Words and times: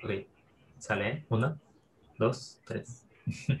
Ok, 0.00 0.10
sale. 0.78 1.08
¿eh? 1.08 1.26
Una, 1.28 1.58
dos, 2.18 2.60
tres. 2.64 3.04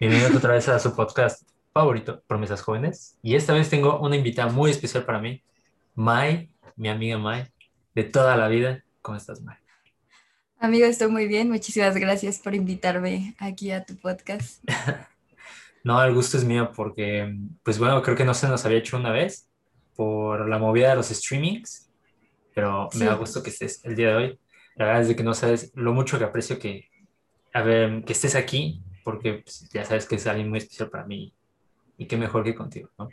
Bienvenidos 0.00 0.36
otra 0.36 0.52
vez 0.52 0.68
a 0.68 0.78
su 0.78 0.94
podcast 0.94 1.42
favorito, 1.72 2.22
Promesas 2.28 2.62
Jóvenes. 2.62 3.18
Y 3.20 3.34
esta 3.34 3.52
vez 3.52 3.68
tengo 3.68 3.98
una 3.98 4.14
invitada 4.14 4.52
muy 4.52 4.70
especial 4.70 5.04
para 5.04 5.18
mí, 5.18 5.42
Mai, 5.96 6.50
mi 6.76 6.88
amiga 6.88 7.18
Mai, 7.18 7.48
de 7.96 8.04
toda 8.04 8.36
la 8.36 8.46
vida. 8.46 8.84
¿Cómo 9.02 9.16
estás, 9.16 9.40
Mai? 9.40 9.56
Amigo, 10.60 10.86
estoy 10.86 11.08
muy 11.08 11.26
bien. 11.26 11.50
Muchísimas 11.50 11.96
gracias 11.96 12.38
por 12.38 12.54
invitarme 12.54 13.34
aquí 13.40 13.72
a 13.72 13.84
tu 13.84 13.96
podcast. 13.96 14.62
no, 15.82 16.00
el 16.04 16.14
gusto 16.14 16.36
es 16.36 16.44
mío 16.44 16.70
porque, 16.76 17.36
pues 17.64 17.80
bueno, 17.80 18.00
creo 18.02 18.16
que 18.16 18.24
no 18.24 18.34
se 18.34 18.46
nos 18.46 18.64
había 18.64 18.78
hecho 18.78 18.96
una 18.96 19.10
vez 19.10 19.50
por 19.96 20.48
la 20.48 20.58
movida 20.58 20.90
de 20.90 20.96
los 20.96 21.08
streamings, 21.08 21.90
pero 22.54 22.88
me 22.94 23.06
da 23.06 23.14
gusto 23.14 23.42
que 23.42 23.50
estés 23.50 23.84
el 23.84 23.96
día 23.96 24.10
de 24.10 24.14
hoy. 24.14 24.38
La 24.76 24.86
verdad 24.86 25.02
es 25.02 25.16
que 25.16 25.22
no 25.22 25.34
sabes 25.34 25.72
lo 25.74 25.92
mucho 25.92 26.18
que 26.18 26.24
aprecio 26.24 26.58
que, 26.58 26.88
a 27.52 27.62
ver, 27.62 28.04
que 28.04 28.12
estés 28.12 28.34
aquí, 28.34 28.82
porque 29.04 29.34
pues, 29.44 29.68
ya 29.70 29.84
sabes 29.84 30.06
que 30.06 30.16
es 30.16 30.26
alguien 30.26 30.48
muy 30.48 30.58
especial 30.58 30.90
para 30.90 31.06
mí 31.06 31.32
y 31.96 32.06
qué 32.06 32.16
mejor 32.16 32.44
que 32.44 32.54
contigo, 32.54 32.90
¿no? 32.98 33.08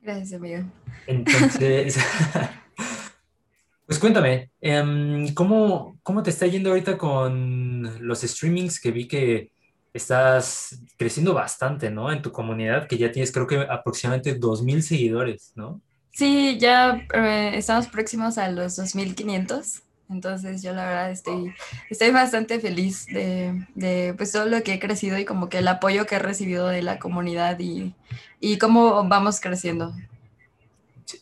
Gracias, 0.00 0.32
amigo. 0.34 0.64
Entonces, 1.06 1.96
pues 3.86 3.98
cuéntame, 3.98 4.50
em, 4.60 5.32
¿cómo, 5.34 5.98
¿cómo 6.02 6.22
te 6.22 6.30
está 6.30 6.46
yendo 6.46 6.70
ahorita 6.70 6.96
con 6.96 8.06
los 8.06 8.20
streamings 8.22 8.80
que 8.80 8.90
vi 8.90 9.08
que 9.08 9.52
estás 9.92 10.80
creciendo 10.96 11.34
bastante, 11.34 11.90
¿no? 11.90 12.10
En 12.10 12.22
tu 12.22 12.32
comunidad, 12.32 12.86
que 12.86 12.98
ya 12.98 13.12
tienes 13.12 13.32
creo 13.32 13.46
que 13.46 13.60
aproximadamente 13.60 14.38
2.000 14.38 14.82
seguidores, 14.82 15.52
¿no? 15.54 15.80
Sí, 16.12 16.58
ya 16.58 17.06
eh, 17.14 17.52
estamos 17.54 17.88
próximos 17.88 18.38
a 18.38 18.50
los 18.50 18.76
2500. 18.76 19.82
Entonces 20.10 20.62
yo 20.62 20.74
la 20.74 20.84
verdad 20.86 21.10
estoy, 21.10 21.54
estoy 21.88 22.10
bastante 22.10 22.60
feliz 22.60 23.06
de, 23.06 23.66
de, 23.74 24.12
pues 24.14 24.30
todo 24.30 24.44
lo 24.44 24.62
que 24.62 24.74
he 24.74 24.78
crecido 24.78 25.18
y 25.18 25.24
como 25.24 25.48
que 25.48 25.58
el 25.58 25.68
apoyo 25.68 26.04
que 26.04 26.16
he 26.16 26.18
recibido 26.18 26.68
de 26.68 26.82
la 26.82 26.98
comunidad 26.98 27.58
y, 27.58 27.94
y 28.38 28.58
cómo 28.58 29.08
vamos 29.08 29.40
creciendo. 29.40 29.94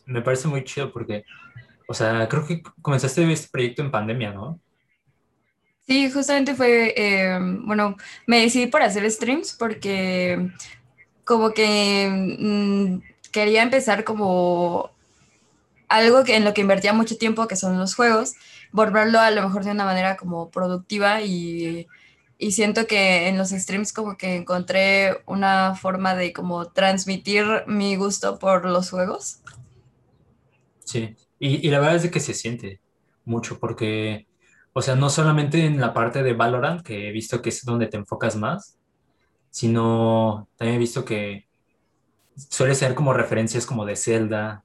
me 0.05 0.21
parece 0.21 0.49
muy 0.49 0.65
chido 0.65 0.91
porque, 0.91 1.23
o 1.87 1.93
sea, 1.93 2.27
creo 2.27 2.45
que 2.45 2.61
comenzaste 2.81 3.31
este 3.31 3.47
proyecto 3.49 3.81
en 3.81 3.91
pandemia, 3.91 4.33
¿no? 4.33 4.59
Sí, 5.87 6.11
justamente 6.11 6.53
fue, 6.53 6.93
eh, 6.95 7.39
bueno, 7.63 7.95
me 8.27 8.41
decidí 8.41 8.67
por 8.67 8.81
hacer 8.81 9.09
streams 9.09 9.55
porque 9.57 10.51
como 11.23 11.53
que 11.53 12.09
mm, 12.39 13.10
quería 13.31 13.63
empezar 13.63 14.03
como 14.03 14.91
algo 15.87 16.23
que, 16.23 16.35
en 16.35 16.45
lo 16.45 16.53
que 16.53 16.61
invertía 16.61 16.93
mucho 16.93 17.17
tiempo, 17.17 17.47
que 17.47 17.55
son 17.55 17.77
los 17.77 17.95
juegos, 17.95 18.33
volverlo 18.71 19.19
a 19.19 19.31
lo 19.31 19.41
mejor 19.41 19.65
de 19.65 19.71
una 19.71 19.85
manera 19.85 20.15
como 20.15 20.49
productiva 20.49 21.21
y, 21.21 21.87
y 22.37 22.51
siento 22.53 22.87
que 22.87 23.27
en 23.27 23.37
los 23.37 23.49
streams 23.49 23.93
como 23.93 24.17
que 24.17 24.35
encontré 24.37 25.21
una 25.25 25.75
forma 25.75 26.15
de 26.15 26.33
como 26.33 26.67
transmitir 26.67 27.45
mi 27.67 27.95
gusto 27.95 28.39
por 28.39 28.65
los 28.65 28.89
juegos. 28.89 29.41
Sí, 30.83 31.15
y, 31.39 31.69
la 31.69 31.79
verdad 31.79 31.97
es 31.97 32.11
que 32.11 32.19
se 32.19 32.33
siente 32.33 32.81
mucho 33.25 33.59
porque, 33.59 34.27
o 34.73 34.81
sea, 34.81 34.95
no 34.95 35.09
solamente 35.09 35.65
en 35.65 35.79
la 35.79 35.93
parte 35.93 36.23
de 36.23 36.33
Valorant, 36.33 36.81
que 36.81 37.09
he 37.09 37.11
visto 37.11 37.41
que 37.41 37.49
es 37.49 37.63
donde 37.63 37.87
te 37.87 37.97
enfocas 37.97 38.35
más, 38.35 38.77
sino 39.49 40.47
también 40.55 40.77
he 40.77 40.79
visto 40.79 41.05
que 41.05 41.47
suele 42.35 42.75
ser 42.75 42.95
como 42.95 43.13
referencias 43.13 43.65
como 43.65 43.85
de 43.85 43.95
Zelda 43.95 44.63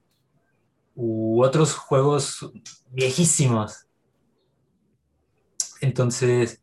u 0.95 1.43
otros 1.43 1.75
juegos 1.75 2.51
viejísimos. 2.91 3.85
Entonces, 5.81 6.61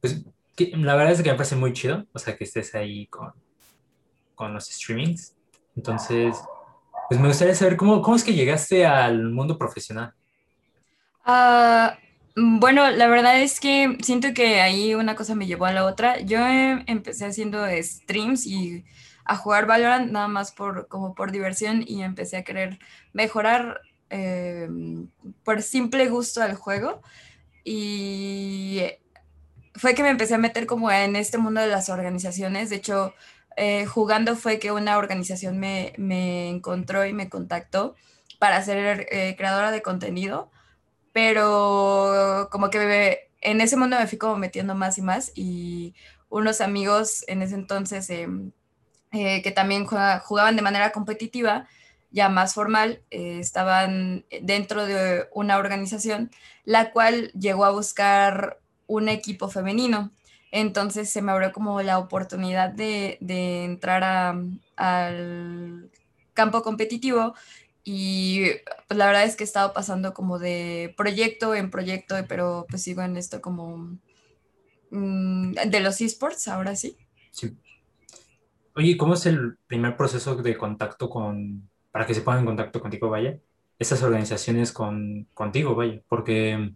pues 0.00 0.24
la 0.58 0.96
verdad 0.96 1.12
es 1.12 1.22
que 1.22 1.30
me 1.30 1.36
parece 1.36 1.56
muy 1.56 1.72
chido, 1.72 2.06
o 2.12 2.18
sea, 2.18 2.36
que 2.36 2.44
estés 2.44 2.74
ahí 2.74 3.06
con, 3.06 3.32
con 4.34 4.52
los 4.52 4.66
streamings. 4.66 5.36
Entonces, 5.76 6.36
pues 7.08 7.20
me 7.20 7.28
gustaría 7.28 7.54
saber 7.54 7.76
cómo, 7.76 8.02
cómo 8.02 8.16
es 8.16 8.24
que 8.24 8.34
llegaste 8.34 8.84
al 8.84 9.30
mundo 9.30 9.56
profesional. 9.56 10.12
Ah, 11.24 11.98
bueno, 12.36 12.90
la 12.90 13.08
verdad 13.08 13.40
es 13.40 13.60
que 13.60 13.98
siento 14.02 14.32
que 14.34 14.60
ahí 14.60 14.94
una 14.94 15.14
cosa 15.14 15.34
me 15.34 15.46
llevó 15.46 15.66
a 15.66 15.72
la 15.72 15.84
otra. 15.84 16.20
Yo 16.20 16.38
em, 16.38 16.84
empecé 16.86 17.26
haciendo 17.26 17.66
streams 17.80 18.46
y 18.46 18.84
a 19.30 19.36
jugar 19.36 19.66
Valorant 19.66 20.10
nada 20.10 20.26
más 20.26 20.50
por, 20.50 20.88
como 20.88 21.14
por 21.14 21.30
diversión 21.30 21.84
y 21.86 22.02
empecé 22.02 22.38
a 22.38 22.42
querer 22.42 22.80
mejorar 23.12 23.80
eh, 24.10 24.68
por 25.44 25.62
simple 25.62 26.08
gusto 26.08 26.42
al 26.42 26.56
juego. 26.56 27.00
Y 27.62 28.82
fue 29.76 29.94
que 29.94 30.02
me 30.02 30.08
empecé 30.08 30.34
a 30.34 30.38
meter 30.38 30.66
como 30.66 30.90
en 30.90 31.14
este 31.14 31.38
mundo 31.38 31.60
de 31.60 31.68
las 31.68 31.90
organizaciones. 31.90 32.70
De 32.70 32.76
hecho, 32.76 33.14
eh, 33.56 33.86
jugando 33.86 34.34
fue 34.34 34.58
que 34.58 34.72
una 34.72 34.98
organización 34.98 35.60
me, 35.60 35.92
me, 35.96 36.48
encontró 36.48 37.06
y 37.06 37.12
me 37.12 37.28
contactó 37.28 37.94
para 38.40 38.60
ser 38.64 39.06
eh, 39.12 39.36
creadora 39.38 39.70
de 39.70 39.80
contenido, 39.80 40.50
pero 41.12 42.48
como 42.50 42.68
que 42.70 43.30
en 43.42 43.60
ese 43.60 43.76
mundo 43.76 43.96
me 43.96 44.08
fui 44.08 44.18
como 44.18 44.36
metiendo 44.36 44.74
más 44.74 44.98
y 44.98 45.02
más 45.02 45.30
y 45.36 45.94
unos 46.30 46.60
amigos 46.60 47.24
en 47.28 47.42
ese 47.42 47.54
entonces 47.54 48.10
em, 48.10 48.52
eh, 49.12 49.42
que 49.42 49.50
también 49.50 49.86
jugaban 49.86 50.56
de 50.56 50.62
manera 50.62 50.92
competitiva, 50.92 51.66
ya 52.10 52.28
más 52.28 52.54
formal, 52.54 53.02
eh, 53.10 53.38
estaban 53.40 54.24
dentro 54.42 54.86
de 54.86 55.28
una 55.32 55.58
organización, 55.58 56.30
la 56.64 56.90
cual 56.92 57.30
llegó 57.32 57.64
a 57.64 57.70
buscar 57.70 58.58
un 58.86 59.08
equipo 59.08 59.48
femenino. 59.48 60.10
Entonces 60.52 61.10
se 61.10 61.22
me 61.22 61.32
abrió 61.32 61.52
como 61.52 61.80
la 61.82 61.98
oportunidad 61.98 62.70
de, 62.70 63.18
de 63.20 63.64
entrar 63.64 64.02
al 64.76 65.90
campo 66.34 66.62
competitivo 66.62 67.34
y 67.84 68.44
pues 68.88 68.98
la 68.98 69.06
verdad 69.06 69.24
es 69.24 69.36
que 69.36 69.44
he 69.44 69.46
estado 69.46 69.72
pasando 69.72 70.12
como 70.12 70.38
de 70.38 70.94
proyecto 70.96 71.54
en 71.54 71.70
proyecto, 71.70 72.16
pero 72.28 72.66
pues 72.68 72.82
sigo 72.82 73.02
en 73.02 73.16
esto 73.16 73.40
como 73.40 73.98
mm, 74.90 75.52
de 75.52 75.80
los 75.80 76.00
esports, 76.00 76.48
ahora 76.48 76.76
sí. 76.76 76.96
Sí. 77.30 77.56
Oye, 78.80 78.96
¿cómo 78.96 79.12
es 79.12 79.26
el 79.26 79.58
primer 79.66 79.94
proceso 79.94 80.36
de 80.36 80.56
contacto 80.56 81.10
con, 81.10 81.68
para 81.92 82.06
que 82.06 82.14
se 82.14 82.22
pongan 82.22 82.40
en 82.40 82.46
contacto 82.46 82.80
contigo, 82.80 83.10
vaya? 83.10 83.38
Esas 83.78 84.02
organizaciones 84.02 84.72
con, 84.72 85.28
contigo, 85.34 85.74
vaya, 85.74 86.00
porque 86.08 86.72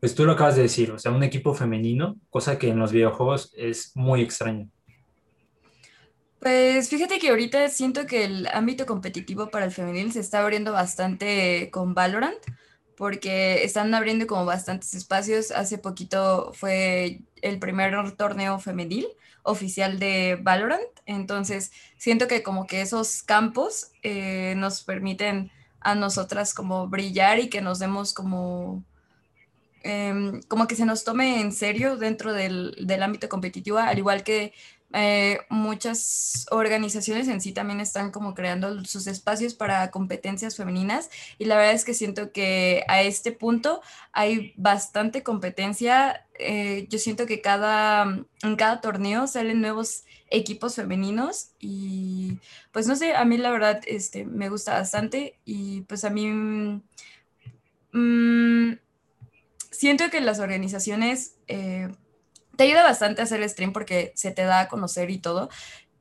pues 0.00 0.14
tú 0.14 0.24
lo 0.24 0.32
acabas 0.32 0.56
de 0.56 0.62
decir, 0.62 0.90
o 0.90 0.98
sea, 0.98 1.12
un 1.12 1.22
equipo 1.22 1.52
femenino, 1.52 2.16
cosa 2.30 2.58
que 2.58 2.70
en 2.70 2.78
los 2.78 2.90
videojuegos 2.90 3.52
es 3.54 3.94
muy 3.94 4.22
extraño. 4.22 4.70
Pues 6.38 6.88
fíjate 6.88 7.18
que 7.18 7.28
ahorita 7.28 7.68
siento 7.68 8.06
que 8.06 8.24
el 8.24 8.46
ámbito 8.46 8.86
competitivo 8.86 9.50
para 9.50 9.66
el 9.66 9.72
femenil 9.72 10.12
se 10.12 10.20
está 10.20 10.40
abriendo 10.40 10.72
bastante 10.72 11.68
con 11.70 11.92
Valorant, 11.92 12.40
porque 12.96 13.62
están 13.62 13.92
abriendo 13.92 14.26
como 14.26 14.46
bastantes 14.46 14.94
espacios. 14.94 15.50
Hace 15.50 15.76
poquito 15.76 16.52
fue 16.54 17.20
el 17.42 17.58
primer 17.58 18.12
torneo 18.12 18.58
femenil 18.58 19.06
oficial 19.42 19.98
de 19.98 20.38
Valorant. 20.42 20.82
Entonces, 21.06 21.72
siento 21.96 22.28
que 22.28 22.42
como 22.42 22.66
que 22.66 22.80
esos 22.80 23.22
campos 23.22 23.92
eh, 24.02 24.54
nos 24.56 24.82
permiten 24.82 25.50
a 25.80 25.94
nosotras 25.94 26.54
como 26.54 26.88
brillar 26.88 27.38
y 27.38 27.48
que 27.48 27.60
nos 27.60 27.78
demos 27.78 28.12
como, 28.12 28.84
em, 29.82 30.42
como 30.42 30.66
que 30.66 30.76
se 30.76 30.84
nos 30.84 31.04
tome 31.04 31.40
en 31.40 31.52
serio 31.52 31.96
dentro 31.96 32.32
del, 32.32 32.76
del 32.80 33.02
ámbito 33.02 33.28
competitivo, 33.28 33.78
al 33.78 33.98
igual 33.98 34.22
que 34.22 34.52
eh, 34.92 35.38
muchas 35.50 36.46
organizaciones 36.50 37.28
en 37.28 37.40
sí 37.40 37.52
también 37.52 37.78
están 37.80 38.10
como 38.10 38.34
creando 38.34 38.84
sus 38.84 39.06
espacios 39.06 39.54
para 39.54 39.90
competencias 39.92 40.56
femeninas 40.56 41.10
y 41.38 41.44
la 41.44 41.56
verdad 41.56 41.74
es 41.74 41.84
que 41.84 41.94
siento 41.94 42.32
que 42.32 42.82
a 42.88 43.02
este 43.02 43.30
punto 43.30 43.82
hay 44.12 44.52
bastante 44.56 45.22
competencia. 45.22 46.26
Eh, 46.38 46.86
yo 46.88 46.98
siento 46.98 47.26
que 47.26 47.40
cada, 47.40 48.24
en 48.42 48.56
cada 48.56 48.80
torneo 48.80 49.26
salen 49.28 49.60
nuevos 49.60 50.04
equipos 50.28 50.74
femeninos 50.74 51.50
y 51.60 52.38
pues 52.72 52.86
no 52.88 52.96
sé, 52.96 53.14
a 53.14 53.24
mí 53.24 53.36
la 53.36 53.50
verdad 53.52 53.80
este, 53.86 54.24
me 54.24 54.48
gusta 54.48 54.72
bastante 54.72 55.38
y 55.44 55.82
pues 55.82 56.04
a 56.04 56.10
mí 56.10 56.82
mm, 57.92 58.72
siento 59.70 60.10
que 60.10 60.20
las 60.20 60.40
organizaciones... 60.40 61.36
Eh, 61.46 61.88
te 62.60 62.64
ayuda 62.64 62.82
bastante 62.82 63.22
a 63.22 63.24
hacer 63.24 63.48
stream 63.48 63.72
porque 63.72 64.12
se 64.16 64.32
te 64.32 64.42
da 64.42 64.60
a 64.60 64.68
conocer 64.68 65.08
y 65.08 65.16
todo. 65.16 65.48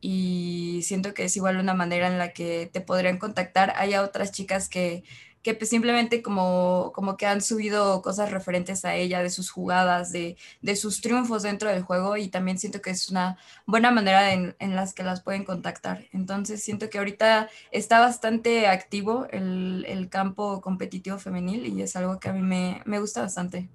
Y 0.02 0.82
siento 0.84 1.14
que 1.14 1.24
es 1.24 1.38
igual 1.38 1.56
una 1.56 1.74
manera 1.74 2.08
en 2.08 2.18
la 2.18 2.34
que 2.34 2.70
te 2.70 2.82
podrían 2.82 3.18
contactar. 3.18 3.72
Hay 3.78 3.96
otras 3.96 4.34
chicas 4.34 4.68
que 4.68 5.04
que 5.42 5.54
pues 5.54 5.70
simplemente 5.70 6.22
como, 6.22 6.92
como 6.94 7.16
que 7.16 7.26
han 7.26 7.42
subido 7.42 8.02
cosas 8.02 8.30
referentes 8.30 8.84
a 8.84 8.96
ella, 8.96 9.24
de 9.24 9.30
sus 9.30 9.50
jugadas, 9.50 10.12
de, 10.12 10.36
de 10.62 10.76
sus 10.76 11.00
triunfos 11.00 11.44
dentro 11.44 11.70
del 11.70 11.82
juego 11.82 12.18
y 12.18 12.28
también 12.28 12.60
siento 12.60 12.82
que 12.82 12.90
es 12.90 13.10
una 13.10 13.38
buena 13.66 13.90
manera 13.90 14.34
en, 14.34 14.54
en, 14.60 14.76
las 14.76 14.94
que 14.94 15.04
las 15.04 15.22
pueden 15.22 15.46
contactar. 15.46 16.08
Entonces 16.12 16.62
siento 16.62 16.90
que 16.90 16.98
ahorita 16.98 17.48
está 17.72 18.02
bastante 18.02 18.68
activo 18.68 19.28
el, 19.32 19.86
el 19.88 20.10
campo 20.10 20.60
competitivo 20.60 21.18
femenil 21.20 21.68
y 21.68 21.82
es 21.84 21.96
algo 21.96 22.20
que 22.20 22.28
a 22.28 22.34
mí 22.34 22.42
me, 22.42 22.82
me 22.84 23.00
gusta 23.00 23.22
bastante. 23.22 23.70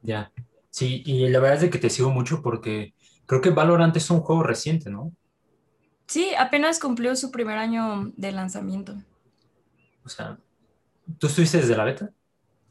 Ya, 0.00 0.32
sí, 0.74 1.02
y 1.06 1.28
la 1.28 1.38
verdad 1.38 1.56
es 1.56 1.60
de 1.62 1.70
que 1.70 1.78
te 1.78 1.90
sigo 1.90 2.10
mucho 2.10 2.42
porque 2.42 2.94
creo 3.26 3.40
que 3.40 3.50
Valorant 3.50 3.96
es 3.96 4.10
un 4.10 4.20
juego 4.20 4.42
reciente, 4.42 4.90
¿no? 4.90 5.12
Sí, 6.06 6.34
apenas 6.38 6.80
cumplió 6.80 7.14
su 7.16 7.30
primer 7.30 7.58
año 7.58 8.12
de 8.16 8.32
lanzamiento. 8.32 8.96
O 10.04 10.08
sea, 10.08 10.38
¿tú 11.18 11.26
estuviste 11.28 11.58
desde 11.58 11.76
la 11.76 11.84
beta? 11.84 12.12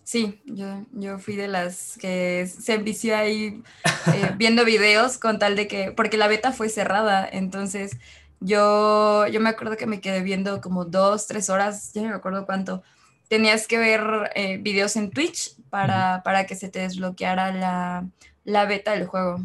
Sí, 0.04 0.42
yo, 0.46 0.86
yo 0.92 1.18
fui 1.18 1.36
de 1.36 1.48
las 1.48 1.98
que 1.98 2.46
se 2.48 2.74
envició 2.74 3.16
ahí 3.16 3.64
eh, 4.12 4.32
viendo 4.38 4.66
videos 4.66 5.18
con 5.18 5.40
tal 5.40 5.56
de 5.56 5.68
que, 5.68 5.92
porque 5.94 6.18
la 6.18 6.28
beta 6.28 6.52
fue 6.52 6.68
cerrada, 6.70 7.28
entonces 7.32 7.98
yo, 8.42 9.26
yo 9.28 9.40
me 9.40 9.50
acuerdo 9.50 9.78
que 9.78 9.88
me 9.88 10.02
quedé 10.02 10.22
viendo 10.22 10.60
como 10.60 10.84
dos, 10.86 11.28
tres 11.28 11.50
horas, 11.50 11.94
ya 11.94 12.02
no 12.02 12.10
me 12.10 12.16
acuerdo 12.16 12.46
cuánto. 12.46 12.84
Tenías 13.28 13.68
que 13.68 13.78
ver 13.78 14.32
eh, 14.36 14.58
videos 14.58 14.96
en 14.96 15.10
Twitch 15.12 15.56
para, 15.70 16.22
para, 16.24 16.46
que 16.46 16.56
se 16.56 16.70
te 16.70 16.80
desbloqueara 16.80 17.54
la, 17.54 18.08
la 18.44 18.66
beta 18.66 18.92
del 18.92 19.08
juego. 19.08 19.40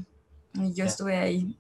Y 0.55 0.75
yo 0.75 0.85
estuve 0.85 1.17
ahí. 1.17 1.57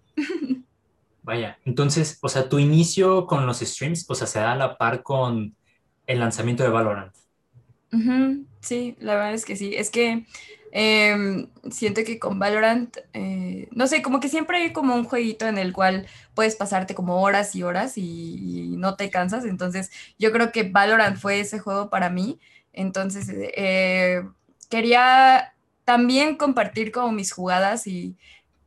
Vaya, 1.22 1.58
entonces, 1.64 2.18
o 2.22 2.28
sea, 2.28 2.48
tu 2.48 2.58
inicio 2.58 3.26
con 3.26 3.46
los 3.46 3.58
streams, 3.60 4.06
o 4.08 4.14
sea, 4.14 4.26
se 4.26 4.38
da 4.38 4.52
a 4.52 4.56
la 4.56 4.78
par 4.78 5.02
con 5.02 5.54
el 6.06 6.20
lanzamiento 6.20 6.62
de 6.62 6.70
Valorant. 6.70 7.14
Sí, 8.60 8.96
la 8.98 9.14
verdad 9.14 9.34
es 9.34 9.44
que 9.44 9.56
sí. 9.56 9.74
Es 9.74 9.90
que 9.90 10.26
em, 10.72 11.48
siento 11.70 12.02
que 12.04 12.18
con 12.18 12.38
Valorant, 12.38 12.96
eh, 13.12 13.68
no 13.72 13.86
sé, 13.86 14.02
como 14.02 14.20
que 14.20 14.28
siempre 14.28 14.58
hay 14.58 14.72
como 14.72 14.94
un 14.94 15.04
jueguito 15.04 15.46
en 15.46 15.58
el 15.58 15.72
cual 15.72 16.06
puedes 16.34 16.56
pasarte 16.56 16.94
como 16.94 17.22
horas 17.22 17.54
y 17.54 17.62
horas 17.62 17.98
y, 17.98 18.74
no 18.78 18.96
te 18.96 19.10
cansas. 19.10 19.44
Entonces, 19.44 19.90
yo 20.18 20.32
creo 20.32 20.52
que 20.52 20.64
Valorant 20.64 21.18
fue 21.18 21.40
ese 21.40 21.58
juego 21.58 21.90
para 21.90 22.10
mí. 22.10 22.38
Entonces, 22.72 23.28
eh, 23.30 24.22
quería 24.68 25.54
también 25.84 26.36
compartir 26.36 26.92
como 26.92 27.12
mis 27.12 27.32
jugadas 27.32 27.86
y 27.86 28.16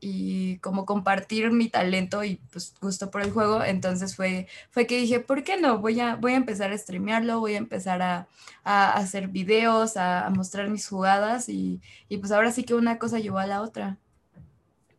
y 0.02 0.58
como 0.58 0.86
compartir 0.86 1.52
mi 1.52 1.70
talento 1.70 2.24
y 2.24 2.42
pues 2.52 2.74
gusto 2.82 3.12
por 3.12 3.22
el 3.22 3.32
juego, 3.32 3.64
entonces 3.64 4.16
fue, 4.16 4.48
fue 4.72 4.88
que 4.88 4.98
dije, 4.98 5.20
¿por 5.20 5.44
qué 5.44 5.62
no? 5.62 5.78
Voy 5.78 6.00
a, 6.00 6.16
voy 6.16 6.34
a 6.34 6.38
empezar 6.38 6.72
a 6.72 6.78
streamearlo, 6.78 7.40
voy 7.40 7.54
a 7.54 7.60
empezar 7.60 8.02
a, 8.02 8.28
a 8.64 8.94
hacer 8.94 9.28
videos, 9.28 9.98
a, 9.98 10.30
mostrar 10.32 10.70
mis 10.70 10.88
jugadas 10.88 11.50
y, 11.50 11.82
y, 12.10 12.18
pues 12.18 12.32
ahora 12.32 12.52
sí 12.52 12.64
que 12.64 12.74
una 12.74 12.98
cosa 12.98 13.20
llevó 13.20 13.38
a 13.38 13.46
la 13.46 13.62
otra. 13.62 13.98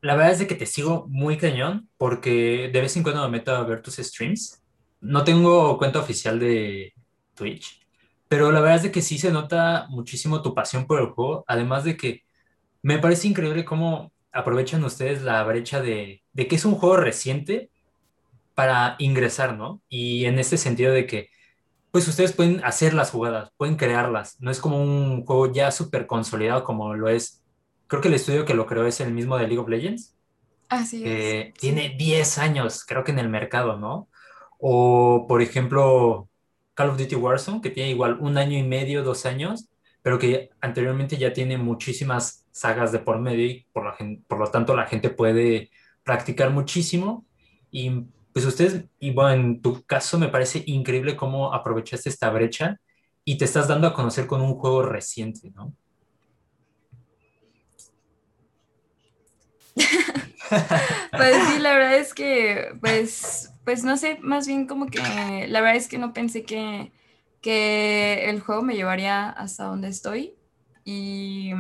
La 0.01 0.15
verdad 0.15 0.33
es 0.33 0.39
de 0.39 0.47
que 0.47 0.55
te 0.55 0.67
sigo 0.67 1.07
muy 1.09 1.37
cañón 1.37 1.89
porque 1.99 2.71
de 2.73 2.81
vez 2.81 2.97
en 2.97 3.03
cuando 3.03 3.23
me 3.23 3.39
meto 3.39 3.55
a 3.55 3.65
ver 3.65 3.83
tus 3.83 3.97
streams. 3.97 4.63
No 5.01 5.25
tengo 5.25 5.79
cuenta 5.79 5.99
oficial 5.99 6.39
de 6.39 6.95
Twitch, 7.35 7.85
pero 8.29 8.53
la 8.53 8.61
verdad 8.61 8.77
es 8.77 8.83
de 8.85 8.93
que 8.93 9.03
sí 9.03 9.19
se 9.19 9.33
nota 9.33 9.87
muchísimo 9.91 10.43
tu 10.43 10.55
pasión 10.55 10.87
por 10.87 11.01
el 11.01 11.09
juego, 11.09 11.45
además 11.49 11.83
de 11.83 11.97
que 11.97 12.23
me 12.83 12.99
parece 12.99 13.27
increíble 13.29 13.65
cómo 13.65 14.12
aprovechan 14.32 14.84
ustedes 14.84 15.23
la 15.23 15.43
brecha 15.44 15.81
de, 15.81 16.23
que 16.34 16.55
es 16.55 16.64
un 16.64 16.75
juego 16.75 16.96
reciente 16.96 17.70
para 18.55 18.96
ingresar, 18.99 19.56
¿no? 19.56 19.82
Y 19.88 20.25
en 20.25 20.38
este 20.38 20.56
sentido 20.56 20.93
de 20.93 21.06
que, 21.06 21.29
pues 21.90 22.08
ustedes 22.08 22.32
pueden 22.32 22.64
hacer 22.64 22.94
las 22.94 23.11
jugadas, 23.11 23.52
pueden 23.56 23.76
crearlas, 23.76 24.40
no 24.40 24.50
es 24.50 24.61
como 24.61 24.82
un 24.82 25.25
juego 25.25 25.52
ya 25.52 25.70
súper 25.70 26.06
consolidado 26.06 26.64
como 26.64 26.94
lo 26.94 27.08
es, 27.08 27.43
creo 27.87 28.00
que 28.00 28.08
el 28.08 28.14
estudio 28.14 28.44
que 28.46 28.55
lo 28.55 28.67
creó 28.67 28.87
es 28.87 29.00
el 29.00 29.12
mismo 29.12 29.37
de 29.37 29.46
League 29.46 29.58
of 29.58 29.69
Legends. 29.69 30.17
Así 30.69 31.02
es. 31.05 31.52
Tiene 31.55 31.94
10 31.99 32.38
años, 32.38 32.84
creo 32.87 33.05
que 33.05 33.12
en 33.12 33.19
el 33.19 33.29
mercado, 33.29 33.79
¿no? 33.79 34.08
O, 34.58 35.26
por 35.29 35.43
ejemplo, 35.43 36.31
Call 36.75 36.90
of 36.90 36.99
Duty 36.99 37.17
Warzone, 37.17 37.61
que 37.61 37.70
tiene 37.70 37.90
igual 37.90 38.17
un 38.20 38.38
año 38.38 38.56
y 38.56 38.62
medio, 38.62 39.02
dos 39.02 39.26
años, 39.26 39.69
pero 40.00 40.19
que 40.19 40.50
anteriormente 40.61 41.19
ya 41.19 41.32
tiene 41.32 41.58
muchísimas 41.58 42.42
sagas 42.53 42.93
de 42.93 43.01
por 43.01 43.19
medio 43.19 43.47
y 43.47 43.67
por, 43.73 43.85
la, 43.85 43.97
por 44.29 44.39
lo 44.39 44.47
tanto 44.47 44.77
la 44.77 44.87
gente 44.87 45.11
puede 45.11 45.71
practicar 46.05 46.51
muchísimo. 46.51 47.27
Y 47.71 48.05
pues 48.33 48.47
ustedes, 48.47 48.85
y 49.01 49.11
bueno, 49.13 49.31
en 49.33 49.63
tu 49.63 49.83
caso 49.85 50.19
me 50.19 50.29
parece 50.29 50.63
increíble 50.67 51.17
cómo 51.17 51.53
aprovechaste 51.53 52.09
esta 52.09 52.31
brecha 52.31 52.79
y 53.25 53.39
te 53.39 53.45
estás 53.45 53.69
dando 53.69 53.87
a 53.89 53.95
conocer 53.95 54.27
con 54.27 54.41
un 54.41 54.55
juego 54.55 54.83
reciente, 54.83 55.51
¿no? 55.51 55.75
pues 61.11 61.37
sí, 61.49 61.59
la 61.61 61.73
verdad 61.73 61.97
es 61.97 62.13
que, 62.13 62.75
pues, 62.81 63.53
pues 63.65 63.85
no 63.85 63.97
sé, 63.97 64.19
más 64.21 64.47
bien 64.47 64.67
como 64.67 64.87
que 64.87 64.99
la 65.49 65.61
verdad 65.61 65.77
es 65.77 65.89
que 65.89 65.99
no 65.99 66.13
pensé 66.13 66.45
que, 66.45 66.93
que 67.41 68.29
el 68.29 68.41
juego 68.41 68.63
me 68.63 68.75
llevaría 68.75 69.31
hasta 69.31 69.65
donde 69.65 69.89
estoy 69.89 70.35
y 70.85 71.53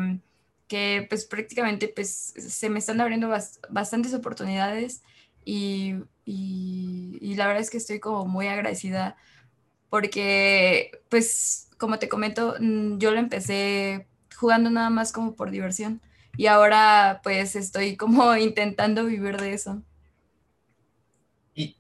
que 0.72 1.04
pues 1.06 1.26
prácticamente 1.26 1.86
pues 1.86 2.32
se 2.34 2.70
me 2.70 2.78
están 2.78 2.98
abriendo 3.02 3.28
bastantes 3.68 4.14
oportunidades 4.14 5.02
y, 5.44 5.96
y, 6.24 7.34
la 7.34 7.46
verdad 7.46 7.60
es 7.60 7.68
que 7.68 7.76
estoy 7.76 8.00
como 8.00 8.24
muy 8.24 8.46
agradecida 8.46 9.18
porque 9.90 11.02
pues 11.10 11.68
como 11.76 11.98
te 11.98 12.08
comento, 12.08 12.54
mm, 12.58 12.96
yo 12.96 13.10
lo 13.10 13.18
empecé 13.18 14.06
jugando 14.34 14.70
nada 14.70 14.88
más 14.88 15.12
como 15.12 15.34
por 15.34 15.50
diversión 15.50 16.00
y 16.38 16.46
ahora 16.46 17.20
pues 17.22 17.54
estoy 17.54 17.98
como 17.98 18.34
intentando 18.38 19.04
vivir 19.04 19.36
de 19.36 19.52
eso. 19.52 19.82
Y 21.54 21.76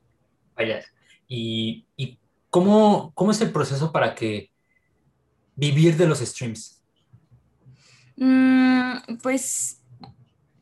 vaya, 0.54 0.84
y, 1.26 1.86
y 1.96 2.18
¿Cómo, 2.50 3.12
¿Cómo 3.14 3.30
es 3.30 3.40
el 3.40 3.52
proceso 3.52 3.90
para 3.90 4.14
que 4.14 4.50
vivir 5.56 5.96
de 5.96 6.06
los 6.06 6.18
streams? 6.18 6.81
Mm, 8.16 9.16
pues 9.22 9.80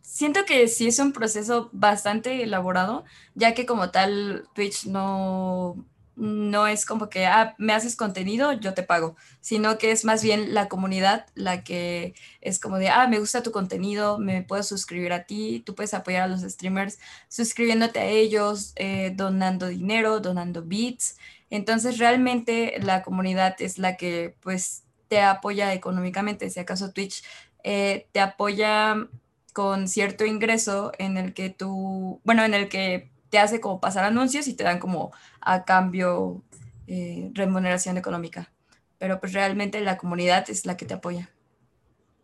siento 0.03 0.45
que 0.45 0.69
sí 0.69 0.89
es 0.89 0.99
un 0.99 1.13
proceso 1.13 1.71
bastante 1.73 2.43
elaborado, 2.43 3.05
ya 3.35 3.55
que 3.55 3.67
como 3.67 3.91
tal 3.91 4.49
Twitch 4.55 4.87
no, 4.87 5.85
no 6.17 6.67
es 6.67 6.85
como 6.85 7.09
que, 7.09 7.27
ah, 7.27 7.55
me 7.59 7.73
haces 7.73 7.97
contenido, 7.97 8.53
yo 8.53 8.75
te 8.75 8.83
pago, 8.83 9.17
sino 9.41 9.79
que 9.79 9.91
es 9.93 10.05
más 10.05 10.23
bien 10.23 10.53
la 10.55 10.69
comunidad 10.69 11.27
la 11.35 11.65
que 11.65 12.15
es 12.43 12.61
como 12.61 12.77
de, 12.79 12.91
ah, 12.91 13.09
me 13.09 13.19
gusta 13.19 13.43
tu 13.43 13.51
contenido, 13.53 14.19
me 14.19 14.43
puedo 14.43 14.63
suscribir 14.63 15.13
a 15.15 15.25
ti, 15.25 15.63
tú 15.65 15.75
puedes 15.75 15.95
apoyar 15.95 16.23
a 16.25 16.29
los 16.29 16.43
streamers 16.43 16.99
suscribiéndote 17.29 18.01
a 18.01 18.07
ellos, 18.07 18.73
eh, 18.77 19.13
donando 19.17 19.69
dinero, 19.69 20.21
donando 20.21 20.63
bits. 20.63 21.17
Entonces, 21.49 21.99
realmente 21.99 22.75
la 22.83 23.03
comunidad 23.03 23.57
es 23.61 23.79
la 23.79 23.97
que 23.97 24.37
pues 24.41 24.85
te 25.11 25.21
apoya 25.21 25.75
económicamente. 25.75 26.49
Si 26.51 26.61
acaso 26.61 26.93
Twitch 26.93 27.25
eh, 27.65 28.07
te 28.13 28.21
apoya 28.21 29.09
con 29.53 29.89
cierto 29.89 30.25
ingreso 30.25 30.93
en 30.99 31.17
el 31.17 31.35
que 31.35 31.51
tú, 31.51 32.21
bueno, 32.25 32.45
en 32.45 32.55
el 32.55 32.69
que 32.69 33.11
te 33.29 33.41
hace 33.41 33.61
como 33.61 33.81
pasar 33.81 34.05
anuncios 34.05 34.47
y 34.47 34.55
te 34.55 34.63
dan 34.63 34.79
como 34.79 35.13
a 35.41 35.65
cambio 35.65 36.45
eh, 36.87 37.31
remuneración 37.35 37.99
económica. 37.99 38.53
Pero 38.99 39.19
pues 39.19 39.33
realmente 39.33 39.81
la 39.81 39.97
comunidad 39.97 40.49
es 40.49 40.65
la 40.65 40.77
que 40.77 40.87
te 40.87 40.95
apoya. 40.95 41.29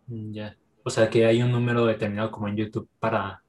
Mm, 0.06 0.32
ya. 0.32 0.56
O 0.84 0.90
sea 0.90 1.10
que 1.10 1.26
hay 1.26 1.42
un 1.42 1.50
número 1.50 1.86
determinado 1.86 2.30
como 2.30 2.46
en 2.46 2.56
YouTube 2.56 2.88
para 3.00 3.42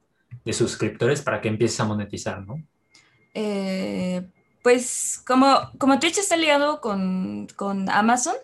de 0.43 0.53
suscriptores 0.53 1.21
para 1.21 1.41
que 1.41 1.49
empieces 1.49 1.79
a 1.79 1.85
monetizar, 1.85 2.43
¿no? 2.43 2.63
Eh, 3.35 4.27
pues 4.63 5.21
como, 5.25 5.71
como 5.77 5.99
Twitch 5.99 6.17
está 6.17 6.35
ligado 6.35 6.81
con, 6.81 7.47
Amazon, 7.89 8.35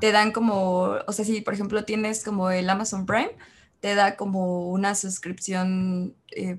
te 0.00 0.12
dan 0.12 0.32
como, 0.32 0.96
o 1.06 1.12
sea, 1.12 1.24
si 1.24 1.40
por 1.40 1.54
ejemplo 1.54 1.84
tienes 1.84 2.24
como 2.24 2.50
el 2.50 2.68
Amazon 2.68 3.06
Prime, 3.06 3.32
te 3.80 3.94
da 3.94 4.16
como 4.16 4.68
una 4.68 4.94
suscripción 4.94 6.14
eh, 6.32 6.58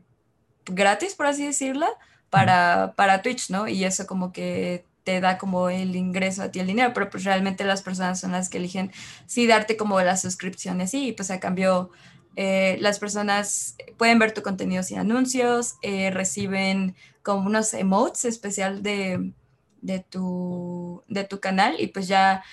gratis, 0.65 1.15
por 1.15 1.25
así 1.25 1.45
decirla, 1.45 1.89
para, 2.29 2.93
para 2.95 3.21
Twitch, 3.21 3.49
¿no? 3.49 3.67
Y 3.67 3.83
eso 3.83 4.07
como 4.07 4.31
que 4.31 4.85
te 5.03 5.21
da 5.21 5.37
como 5.37 5.69
el 5.69 5.95
ingreso 5.95 6.43
a 6.43 6.51
ti 6.51 6.59
el 6.59 6.67
dinero, 6.67 6.91
pero 6.93 7.09
pues 7.09 7.23
realmente 7.23 7.63
las 7.63 7.81
personas 7.81 8.19
son 8.19 8.31
las 8.31 8.49
que 8.49 8.57
eligen 8.57 8.91
sí 9.25 9.47
darte 9.47 9.77
como 9.77 9.99
las 10.01 10.21
suscripciones, 10.21 10.93
y 10.93 11.13
pues 11.13 11.31
a 11.31 11.39
cambio 11.39 11.91
eh, 12.35 12.77
las 12.79 12.99
personas 12.99 13.75
pueden 13.97 14.19
ver 14.19 14.33
tu 14.33 14.41
contenido 14.41 14.83
sin 14.83 14.99
anuncios, 14.99 15.75
eh, 15.81 16.11
reciben 16.11 16.95
como 17.23 17.47
unos 17.47 17.73
emotes 17.73 18.25
especial 18.25 18.83
de, 18.83 19.33
de, 19.81 19.99
tu, 19.99 21.03
de 21.07 21.23
tu 21.23 21.39
canal 21.39 21.75
y 21.79 21.87
pues 21.87 22.07
ya 22.07 22.43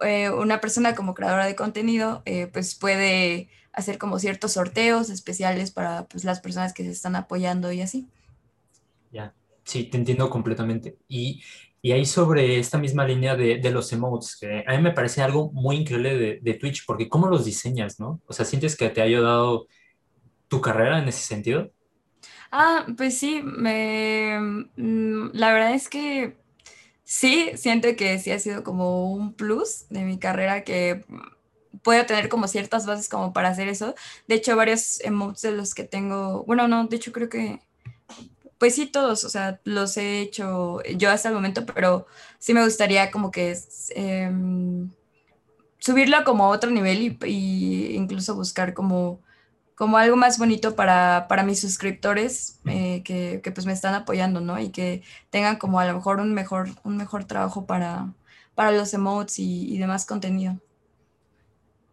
eh, 0.00 0.30
una 0.30 0.60
persona 0.60 0.94
como 0.94 1.14
creadora 1.14 1.46
de 1.46 1.56
contenido 1.56 2.22
pues 2.52 2.74
puede 2.74 3.48
hacer 3.72 3.98
como 3.98 4.18
ciertos 4.18 4.52
sorteos 4.52 5.10
especiales 5.10 5.70
para 5.72 6.06
pues, 6.08 6.24
las 6.24 6.40
personas 6.40 6.72
que 6.74 6.84
se 6.84 6.90
están 6.90 7.16
apoyando 7.16 7.72
y 7.72 7.80
así. 7.82 8.08
Ya, 9.10 9.34
sí, 9.64 9.84
te 9.84 9.96
entiendo 9.98 10.28
completamente. 10.30 10.98
Y 11.08 11.42
Y 11.82 11.92
ahí 11.92 12.06
sobre 12.06 12.58
esta 12.58 12.78
misma 12.78 13.06
línea 13.06 13.36
de, 13.36 13.58
de 13.58 13.70
los 13.70 13.92
emotes, 13.92 14.36
que 14.40 14.64
a 14.66 14.72
mí 14.76 14.82
me 14.82 14.92
parece 14.92 15.20
algo 15.22 15.52
muy 15.52 15.76
increíble 15.76 16.16
de, 16.18 16.40
de 16.42 16.54
Twitch, 16.54 16.84
porque 16.86 17.08
¿cómo 17.10 17.28
los 17.28 17.44
diseñas, 17.44 18.00
no? 18.00 18.22
O 18.26 18.32
sea, 18.32 18.46
¿sientes 18.46 18.74
que 18.76 18.88
te 18.90 19.02
ha 19.02 19.04
ayudado 19.04 19.66
tu 20.48 20.60
carrera 20.62 20.98
en 21.00 21.08
ese 21.08 21.20
sentido? 21.26 21.72
Ah, 22.50 22.86
pues 22.96 23.18
sí, 23.18 23.42
me, 23.42 24.38
mm, 24.76 25.30
la 25.34 25.52
verdad 25.52 25.74
es 25.74 25.88
que 25.88 26.36
sí, 27.04 27.52
siento 27.56 27.94
que 27.96 28.18
sí 28.18 28.30
ha 28.32 28.38
sido 28.38 28.64
como 28.64 29.12
un 29.12 29.34
plus 29.34 29.86
de 29.90 30.02
mi 30.02 30.18
carrera 30.18 30.64
que 30.64 31.04
puedo 31.82 32.04
tener 32.06 32.28
como 32.28 32.48
ciertas 32.48 32.86
bases 32.86 33.08
como 33.08 33.32
para 33.32 33.50
hacer 33.50 33.68
eso. 33.68 33.94
De 34.26 34.36
hecho, 34.36 34.56
varios 34.56 35.00
emotes 35.02 35.42
de 35.42 35.52
los 35.52 35.74
que 35.74 35.84
tengo, 35.84 36.44
bueno, 36.44 36.66
no, 36.66 36.86
de 36.86 36.96
hecho 36.96 37.12
creo 37.12 37.28
que, 37.28 37.60
pues 38.58 38.74
sí, 38.74 38.86
todos, 38.86 39.24
o 39.24 39.28
sea, 39.28 39.60
los 39.64 39.96
he 39.96 40.20
hecho 40.20 40.82
yo 40.96 41.10
hasta 41.10 41.28
el 41.28 41.34
momento, 41.34 41.66
pero 41.66 42.06
sí 42.38 42.54
me 42.54 42.64
gustaría 42.64 43.10
como 43.10 43.30
que 43.30 43.56
em, 43.94 44.90
subirlo 45.78 46.24
como 46.24 46.44
a 46.44 46.48
otro 46.48 46.70
nivel 46.70 47.18
y 47.26 47.94
incluso 47.94 48.34
buscar 48.34 48.74
como 48.74 49.20
como 49.74 49.98
algo 49.98 50.16
más 50.16 50.38
bonito 50.38 50.76
para, 50.76 51.26
para 51.28 51.42
mis 51.42 51.60
suscriptores 51.60 52.60
eh, 52.66 53.02
que, 53.02 53.40
que, 53.42 53.50
pues 53.50 53.66
me 53.66 53.72
están 53.72 53.94
apoyando, 53.94 54.40
¿no? 54.40 54.58
Y 54.60 54.70
que 54.70 55.02
tengan 55.30 55.56
como 55.56 55.80
a 55.80 55.86
lo 55.86 55.94
mejor 55.94 56.20
un 56.20 56.32
mejor, 56.32 56.68
un 56.84 56.96
mejor 56.96 57.24
trabajo 57.24 57.66
para, 57.66 58.12
para 58.54 58.70
los 58.70 58.94
emotes 58.94 59.38
y, 59.38 59.76
demás 59.78 60.06
contenido. 60.06 60.58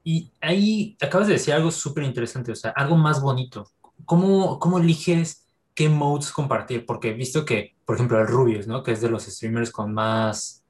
Y 0.04 0.32
ahí 0.42 0.98
acabas 1.02 1.28
de 1.28 1.34
decir 1.34 1.54
algo 1.54 1.72
súper 1.72 2.04
interesante, 2.04 2.52
o 2.52 2.56
sea, 2.56 2.72
algo 2.72 2.96
más 2.98 3.22
bonito. 3.22 3.72
¿Cómo, 4.06 4.60
cómo 4.60 4.80
eliges 4.80 5.48
qué 5.74 5.90
modes 5.90 6.32
compartir? 6.32 6.86
Porque 6.86 7.10
he 7.10 7.14
visto 7.14 7.46
que, 7.46 7.76
por 7.86 7.96
ejemplo, 7.96 8.20
el 8.20 8.28
Rubius, 8.28 8.68
¿no? 8.68 8.84
Que 8.84 8.92
es 8.92 9.02
de 9.02 9.10
los 9.10 9.26
streamers 9.26 9.72
con 9.72 9.94
más 9.94 10.64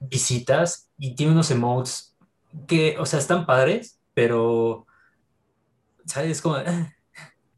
visitas 0.00 0.88
y 0.98 1.14
tiene 1.14 1.32
unos 1.32 1.50
emotes 1.50 2.16
que, 2.66 2.96
o 2.98 3.06
sea, 3.06 3.18
están 3.18 3.46
padres, 3.46 3.98
pero 4.14 4.86
¿sabes? 6.10 6.42
Como, 6.42 6.56
ah. 6.56 6.92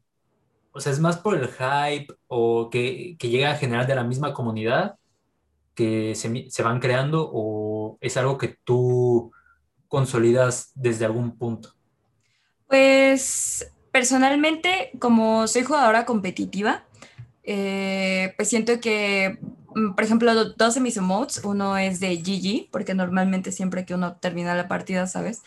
o 0.71 0.79
sea, 0.79 0.91
es 0.91 0.99
más 0.99 1.17
por 1.17 1.35
el 1.35 1.47
hype 1.47 2.13
o 2.27 2.69
que, 2.69 3.15
que 3.19 3.29
llega 3.29 3.51
a 3.51 3.57
generar 3.57 3.87
de 3.87 3.95
la 3.95 4.03
misma 4.03 4.33
comunidad 4.33 4.95
que 5.75 6.13
se, 6.15 6.49
se, 6.49 6.63
van 6.63 6.79
creando 6.79 7.29
o 7.33 7.97
es 7.99 8.15
algo 8.17 8.37
que 8.37 8.49
tú 8.63 9.31
consolidas 9.93 10.71
desde 10.73 11.05
algún 11.05 11.37
punto? 11.37 11.75
Pues 12.67 13.71
personalmente, 13.91 14.89
como 14.97 15.47
soy 15.47 15.61
jugadora 15.61 16.03
competitiva, 16.03 16.83
eh, 17.43 18.33
pues 18.35 18.49
siento 18.49 18.79
que, 18.79 19.37
mm, 19.75 19.93
por 19.93 20.03
ejemplo, 20.03 20.33
dos 20.45 20.73
de 20.73 20.81
mis 20.81 20.97
emotes, 20.97 21.43
uno 21.43 21.77
es 21.77 21.99
de 21.99 22.17
GG, 22.17 22.71
porque 22.71 22.95
normalmente 22.95 23.51
siempre 23.51 23.85
que 23.85 23.93
uno 23.93 24.15
termina 24.15 24.55
la 24.55 24.67
partida, 24.67 25.05
¿sabes? 25.05 25.43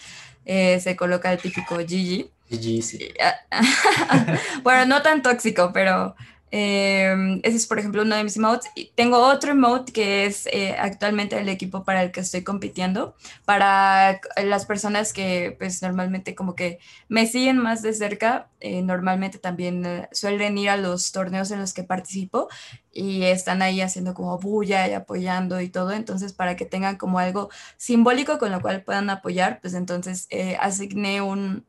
Eh, 0.47 0.81
se 0.81 0.97
coloca 0.97 1.33
el 1.33 1.41
típico 1.41 1.77
GG. 1.77 2.31
GG, 2.49 2.83
sí. 2.83 3.09
bueno, 4.63 4.87
no 4.87 5.03
tan 5.03 5.21
tóxico, 5.21 5.73
pero 5.75 6.15
eh, 6.51 7.41
ese 7.43 7.57
es, 7.57 7.67
por 7.67 7.79
ejemplo, 7.79 8.03
uno 8.03 8.17
de 8.17 8.25
mis 8.25 8.37
emotes. 8.37 8.71
Tengo 8.95 9.19
otro 9.19 9.51
emote 9.51 9.93
que 9.93 10.27
es 10.27 10.47
eh, 10.47 10.77
actualmente 10.79 11.39
el 11.39 11.49
equipo 11.49 11.85
para 11.85 12.03
el 12.03 12.13
que 12.13 12.21
estoy 12.21 12.45
compitiendo. 12.45 13.15
Para 13.45 14.21
las 14.45 14.67
personas 14.67 15.13
que, 15.13 15.57
pues, 15.59 15.83
normalmente 15.83 16.35
como 16.35 16.55
que 16.55 16.79
me 17.09 17.27
siguen 17.27 17.59
más 17.59 17.83
de 17.83 17.93
cerca, 17.93 18.49
eh, 18.61 18.83
normalmente 18.83 19.39
también 19.39 19.85
eh, 19.85 20.09
suelen 20.13 20.57
ir 20.59 20.71
a 20.71 20.77
los 20.77 21.13
torneos 21.13 21.51
en 21.51 21.61
los 21.61 21.75
que 21.75 21.85
participo 21.85 22.49
y 22.93 23.25
están 23.25 23.61
ahí 23.63 23.81
haciendo 23.81 24.15
como 24.15 24.39
bulla 24.39 24.89
y 24.89 24.95
apoyando 24.95 25.61
y 25.61 25.69
todo. 25.69 25.93
Entonces, 25.93 26.33
para 26.33 26.57
que 26.57 26.65
tengan 26.65 26.97
como 26.97 27.19
algo 27.19 27.51
simbólico 27.77 28.39
con 28.39 28.51
lo 28.53 28.61
cual 28.61 28.83
puedan 28.85 29.11
apoyar, 29.11 29.61
pues 29.61 29.75
entonces 29.75 30.27
eh, 30.31 30.57
asigné 30.61 31.21
un, 31.21 31.67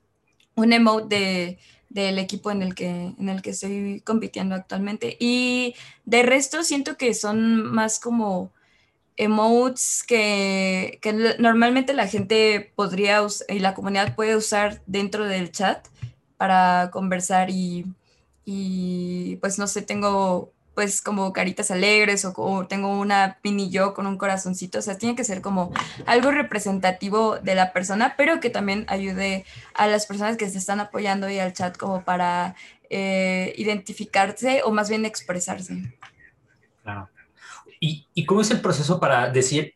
un 0.56 0.74
emote 0.74 1.16
de 1.16 1.60
del 1.90 2.20
equipo 2.20 2.52
en 2.52 2.62
el 2.62 2.76
que, 2.76 2.90
en 2.90 3.30
el 3.30 3.42
que 3.42 3.52
estoy 3.52 4.02
compitiendo 4.06 4.56
actualmente. 4.56 5.18
Y 5.20 5.76
de 6.06 6.24
resto 6.24 6.64
siento 6.64 6.98
que 6.98 7.14
son 7.14 7.64
más 7.64 8.00
como 8.00 8.52
emotes 9.16 10.04
que, 10.08 11.00
que 11.02 11.14
normalmente 11.40 11.94
la 11.94 12.08
gente 12.08 12.72
podría 12.76 13.26
y 13.50 13.60
la 13.60 13.74
comunidad 13.74 14.16
puede 14.16 14.36
usar 14.36 14.82
dentro 14.86 15.26
del 15.26 15.52
chat 15.52 15.88
para 16.38 16.92
conversar 16.92 17.50
y, 17.50 17.86
y 18.46 19.38
pues 19.38 19.58
no 19.58 19.68
sé, 19.68 19.82
tengo 19.82 20.54
pues 20.78 21.02
como 21.02 21.34
caritas 21.34 21.72
alegres 21.72 22.24
o, 22.24 22.68
tengo 22.68 23.00
una 23.00 23.40
mini 23.44 23.72
yo 23.72 23.96
con 23.96 24.06
un 24.06 24.16
corazoncito, 24.16 24.78
o 24.78 24.82
sea, 24.84 24.96
tiene 24.96 25.16
que 25.16 25.24
ser 25.24 25.42
como 25.42 25.74
algo 26.06 26.30
representativo 26.30 27.40
de 27.40 27.56
la 27.56 27.74
persona, 27.74 28.14
pero 28.16 28.40
que 28.40 28.52
también 28.52 28.86
ayude 28.88 29.44
a 29.74 29.88
las 29.88 30.06
personas 30.06 30.38
que 30.38 30.48
se 30.48 30.60
están 30.60 30.80
apoyando 30.80 31.32
y 31.32 31.40
al 31.40 31.54
chat 31.54 31.76
como 31.78 32.04
para 32.04 32.56
eh, 32.92 33.56
identificarse 33.58 34.62
o 34.66 34.72
más 34.72 34.88
bien 34.88 35.04
expresarse. 35.04 35.98
Claro. 36.84 37.10
¿Y, 37.80 38.06
¿Y, 38.14 38.28
cómo 38.28 38.42
es 38.42 38.52
el 38.52 38.62
proceso 38.62 39.00
para 39.00 39.32
decir, 39.32 39.74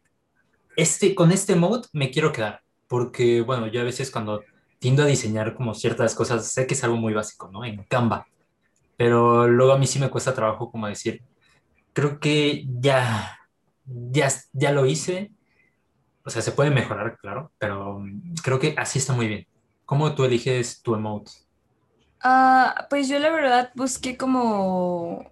este, 0.75 1.15
con 1.15 1.31
este 1.31 1.55
mod 1.55 1.87
me 1.93 2.11
quiero 2.11 2.31
quedar? 2.31 2.61
Porque, 2.87 3.41
bueno, 3.41 3.65
yo 3.65 3.81
a 3.81 3.85
veces 3.85 4.11
cuando 4.11 4.43
tiendo 4.77 5.01
a 5.01 5.07
diseñar 5.07 5.55
como 5.55 5.73
ciertas 5.73 6.13
cosas, 6.13 6.45
sé 6.45 6.67
que 6.67 6.75
es 6.75 6.83
algo 6.83 6.97
muy 6.97 7.13
básico, 7.13 7.49
¿no? 7.51 7.65
En 7.65 7.85
Canva 7.85 8.27
pero 9.01 9.47
luego 9.47 9.71
a 9.71 9.79
mí 9.79 9.87
sí 9.87 9.97
me 9.97 10.11
cuesta 10.11 10.35
trabajo 10.35 10.69
como 10.69 10.85
decir, 10.85 11.23
creo 11.91 12.19
que 12.19 12.67
ya, 12.79 13.35
ya, 13.83 14.27
ya 14.53 14.71
lo 14.71 14.85
hice, 14.85 15.31
o 16.23 16.29
sea, 16.29 16.43
se 16.43 16.51
puede 16.51 16.69
mejorar, 16.69 17.17
claro, 17.17 17.51
pero 17.57 17.97
mm, 17.97 18.35
creo 18.43 18.59
que 18.59 18.75
así 18.77 18.99
está 18.99 19.13
muy 19.13 19.27
bien. 19.27 19.47
¿Cómo 19.85 20.13
tú 20.13 20.23
eliges 20.23 20.83
tu 20.83 20.93
emote? 20.93 21.31
Uh, 22.23 22.69
pues 22.91 23.09
yo 23.09 23.17
la 23.17 23.31
verdad 23.31 23.71
busqué 23.73 24.17
como, 24.17 25.25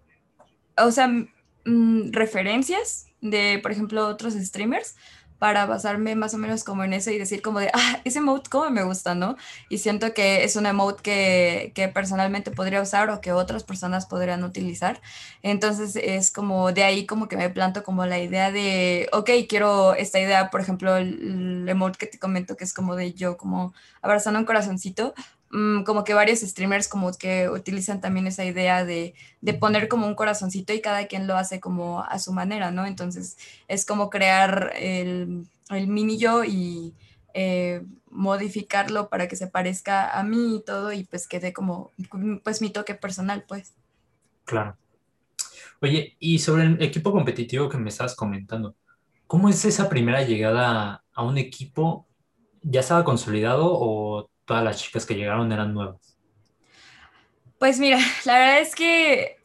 o 0.75 0.91
sea, 0.91 1.07
mm, 1.07 2.11
referencias 2.11 3.05
de, 3.21 3.59
por 3.61 3.71
ejemplo, 3.71 4.07
otros 4.07 4.33
streamers 4.33 4.95
para 5.39 5.65
basarme 5.65 6.15
más 6.15 6.33
o 6.33 6.37
menos 6.37 6.63
como 6.65 6.83
en 6.83 6.93
eso 6.93 7.09
y 7.11 7.17
decir 7.17 7.41
como 7.41 7.59
de, 7.59 7.71
ah, 7.73 7.99
ese 8.03 8.19
emote 8.19 8.49
cómo 8.49 8.69
me 8.69 8.83
gusta, 8.83 9.15
¿no? 9.15 9.37
Y 9.69 9.79
siento 9.79 10.13
que 10.13 10.43
es 10.43 10.55
un 10.57 10.65
emote 10.65 11.01
que, 11.01 11.71
que 11.73 11.87
personalmente 11.87 12.51
podría 12.51 12.81
usar 12.81 13.09
o 13.09 13.21
que 13.21 13.31
otras 13.31 13.63
personas 13.63 14.05
podrían 14.05 14.43
utilizar. 14.43 15.01
Entonces 15.41 15.95
es 15.95 16.31
como 16.31 16.73
de 16.73 16.83
ahí 16.83 17.05
como 17.05 17.27
que 17.29 17.37
me 17.37 17.49
planto 17.49 17.83
como 17.83 18.05
la 18.05 18.19
idea 18.19 18.51
de, 18.51 19.09
ok, 19.13 19.29
quiero 19.47 19.95
esta 19.95 20.19
idea, 20.19 20.49
por 20.51 20.61
ejemplo, 20.61 20.97
el, 20.97 21.61
el 21.61 21.69
emote 21.69 21.97
que 21.97 22.07
te 22.07 22.19
comento 22.19 22.57
que 22.57 22.65
es 22.65 22.73
como 22.73 22.95
de 22.95 23.13
yo 23.13 23.37
como 23.37 23.73
abrazando 24.01 24.39
un 24.39 24.45
corazoncito, 24.45 25.13
Mm, 25.51 25.83
como 25.83 26.03
que 26.03 26.13
varios 26.13 26.41
streamers 26.41 26.87
como 26.87 27.11
que 27.13 27.49
utilizan 27.49 28.01
también 28.01 28.27
esa 28.27 28.45
idea 28.45 28.85
de, 28.85 29.15
de, 29.41 29.53
poner 29.55 29.87
como 29.87 30.05
un 30.05 30.13
corazoncito 30.13 30.73
y 30.73 30.81
cada 30.81 31.07
quien 31.07 31.25
lo 31.25 31.35
hace 31.37 31.59
como 31.59 32.03
a 32.03 32.19
su 32.19 32.33
manera, 32.33 32.69
¿no? 32.69 32.85
Entonces 32.85 33.37
es 33.67 33.83
como 33.83 34.11
crear 34.11 34.73
el, 34.75 35.47
el 35.71 35.87
mini 35.87 36.19
yo 36.19 36.43
y 36.43 36.93
eh, 37.33 37.83
modificarlo 38.11 39.09
para 39.09 39.27
que 39.27 39.35
se 39.35 39.47
parezca 39.47 40.19
a 40.19 40.23
mí 40.23 40.57
y 40.57 40.63
todo 40.63 40.91
y 40.93 41.03
pues 41.05 41.27
quede 41.27 41.51
como 41.51 41.91
pues 42.43 42.61
mi 42.61 42.69
toque 42.69 42.93
personal, 42.93 43.43
pues. 43.47 43.73
Claro. 44.45 44.77
Oye, 45.81 46.15
y 46.19 46.39
sobre 46.39 46.63
el 46.63 46.81
equipo 46.81 47.11
competitivo 47.11 47.69
que 47.69 47.77
me 47.77 47.89
estabas 47.89 48.15
comentando, 48.15 48.75
¿cómo 49.25 49.49
es 49.49 49.65
esa 49.65 49.89
primera 49.89 50.23
llegada 50.23 51.03
a 51.13 51.23
un 51.23 51.39
equipo? 51.39 52.07
¿Ya 52.61 52.81
estaba 52.81 53.03
consolidado 53.03 53.67
o 53.71 54.29
todas 54.49 54.63
las 54.63 54.81
chicas 54.81 55.05
que 55.05 55.13
llegaron 55.13 55.51
eran 55.51 55.75
nuevas? 55.75 56.17
Pues 57.59 57.79
mira, 57.79 57.99
la 58.25 58.39
verdad 58.39 58.61
es 58.61 58.73
que 58.73 59.37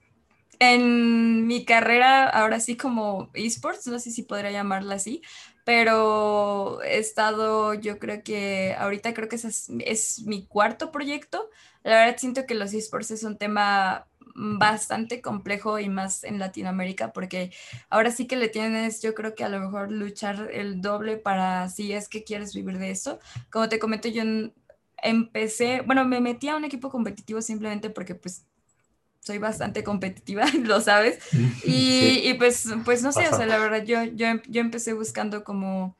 en 0.58 1.46
mi 1.46 1.66
carrera, 1.66 2.26
ahora 2.26 2.58
sí 2.58 2.74
como 2.74 3.30
esports, 3.34 3.86
no 3.86 3.98
sé 3.98 4.10
si 4.10 4.22
podría 4.22 4.50
llamarla 4.50 4.94
así, 4.94 5.20
pero 5.66 6.82
he 6.82 6.96
estado, 6.96 7.74
yo 7.74 7.98
creo 7.98 8.22
que 8.22 8.74
ahorita 8.78 9.12
creo 9.12 9.28
que 9.28 9.36
es, 9.36 9.68
es 9.80 10.22
mi 10.22 10.46
cuarto 10.46 10.90
proyecto. 10.90 11.50
La 11.82 11.96
verdad 11.96 12.16
siento 12.16 12.46
que 12.46 12.54
los 12.54 12.72
esports 12.72 13.10
es 13.10 13.24
un 13.24 13.36
tema 13.36 14.06
bastante 14.34 15.20
complejo 15.20 15.78
y 15.78 15.88
más 15.88 16.24
en 16.24 16.38
Latinoamérica 16.38 17.12
porque 17.12 17.52
ahora 17.88 18.10
sí 18.10 18.26
que 18.26 18.34
le 18.34 18.48
tienes 18.48 19.00
yo 19.00 19.14
creo 19.14 19.36
que 19.36 19.44
a 19.44 19.48
lo 19.48 19.60
mejor 19.60 19.92
luchar 19.92 20.50
el 20.52 20.80
doble 20.80 21.16
para 21.18 21.68
si 21.68 21.92
es 21.92 22.08
que 22.08 22.24
quieres 22.24 22.54
vivir 22.54 22.78
de 22.78 22.90
eso. 22.90 23.20
Como 23.50 23.68
te 23.68 23.78
comento 23.78 24.08
yo 24.08 24.22
empecé, 25.04 25.82
bueno, 25.82 26.04
me 26.04 26.20
metí 26.20 26.48
a 26.48 26.56
un 26.56 26.64
equipo 26.64 26.90
competitivo 26.90 27.40
simplemente 27.42 27.90
porque 27.90 28.14
pues 28.14 28.46
soy 29.20 29.38
bastante 29.38 29.84
competitiva, 29.84 30.44
lo 30.62 30.80
sabes. 30.80 31.18
Y, 31.64 32.28
y 32.28 32.34
pues, 32.34 32.68
pues 32.84 33.02
no 33.02 33.12
sé, 33.12 33.28
o 33.28 33.36
sea, 33.36 33.46
la 33.46 33.58
verdad, 33.58 33.84
yo, 33.84 34.04
yo, 34.04 34.26
yo 34.48 34.60
empecé 34.60 34.92
buscando 34.92 35.44
como, 35.44 35.96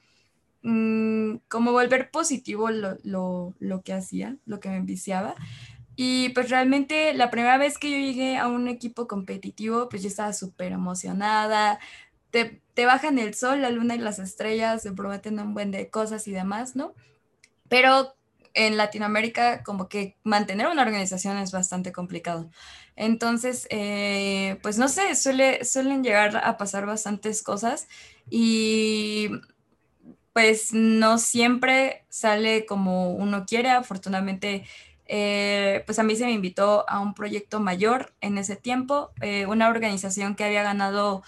mmm, 0.62 1.37
como 1.49 1.73
volver 1.73 2.11
positivo 2.11 2.70
lo, 2.70 2.99
lo, 3.02 3.54
lo, 3.61 3.82
que 3.82 3.92
hacía, 3.92 4.37
lo 4.44 4.61
que 4.61 4.68
me 4.68 4.76
enviciaba. 4.76 5.34
Y 5.96 6.30
pues 6.30 6.50
realmente 6.50 7.14
la 7.14 7.30
primera 7.30 7.56
vez 7.56 7.78
que 7.78 7.90
yo 7.90 7.96
llegué 7.96 8.37
a 8.37 8.49
un 8.49 8.68
equipo 8.68 9.06
competitivo, 9.06 9.88
pues 9.88 10.02
yo 10.02 10.08
estaba 10.08 10.32
súper 10.32 10.73
emocionada. 10.73 11.78
Te, 12.30 12.61
te 12.75 12.84
bajan 12.84 13.18
el 13.18 13.34
sol, 13.34 13.62
la 13.62 13.70
luna 13.70 13.94
y 13.94 13.99
las 13.99 14.18
estrellas, 14.18 14.82
se 14.82 14.92
prometen 14.92 15.38
un 15.38 15.54
buen 15.54 15.70
de 15.70 15.88
cosas 15.88 16.26
y 16.26 16.32
demás, 16.32 16.75
¿no? 16.75 16.94
Pero 17.68 18.14
en 18.54 18.76
Latinoamérica 18.76 19.62
como 19.62 19.88
que 19.88 20.16
mantener 20.23 20.68
una 20.68 20.82
organización 20.82 21.37
es 21.38 21.52
bastante 21.52 21.92
complicado. 21.92 22.50
Entonces, 22.96 23.66
eh, 23.70 24.58
pues 24.62 24.78
no 24.78 24.88
sé, 24.88 25.14
suele, 25.16 25.64
suelen 25.64 26.04
llegar 26.04 26.37
a 26.37 26.56
pasar 26.56 26.87
bastantes 26.87 27.42
cosas 27.42 27.88
y 28.30 29.30
pues 30.32 30.73
no 30.73 31.18
siempre 31.18 32.04
sale 32.08 32.66
como 32.66 33.11
uno 33.12 33.44
quiere. 33.46 33.70
Afortunadamente, 33.70 34.64
eh, 35.06 35.82
pues 35.87 35.99
a 35.99 36.02
mí 36.02 36.16
se 36.16 36.25
me 36.25 36.32
invitó 36.32 36.88
a 36.88 37.00
un 37.00 37.14
proyecto 37.14 37.61
mayor 37.61 38.14
en 38.20 38.38
ese 38.38 38.56
tiempo, 38.56 39.11
eh, 39.20 39.46
una 39.46 39.68
organización 39.68 40.34
que 40.34 40.44
había 40.44 40.62
ganado 40.62 41.23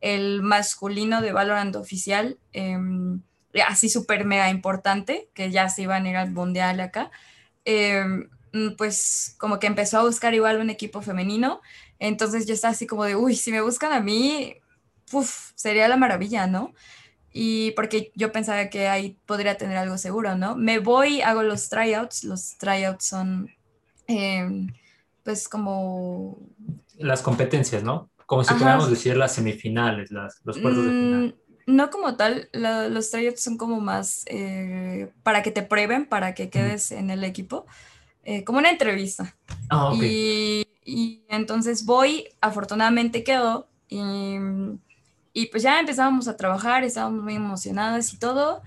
el 0.00 0.42
masculino 0.42 1.22
de 1.22 1.32
Valorant 1.32 1.76
oficial, 1.76 2.38
em, 2.52 3.22
así 3.66 3.88
súper 3.88 4.24
mega 4.24 4.50
importante, 4.50 5.28
que 5.34 5.50
ya 5.50 5.68
se 5.68 5.82
iban 5.82 6.06
a 6.06 6.10
ir 6.10 6.16
al 6.16 6.30
mundial 6.30 6.80
acá. 6.80 7.10
Em, 7.64 8.28
pues 8.76 9.34
como 9.38 9.58
que 9.58 9.66
empezó 9.66 9.98
a 9.98 10.04
buscar 10.04 10.34
igual 10.34 10.60
un 10.60 10.70
equipo 10.70 11.00
femenino, 11.02 11.60
entonces 11.98 12.46
yo 12.46 12.54
estaba 12.54 12.72
así 12.72 12.86
como 12.86 13.04
de, 13.04 13.16
uy, 13.16 13.34
si 13.36 13.50
me 13.50 13.62
buscan 13.62 13.92
a 13.92 14.00
mí, 14.00 14.56
uf, 15.12 15.52
sería 15.54 15.88
la 15.88 15.96
maravilla, 15.96 16.46
¿no? 16.46 16.74
y 17.32 17.70
porque 17.72 18.12
yo 18.14 18.30
pensaba 18.30 18.68
que 18.68 18.88
ahí 18.88 19.16
podría 19.26 19.56
tener 19.56 19.76
algo 19.78 19.96
seguro, 19.96 20.36
¿no? 20.36 20.54
Me 20.54 20.78
voy, 20.78 21.22
hago 21.22 21.42
los 21.42 21.68
tryouts, 21.68 22.24
los 22.24 22.58
tryouts 22.58 23.06
son 23.06 23.50
em, 24.06 24.68
pues 25.22 25.48
como... 25.48 26.38
Las 26.98 27.22
competencias, 27.22 27.82
¿no? 27.82 28.10
Como 28.26 28.44
si 28.44 28.52
pudiéramos 28.54 28.90
decir 28.90 29.16
las 29.16 29.34
semifinales, 29.34 30.10
las, 30.10 30.40
los 30.44 30.58
cuartos 30.58 30.84
de 30.84 30.90
final. 30.90 31.36
No 31.66 31.90
como 31.90 32.16
tal, 32.16 32.48
los 32.52 33.10
tryouts 33.10 33.42
son 33.42 33.56
como 33.56 33.80
más 33.80 34.24
eh, 34.26 35.10
para 35.22 35.42
que 35.42 35.50
te 35.50 35.62
prueben, 35.62 36.06
para 36.06 36.34
que 36.34 36.50
quedes 36.50 36.92
en 36.92 37.10
el 37.10 37.24
equipo, 37.24 37.66
eh, 38.24 38.44
como 38.44 38.58
una 38.58 38.70
entrevista. 38.70 39.36
Ah, 39.68 39.92
okay. 39.92 40.66
y, 40.84 40.92
y 40.92 41.22
entonces 41.28 41.84
voy, 41.84 42.28
afortunadamente 42.40 43.24
quedo 43.24 43.68
y 43.88 44.38
y 45.32 45.46
pues 45.46 45.62
ya 45.62 45.80
empezábamos 45.80 46.28
a 46.28 46.36
trabajar, 46.36 46.84
estábamos 46.84 47.22
muy 47.22 47.34
emocionadas 47.34 48.12
y 48.12 48.18
todo, 48.18 48.62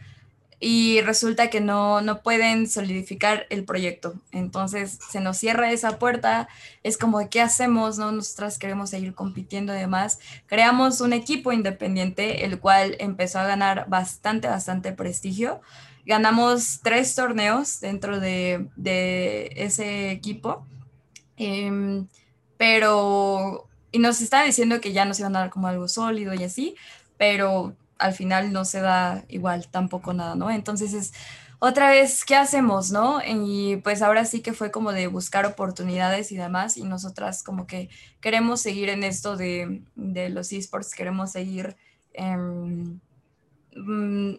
y 0.60 1.02
resulta 1.02 1.50
que 1.50 1.62
no, 1.62 2.02
no 2.02 2.22
pueden 2.22 2.70
solidificar 2.70 3.46
el 3.50 3.66
proyecto. 3.66 4.16
Entonces 4.32 4.98
se 5.10 5.20
nos 5.20 5.38
cierra 5.38 5.72
esa 5.72 6.00
puerta, 6.00 6.48
es 6.84 6.98
como 6.98 7.20
de 7.20 7.30
qué 7.30 7.42
hacemos, 7.42 7.98
¿no? 7.98 8.12
Nosotras 8.12 8.58
queremos 8.58 8.90
seguir 8.90 9.14
compitiendo 9.14 9.76
y 9.76 9.80
demás. 9.80 10.20
Creamos 10.48 11.02
un 11.02 11.14
equipo 11.14 11.52
independiente, 11.52 12.46
el 12.46 12.60
cual 12.60 12.96
empezó 13.00 13.40
a 13.40 13.46
ganar 13.46 13.86
bastante, 13.90 14.48
bastante 14.48 14.94
prestigio. 14.94 15.62
Ganamos 16.06 16.80
tres 16.84 17.16
torneos 17.16 17.80
dentro 17.80 18.20
de, 18.20 18.68
de 18.76 19.52
ese 19.56 20.12
equipo, 20.12 20.66
em, 21.38 22.08
pero 22.58 23.68
y 23.92 24.00
nos 24.00 24.20
está 24.20 24.44
diciendo 24.44 24.82
que 24.82 24.92
ya 24.92 25.06
nos 25.06 25.20
iban 25.20 25.36
a 25.36 25.40
dar 25.40 25.50
como 25.50 25.68
algo 25.68 25.88
sólido 25.88 26.34
y 26.34 26.44
así, 26.44 26.76
pero 27.18 27.76
al 27.98 28.14
final 28.14 28.52
no 28.52 28.66
se 28.66 28.82
da 28.82 29.26
igual 29.30 29.68
tampoco 29.70 30.14
nada, 30.14 30.36
¿no? 30.36 30.52
Entonces 30.52 30.94
es 30.94 31.14
otra 31.60 31.90
vez, 31.90 32.26
¿qué 32.26 32.36
hacemos, 32.36 32.92
no? 32.92 33.22
Y 33.26 33.78
pues 33.78 34.02
ahora 34.02 34.26
sí 34.26 34.42
que 34.42 34.54
fue 34.54 34.72
como 34.72 34.92
de 34.92 35.08
buscar 35.08 35.46
oportunidades 35.46 36.32
y 36.32 36.38
demás, 36.38 36.78
y 36.78 36.84
nosotras 36.84 37.44
como 37.44 37.66
que 37.66 37.90
queremos 38.22 38.62
seguir 38.62 38.90
en 38.90 39.04
esto 39.04 39.38
de, 39.38 39.82
de 39.96 40.30
los 40.30 40.52
esports, 40.52 40.94
queremos 40.94 41.32
seguir, 41.32 41.76
em, 42.14 43.00
mm, 43.76 44.36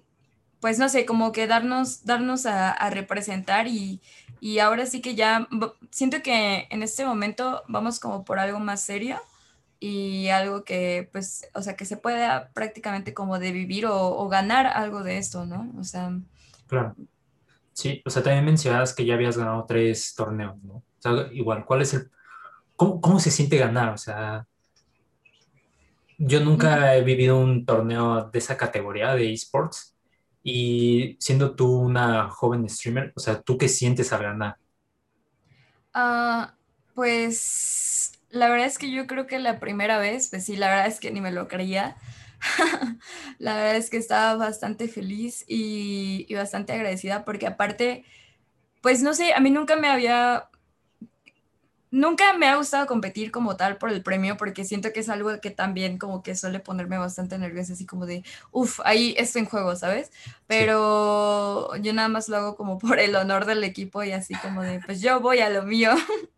pues 0.61 0.79
no 0.79 0.89
sé, 0.89 1.07
como 1.07 1.33
que 1.33 1.47
darnos, 1.47 2.05
darnos 2.05 2.47
a, 2.47 2.91
representar 2.91 3.67
y, 3.67 4.01
y 4.41 4.59
ahora 4.59 4.87
sí 4.87 5.01
que 5.01 5.15
ya 5.15 5.49
siento 5.91 6.23
que 6.23 6.67
en 6.71 6.83
este 6.83 7.05
momento 7.07 7.63
vamos 7.69 7.99
como 8.01 8.25
por 8.25 8.39
algo 8.39 8.61
más 8.61 8.83
serio 8.83 9.21
y 9.88 10.31
algo 10.31 10.64
que, 10.64 11.09
pues, 11.12 11.49
o 11.55 11.62
sea, 11.62 11.76
que 11.76 11.85
se 11.85 11.97
pueda 11.97 12.50
prácticamente 12.52 13.14
como 13.14 13.38
de 13.38 13.52
vivir 13.52 13.87
o, 13.87 14.28
ganar 14.28 14.66
algo 14.66 15.05
de 15.05 15.19
esto, 15.19 15.47
¿no? 15.47 15.73
O 15.78 15.85
sea... 15.85 16.11
Claro. 16.66 16.97
Sí, 17.73 18.02
o 18.05 18.11
sea, 18.11 18.23
también 18.25 18.45
mencionabas 18.45 18.93
que 18.93 19.05
ya 19.05 19.14
habías 19.14 19.38
ganado 19.38 19.64
tres 19.64 20.14
torneos, 20.16 20.61
¿no? 20.64 20.75
O 20.75 20.85
sea, 20.99 21.28
igual, 21.33 21.64
¿cuál 21.64 21.83
es 21.83 21.95
el... 21.95 22.11
¿Cómo, 22.75 23.00
cómo 23.00 23.21
se 23.21 23.30
siente 23.30 23.58
ganar? 23.58 23.95
O 23.95 23.99
sea, 23.99 24.45
yo 26.19 26.41
nunca 26.41 26.97
he 26.97 27.04
vivido 27.04 27.39
un 27.39 27.65
torneo 27.65 28.28
de 28.28 28.39
esa 28.41 28.56
categoría 28.56 29.15
de 29.15 29.32
esports 29.32 29.95
y 30.43 31.17
siendo 31.21 31.54
tú 31.54 31.73
una 31.76 32.28
joven 32.28 32.69
streamer, 32.69 33.13
o 33.15 33.21
sea, 33.21 33.41
¿tú 33.41 33.56
qué 33.56 33.69
sientes 33.69 34.13
al 34.13 34.25
ganar? 34.25 34.56
Ah, 35.95 36.56
pues 36.95 37.96
la 38.37 38.49
verdad 38.49 38.67
es 38.67 38.79
que 38.79 38.91
yo 38.91 39.07
creo 39.07 39.27
que 39.27 39.39
la 39.39 39.59
primera 39.59 39.99
vez, 39.99 40.29
pues 40.31 40.45
sí, 40.45 40.57
la 40.57 40.69
verdad 40.69 40.87
es 40.87 41.01
que 41.01 41.11
ni 41.11 41.21
me 41.21 41.33
lo 41.33 41.49
creía. 41.49 41.97
la 43.39 43.57
verdad 43.57 43.77
es 43.77 43.91
que 43.91 43.97
estaba 43.97 44.37
bastante 44.37 44.89
feliz 44.89 45.45
y, 45.49 46.33
bastante 46.35 46.73
agradecida 46.73 47.25
porque 47.25 47.47
aparte, 47.47 48.05
pues 48.83 49.03
no 49.03 49.15
sé, 49.15 49.35
a 49.35 49.41
mí 49.41 49.51
nunca 49.51 49.77
me 49.77 49.89
había, 49.89 50.51
nunca 51.91 52.35
me 52.35 52.47
ha 52.47 52.57
gustado 52.57 52.87
competir 52.87 53.31
como 53.31 53.57
tal 53.57 53.79
por 53.79 53.91
el 53.91 54.03
premio 54.03 54.37
porque 54.37 54.65
siento 54.65 54.93
que 54.93 55.01
es 55.01 55.09
algo 55.09 55.41
que 55.41 55.51
también 55.51 55.99
como 55.99 56.23
que 56.23 56.37
suele 56.37 56.61
ponerme 56.61 56.99
bastante 56.99 57.39
nerviosa, 57.39 57.73
así 57.73 57.87
como 57.87 58.07
de, 58.07 58.23
uff, 58.53 58.81
ahí 58.85 59.15
estoy 59.19 59.43
en 59.43 59.49
juego, 59.49 59.77
¿sabes? 59.77 60.13
Pero 60.47 61.75
yo 61.77 61.93
nada 61.95 62.09
más 62.09 62.29
lo 62.29 62.37
hago 62.37 62.57
como 62.57 62.79
por 62.79 62.99
el 63.01 63.17
honor 63.17 63.47
del 63.47 63.65
equipo 63.65 64.03
y 64.03 64.13
así 64.13 64.35
como 64.37 64.63
de, 64.63 64.81
pues 64.81 65.01
yo 65.01 65.21
voy 65.21 65.41
a 65.41 65.51
lo 65.51 65.63
mío. 65.63 65.93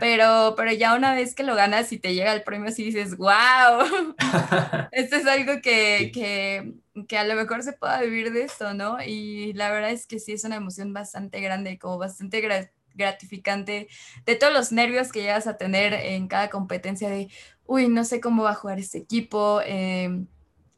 Pero, 0.00 0.54
pero 0.56 0.72
ya 0.72 0.94
una 0.94 1.14
vez 1.14 1.34
que 1.34 1.42
lo 1.42 1.54
ganas 1.54 1.92
y 1.92 1.98
te 1.98 2.14
llega 2.14 2.32
el 2.32 2.42
premio, 2.42 2.70
sí 2.70 2.84
dices, 2.84 3.16
wow, 3.16 4.08
esto 4.92 5.16
es 5.16 5.26
algo 5.26 5.60
que, 5.62 6.10
que, 6.12 6.74
que, 7.06 7.18
a 7.18 7.24
lo 7.24 7.34
mejor 7.34 7.62
se 7.62 7.72
pueda 7.72 8.00
vivir 8.00 8.32
de 8.32 8.44
esto, 8.44 8.74
¿no? 8.74 9.02
Y 9.02 9.52
la 9.54 9.70
verdad 9.70 9.90
es 9.90 10.06
que 10.06 10.18
sí 10.18 10.32
es 10.32 10.44
una 10.44 10.56
emoción 10.56 10.92
bastante 10.92 11.40
grande, 11.40 11.78
como 11.78 11.98
bastante 11.98 12.68
gratificante, 12.94 13.88
de 14.26 14.36
todos 14.36 14.52
los 14.52 14.72
nervios 14.72 15.12
que 15.12 15.22
llegas 15.22 15.46
a 15.46 15.56
tener 15.56 15.92
en 15.94 16.28
cada 16.28 16.50
competencia 16.50 17.08
de, 17.08 17.28
uy, 17.66 17.88
no 17.88 18.04
sé 18.04 18.20
cómo 18.20 18.42
va 18.44 18.50
a 18.50 18.54
jugar 18.54 18.78
este 18.78 18.98
equipo. 18.98 19.60
Eh, 19.64 20.26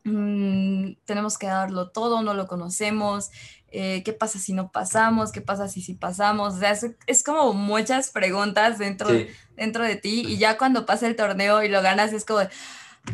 tenemos 0.03 1.37
que 1.37 1.47
darlo 1.47 1.91
todo, 1.91 2.23
no 2.23 2.35
lo 2.35 2.47
conocemos, 2.47 3.31
eh, 3.71 4.03
qué 4.05 4.13
pasa 4.13 4.39
si 4.39 4.53
no 4.53 4.71
pasamos, 4.71 5.33
qué 5.33 5.41
pasa 5.41 5.69
si 5.69 5.81
sí 5.81 5.95
pasamos, 5.95 6.55
o 6.55 6.59
sea, 6.59 6.77
es, 7.07 7.23
como 7.23 7.53
muchas 7.53 8.11
preguntas 8.11 8.79
dentro, 8.79 9.09
dentro 9.57 9.85
de 9.85 9.97
ti 9.97 10.25
y 10.27 10.39
ya 10.39 10.59
cuando 10.59 10.87
pasa 10.87 11.07
el 11.07 11.17
torneo 11.17 11.63
y 11.63 11.69
lo 11.69 11.81
ganas 11.83 12.13
es 12.13 12.25
como, 12.25 12.41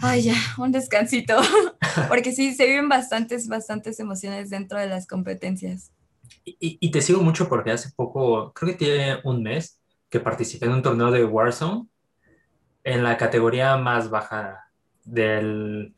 ay 0.00 0.22
ya, 0.22 0.34
un 0.58 0.72
descansito, 0.72 1.36
porque 2.08 2.32
sí, 2.32 2.54
se 2.54 2.66
viven 2.66 2.88
bastantes, 2.88 3.48
bastantes 3.48 4.00
emociones 4.00 4.50
dentro 4.50 4.78
de 4.78 4.86
las 4.86 5.06
competencias. 5.06 5.92
Y, 6.44 6.78
y, 6.80 6.90
te 6.90 7.02
sigo 7.02 7.22
mucho 7.22 7.48
porque 7.48 7.72
hace 7.72 7.90
poco, 7.94 8.52
creo 8.52 8.72
que 8.72 8.78
tiene 8.78 9.18
un 9.24 9.42
mes, 9.42 9.80
que 10.08 10.20
participé 10.20 10.66
en 10.66 10.72
un 10.72 10.82
torneo 10.82 11.10
de 11.10 11.24
Warzone 11.24 11.86
en 12.84 13.02
la 13.02 13.16
categoría 13.16 13.76
más 13.76 14.10
baja 14.10 14.70
del 15.04 15.92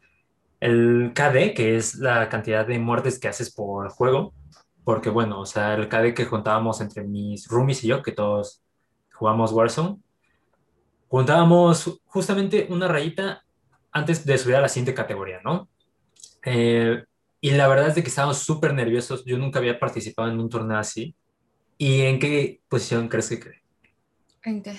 el 0.61 1.13
KD, 1.15 1.55
que 1.55 1.77
es 1.77 1.97
la 1.97 2.29
cantidad 2.29 2.67
de 2.67 2.79
muertes 2.79 3.19
que 3.19 3.29
haces 3.29 3.51
por 3.51 3.89
juego, 3.91 4.33
porque 4.89 5.11
bueno, 5.11 5.41
o 5.41 5.45
sea, 5.45 5.75
el 5.75 5.87
KD 5.87 6.15
que 6.15 6.25
juntábamos 6.25 6.81
entre 6.81 7.05
mis 7.05 7.47
roomies 7.47 7.85
y 7.85 7.89
yo, 7.89 8.03
que 8.03 8.11
todos 8.11 8.63
jugamos 9.13 9.53
Warzone, 9.53 9.99
juntábamos 11.09 12.01
justamente 12.07 12.67
una 12.71 12.89
rayita 12.89 13.45
antes 13.93 14.25
de 14.25 14.39
subir 14.39 14.57
a 14.57 14.63
la 14.63 14.69
siguiente 14.71 14.95
categoría, 14.95 15.43
¿no? 15.45 15.69
Eh, 16.43 17.05
y 17.39 17.51
la 17.51 17.69
verdad 17.69 17.89
es 17.89 17.97
de 17.97 18.03
que 18.03 18.09
estábamos 18.09 18.39
súper 18.39 18.73
nerviosos. 18.73 19.27
Yo 19.27 19.37
nunca 19.37 19.59
había 19.59 19.79
participado 19.79 20.31
en 20.31 20.41
un 20.41 20.49
torneo 20.49 20.79
así. 20.79 21.15
¿Y 21.77 22.01
en 22.01 22.19
qué 22.19 22.63
posición 22.71 23.09
crees 23.09 23.29
que 23.29 23.41
quedé? 23.41 23.63
¿En 24.45 24.63
qué? 24.63 24.75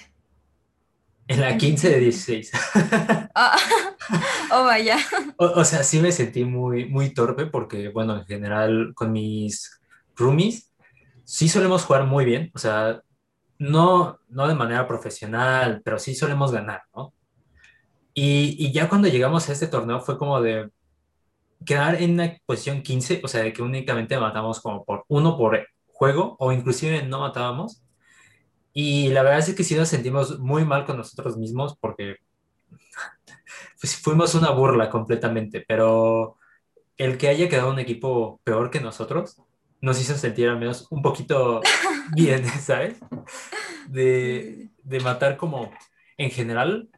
En 1.27 1.39
la 1.39 1.55
15 1.55 1.87
de 1.87 1.99
16. 1.99 2.51
Ah, 3.35 3.55
oh, 4.53 4.63
vaya. 4.63 4.97
O, 5.37 5.63
sea, 5.63 5.83
sí 5.83 5.99
me 5.99 6.11
sentí 6.11 6.45
muy, 6.45 6.85
muy 6.85 7.13
torpe 7.13 7.45
porque, 7.45 7.89
bueno, 7.89 8.17
en 8.17 8.25
general 8.25 8.91
con 8.95 9.11
mis 9.11 9.78
roomies 10.19 10.69
sí 11.29 11.47
solemos 11.47 11.85
jugar 11.85 12.05
muy 12.05 12.25
bien. 12.25 12.51
O 12.55 12.59
sea, 12.59 13.01
no, 13.59 14.19
no 14.29 14.47
de 14.47 14.55
manera 14.55 14.87
profesional, 14.87 15.81
pero 15.85 15.99
sí 15.99 16.15
solemos 16.15 16.51
ganar, 16.51 16.81
¿no? 16.95 17.13
Y, 18.15 18.55
y 18.57 18.71
ya 18.71 18.89
cuando 18.89 19.07
llegamos 19.07 19.47
a 19.47 19.53
este 19.53 19.67
torneo 19.67 20.01
fue 20.01 20.17
como 20.17 20.41
de 20.41 20.71
quedar 21.65 22.01
en 22.01 22.13
una 22.13 22.35
posición 22.47 22.81
15, 22.81 23.21
o 23.23 23.27
sea, 23.27 23.43
de 23.43 23.53
que 23.53 23.61
únicamente 23.61 24.17
matamos 24.19 24.59
como 24.59 24.83
por 24.83 25.05
uno 25.07 25.37
por 25.37 25.67
juego 25.85 26.35
o 26.39 26.51
inclusive 26.51 27.03
no 27.03 27.19
matábamos. 27.19 27.83
Y 28.73 29.09
la 29.09 29.21
verdad 29.21 29.39
es 29.39 29.53
que 29.53 29.63
sí 29.63 29.75
nos 29.75 29.89
sentimos 29.89 30.39
muy 30.39 30.65
mal 30.65 30.85
con 30.85 30.97
nosotros 30.97 31.37
mismos 31.37 31.77
porque 31.79 32.15
pues, 33.79 33.95
fuimos 33.97 34.33
una 34.33 34.49
burla 34.49 34.89
completamente, 34.89 35.63
pero 35.67 36.37
el 36.97 37.17
que 37.19 37.27
haya 37.27 37.49
quedado 37.49 37.69
un 37.71 37.79
equipo 37.79 38.41
peor 38.43 38.71
que 38.71 38.79
nosotros 38.81 39.37
nos 39.81 39.99
hizo 40.01 40.15
sentir 40.15 40.49
al 40.49 40.59
menos 40.59 40.87
un 40.89 41.01
poquito 41.01 41.61
bien, 42.13 42.45
¿sabes? 42.61 42.97
De, 43.87 44.69
de 44.83 44.99
matar 44.99 45.37
como, 45.37 45.71
en 46.17 46.31
general, 46.31 46.89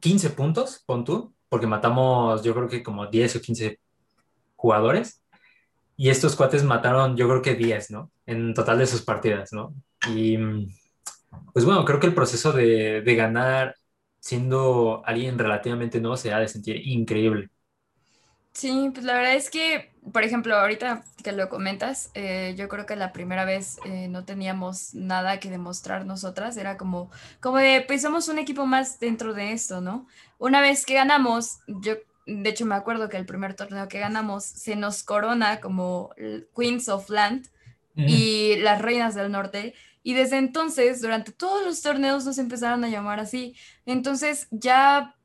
15 0.00 0.30
puntos, 0.30 0.82
pon 0.86 1.04
tú, 1.04 1.34
porque 1.48 1.66
matamos 1.66 2.42
yo 2.42 2.54
creo 2.54 2.68
que 2.68 2.82
como 2.82 3.06
10 3.06 3.36
o 3.36 3.40
15 3.40 3.80
jugadores, 4.56 5.22
y 5.96 6.10
estos 6.10 6.34
cuates 6.34 6.64
mataron 6.64 7.16
yo 7.16 7.28
creo 7.28 7.42
que 7.42 7.54
10, 7.54 7.90
¿no? 7.90 8.10
En 8.26 8.54
total 8.54 8.78
de 8.78 8.86
sus 8.86 9.02
partidas, 9.02 9.52
¿no? 9.52 9.74
Y 10.08 10.36
pues 11.52 11.64
bueno, 11.64 11.84
creo 11.84 12.00
que 12.00 12.06
el 12.06 12.14
proceso 12.14 12.52
de, 12.52 13.02
de 13.02 13.14
ganar 13.14 13.76
siendo 14.20 15.02
alguien 15.04 15.38
relativamente 15.38 16.00
nuevo 16.00 16.16
se 16.16 16.32
ha 16.32 16.38
de 16.38 16.48
sentir 16.48 16.80
increíble. 16.86 17.50
Sí, 18.54 18.90
pues 18.94 19.04
la 19.04 19.14
verdad 19.14 19.34
es 19.34 19.50
que, 19.50 19.90
por 20.12 20.22
ejemplo, 20.22 20.54
ahorita 20.56 21.02
que 21.24 21.32
lo 21.32 21.48
comentas, 21.48 22.10
eh, 22.14 22.54
yo 22.56 22.68
creo 22.68 22.86
que 22.86 22.94
la 22.94 23.12
primera 23.12 23.44
vez 23.44 23.78
eh, 23.84 24.06
no 24.08 24.24
teníamos 24.24 24.94
nada 24.94 25.40
que 25.40 25.50
demostrar 25.50 26.06
nosotras, 26.06 26.56
era 26.56 26.76
como, 26.76 27.10
como 27.40 27.56
de, 27.58 27.82
pues 27.84 28.02
somos 28.02 28.28
un 28.28 28.38
equipo 28.38 28.64
más 28.64 29.00
dentro 29.00 29.34
de 29.34 29.50
esto, 29.52 29.80
¿no? 29.80 30.06
Una 30.38 30.60
vez 30.60 30.86
que 30.86 30.94
ganamos, 30.94 31.58
yo 31.66 31.94
de 32.26 32.48
hecho 32.48 32.64
me 32.64 32.76
acuerdo 32.76 33.08
que 33.08 33.16
el 33.16 33.26
primer 33.26 33.54
torneo 33.54 33.88
que 33.88 33.98
ganamos 33.98 34.44
se 34.44 34.76
nos 34.76 35.02
corona 35.02 35.60
como 35.60 36.14
Queens 36.56 36.88
of 36.88 37.10
Land 37.10 37.48
y 37.96 38.56
las 38.56 38.80
Reinas 38.80 39.14
del 39.14 39.30
Norte. 39.32 39.74
Y 40.02 40.14
desde 40.14 40.38
entonces, 40.38 41.00
durante 41.02 41.32
todos 41.32 41.64
los 41.64 41.82
torneos 41.82 42.24
nos 42.24 42.38
empezaron 42.38 42.84
a 42.84 42.88
llamar 42.88 43.20
así. 43.20 43.56
Entonces 43.84 44.48
ya 44.50 45.16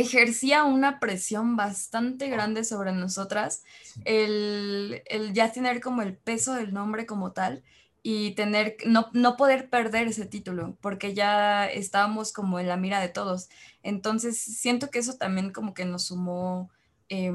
ejercía 0.00 0.64
una 0.64 1.00
presión 1.00 1.56
bastante 1.56 2.28
grande 2.28 2.64
sobre 2.64 2.92
nosotras 2.92 3.62
el, 4.04 5.02
el, 5.06 5.32
ya 5.32 5.52
tener 5.52 5.80
como 5.80 6.02
el 6.02 6.16
peso 6.16 6.54
del 6.54 6.72
nombre 6.72 7.06
como 7.06 7.32
tal 7.32 7.62
y 8.02 8.36
tener, 8.36 8.76
no, 8.86 9.08
no 9.14 9.36
poder 9.36 9.68
perder 9.68 10.06
ese 10.06 10.26
título, 10.26 10.76
porque 10.80 11.12
ya 11.12 11.66
estábamos 11.66 12.32
como 12.32 12.60
en 12.60 12.68
la 12.68 12.76
mira 12.76 13.00
de 13.00 13.08
todos. 13.08 13.48
Entonces 13.82 14.38
siento 14.40 14.90
que 14.90 15.00
eso 15.00 15.14
también 15.14 15.52
como 15.52 15.74
que 15.74 15.84
nos 15.84 16.04
sumó 16.04 16.70
eh, 17.08 17.32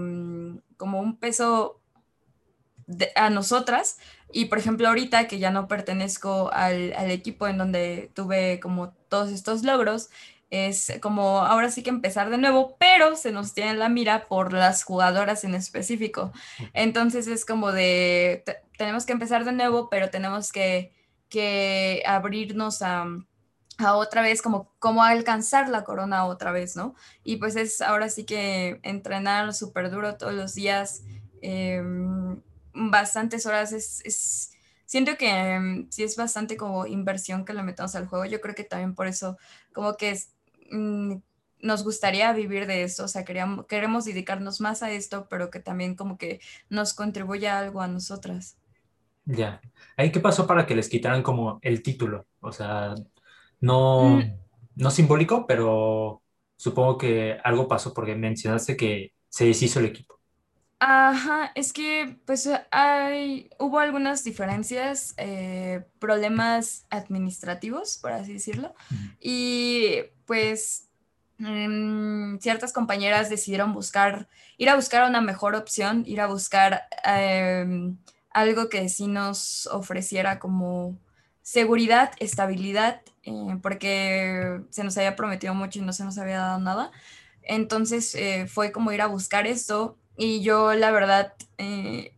como 0.77 1.01
un 1.01 1.17
peso 1.17 1.81
de, 2.87 3.11
a 3.15 3.29
nosotras. 3.29 3.97
Y 4.31 4.45
por 4.45 4.59
ejemplo, 4.59 4.87
ahorita 4.87 5.27
que 5.27 5.39
ya 5.39 5.51
no 5.51 5.67
pertenezco 5.67 6.51
al, 6.53 6.93
al, 6.93 7.11
equipo 7.11 7.47
en 7.49 7.57
donde 7.57 8.09
tuve 8.13 8.61
como 8.61 8.91
todos 9.09 9.31
estos 9.31 9.63
logros, 9.63 10.09
es 10.51 10.91
como 11.01 11.39
ahora 11.39 11.71
sí 11.71 11.81
que 11.81 11.89
empezar 11.89 12.29
de 12.29 12.37
nuevo, 12.37 12.75
pero 12.77 13.15
se 13.15 13.31
nos 13.31 13.53
tiene 13.53 13.73
la 13.73 13.89
mira 13.89 14.27
por 14.27 14.51
las 14.51 14.83
jugadoras 14.83 15.45
en 15.45 15.55
específico. 15.55 16.31
Entonces 16.73 17.27
es 17.27 17.45
como 17.45 17.71
de, 17.71 18.43
tenemos 18.77 19.05
que 19.05 19.13
empezar 19.13 19.45
de 19.45 19.53
nuevo, 19.53 19.89
pero 19.89 20.09
tenemos 20.09 20.51
que, 20.51 20.93
que 21.29 22.03
abrirnos 22.05 22.81
a, 22.81 23.05
a, 23.77 23.95
otra 23.95 24.21
vez, 24.21 24.41
como, 24.41 24.73
como 24.77 25.03
alcanzar 25.03 25.69
la 25.69 25.85
corona 25.85 26.25
otra 26.25 26.51
vez, 26.51 26.75
¿no? 26.75 26.95
Y 27.23 27.37
pues 27.37 27.55
es 27.55 27.81
ahora 27.81 28.09
sí 28.09 28.25
que 28.25 28.81
entrenar 28.83 29.53
súper 29.53 29.89
duro 29.89 30.17
todos 30.17 30.33
los 30.33 30.53
días, 30.53 31.03
eh, 31.41 31.81
bastantes 32.73 33.45
horas, 33.45 33.71
es, 33.71 34.01
es 34.03 34.51
siento 34.91 35.15
que 35.15 35.57
um, 35.57 35.89
sí 35.89 36.03
es 36.03 36.17
bastante 36.17 36.57
como 36.57 36.85
inversión 36.85 37.45
que 37.45 37.53
le 37.53 37.63
metamos 37.63 37.95
al 37.95 38.07
juego. 38.07 38.25
Yo 38.25 38.41
creo 38.41 38.53
que 38.53 38.65
también 38.65 38.93
por 38.93 39.07
eso 39.07 39.37
como 39.71 39.95
que 39.95 40.11
es, 40.11 40.33
Mm, 40.71 41.17
nos 41.61 41.83
gustaría 41.83 42.33
vivir 42.33 42.65
de 42.65 42.83
esto, 42.83 43.05
o 43.05 43.07
sea, 43.07 43.23
queríamos, 43.23 43.67
queremos 43.67 44.05
dedicarnos 44.05 44.61
más 44.61 44.81
a 44.81 44.91
esto, 44.91 45.27
pero 45.29 45.51
que 45.51 45.59
también 45.59 45.95
como 45.95 46.17
que 46.17 46.39
nos 46.69 46.93
contribuya 46.93 47.59
algo 47.59 47.81
a 47.81 47.87
nosotras. 47.87 48.57
Ya. 49.25 49.61
¿Ahí 49.97 50.11
qué 50.11 50.19
pasó 50.19 50.47
para 50.47 50.65
que 50.65 50.75
les 50.75 50.89
quitaran 50.89 51.21
como 51.21 51.59
el 51.61 51.83
título? 51.83 52.25
O 52.39 52.51
sea, 52.51 52.95
no, 53.59 54.17
mm. 54.17 54.33
no 54.75 54.91
simbólico, 54.91 55.45
pero 55.45 56.23
supongo 56.55 56.97
que 56.97 57.37
algo 57.43 57.67
pasó 57.67 57.93
porque 57.93 58.15
mencionaste 58.15 58.75
que 58.75 59.13
se 59.29 59.45
deshizo 59.45 59.79
el 59.79 59.85
equipo. 59.85 60.19
Ajá, 60.83 61.51
es 61.53 61.73
que 61.73 62.17
pues 62.25 62.49
hay, 62.71 63.51
hubo 63.59 63.77
algunas 63.77 64.23
diferencias, 64.23 65.13
eh, 65.17 65.85
problemas 65.99 66.87
administrativos, 66.89 67.99
por 68.01 68.13
así 68.13 68.33
decirlo, 68.33 68.73
y 69.19 69.97
pues 70.31 70.87
mmm, 71.39 72.37
ciertas 72.37 72.71
compañeras 72.71 73.29
decidieron 73.29 73.73
buscar, 73.73 74.29
ir 74.57 74.69
a 74.69 74.77
buscar 74.77 75.09
una 75.09 75.19
mejor 75.19 75.55
opción, 75.55 76.05
ir 76.07 76.21
a 76.21 76.27
buscar 76.27 76.83
eh, 77.05 77.93
algo 78.29 78.69
que 78.69 78.87
sí 78.87 79.07
nos 79.07 79.67
ofreciera 79.67 80.39
como 80.39 80.97
seguridad, 81.41 82.13
estabilidad, 82.19 83.01
eh, 83.23 83.57
porque 83.61 84.61
se 84.69 84.85
nos 84.85 84.97
había 84.97 85.17
prometido 85.17 85.53
mucho 85.53 85.79
y 85.79 85.81
no 85.81 85.91
se 85.91 86.05
nos 86.05 86.17
había 86.17 86.37
dado 86.37 86.59
nada. 86.59 86.91
Entonces 87.41 88.15
eh, 88.15 88.47
fue 88.47 88.71
como 88.71 88.93
ir 88.93 89.01
a 89.01 89.07
buscar 89.07 89.47
esto 89.47 89.97
y 90.15 90.43
yo, 90.43 90.73
la 90.75 90.91
verdad, 90.91 91.33
eh, 91.57 92.15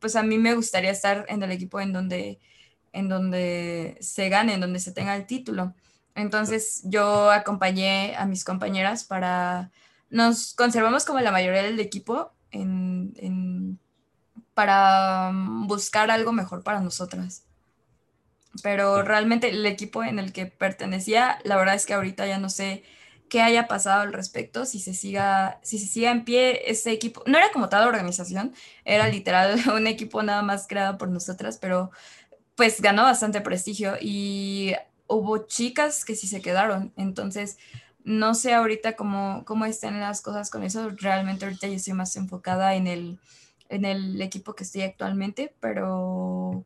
pues 0.00 0.16
a 0.16 0.22
mí 0.22 0.38
me 0.38 0.54
gustaría 0.54 0.90
estar 0.90 1.26
en 1.28 1.42
el 1.42 1.52
equipo 1.52 1.82
en 1.82 1.92
donde, 1.92 2.38
en 2.94 3.10
donde 3.10 3.98
se 4.00 4.30
gane, 4.30 4.54
en 4.54 4.60
donde 4.62 4.80
se 4.80 4.92
tenga 4.92 5.14
el 5.16 5.26
título. 5.26 5.74
Entonces 6.14 6.82
yo 6.84 7.30
acompañé 7.30 8.14
a 8.16 8.26
mis 8.26 8.44
compañeras 8.44 9.04
para, 9.04 9.70
nos 10.10 10.54
conservamos 10.54 11.04
como 11.04 11.20
la 11.20 11.32
mayoría 11.32 11.62
del 11.62 11.80
equipo 11.80 12.32
en, 12.50 13.14
en, 13.16 13.78
para 14.54 15.30
buscar 15.32 16.10
algo 16.10 16.32
mejor 16.32 16.62
para 16.62 16.80
nosotras. 16.80 17.44
Pero 18.62 19.02
realmente 19.02 19.48
el 19.48 19.64
equipo 19.64 20.04
en 20.04 20.18
el 20.18 20.32
que 20.32 20.46
pertenecía, 20.46 21.38
la 21.44 21.56
verdad 21.56 21.74
es 21.74 21.86
que 21.86 21.94
ahorita 21.94 22.26
ya 22.26 22.38
no 22.38 22.50
sé 22.50 22.84
qué 23.30 23.40
haya 23.40 23.66
pasado 23.66 24.02
al 24.02 24.12
respecto, 24.12 24.66
si 24.66 24.78
se 24.78 24.92
siga, 24.92 25.58
si 25.62 25.78
se 25.78 25.86
siga 25.86 26.10
en 26.10 26.22
pie 26.22 26.70
ese 26.70 26.92
equipo. 26.92 27.22
No 27.24 27.38
era 27.38 27.50
como 27.50 27.70
tal 27.70 27.88
organización, 27.88 28.54
era 28.84 29.08
literal 29.08 29.58
un 29.74 29.86
equipo 29.86 30.22
nada 30.22 30.42
más 30.42 30.66
creado 30.68 30.98
por 30.98 31.08
nosotras, 31.08 31.56
pero 31.56 31.90
pues 32.56 32.82
ganó 32.82 33.04
bastante 33.04 33.40
prestigio 33.40 33.94
y 33.98 34.74
hubo 35.14 35.46
chicas 35.46 36.04
que 36.04 36.16
sí 36.16 36.26
se 36.26 36.42
quedaron. 36.42 36.92
Entonces, 36.96 37.58
no 38.04 38.34
sé 38.34 38.54
ahorita 38.54 38.96
cómo, 38.96 39.44
cómo 39.46 39.64
están 39.64 40.00
las 40.00 40.20
cosas 40.20 40.50
con 40.50 40.62
eso. 40.62 40.90
Realmente 40.90 41.44
ahorita 41.44 41.66
yo 41.68 41.74
estoy 41.74 41.94
más 41.94 42.16
enfocada 42.16 42.74
en 42.74 42.86
el, 42.86 43.18
en 43.68 43.84
el 43.84 44.20
equipo 44.20 44.54
que 44.54 44.64
estoy 44.64 44.82
actualmente, 44.82 45.54
pero 45.60 46.64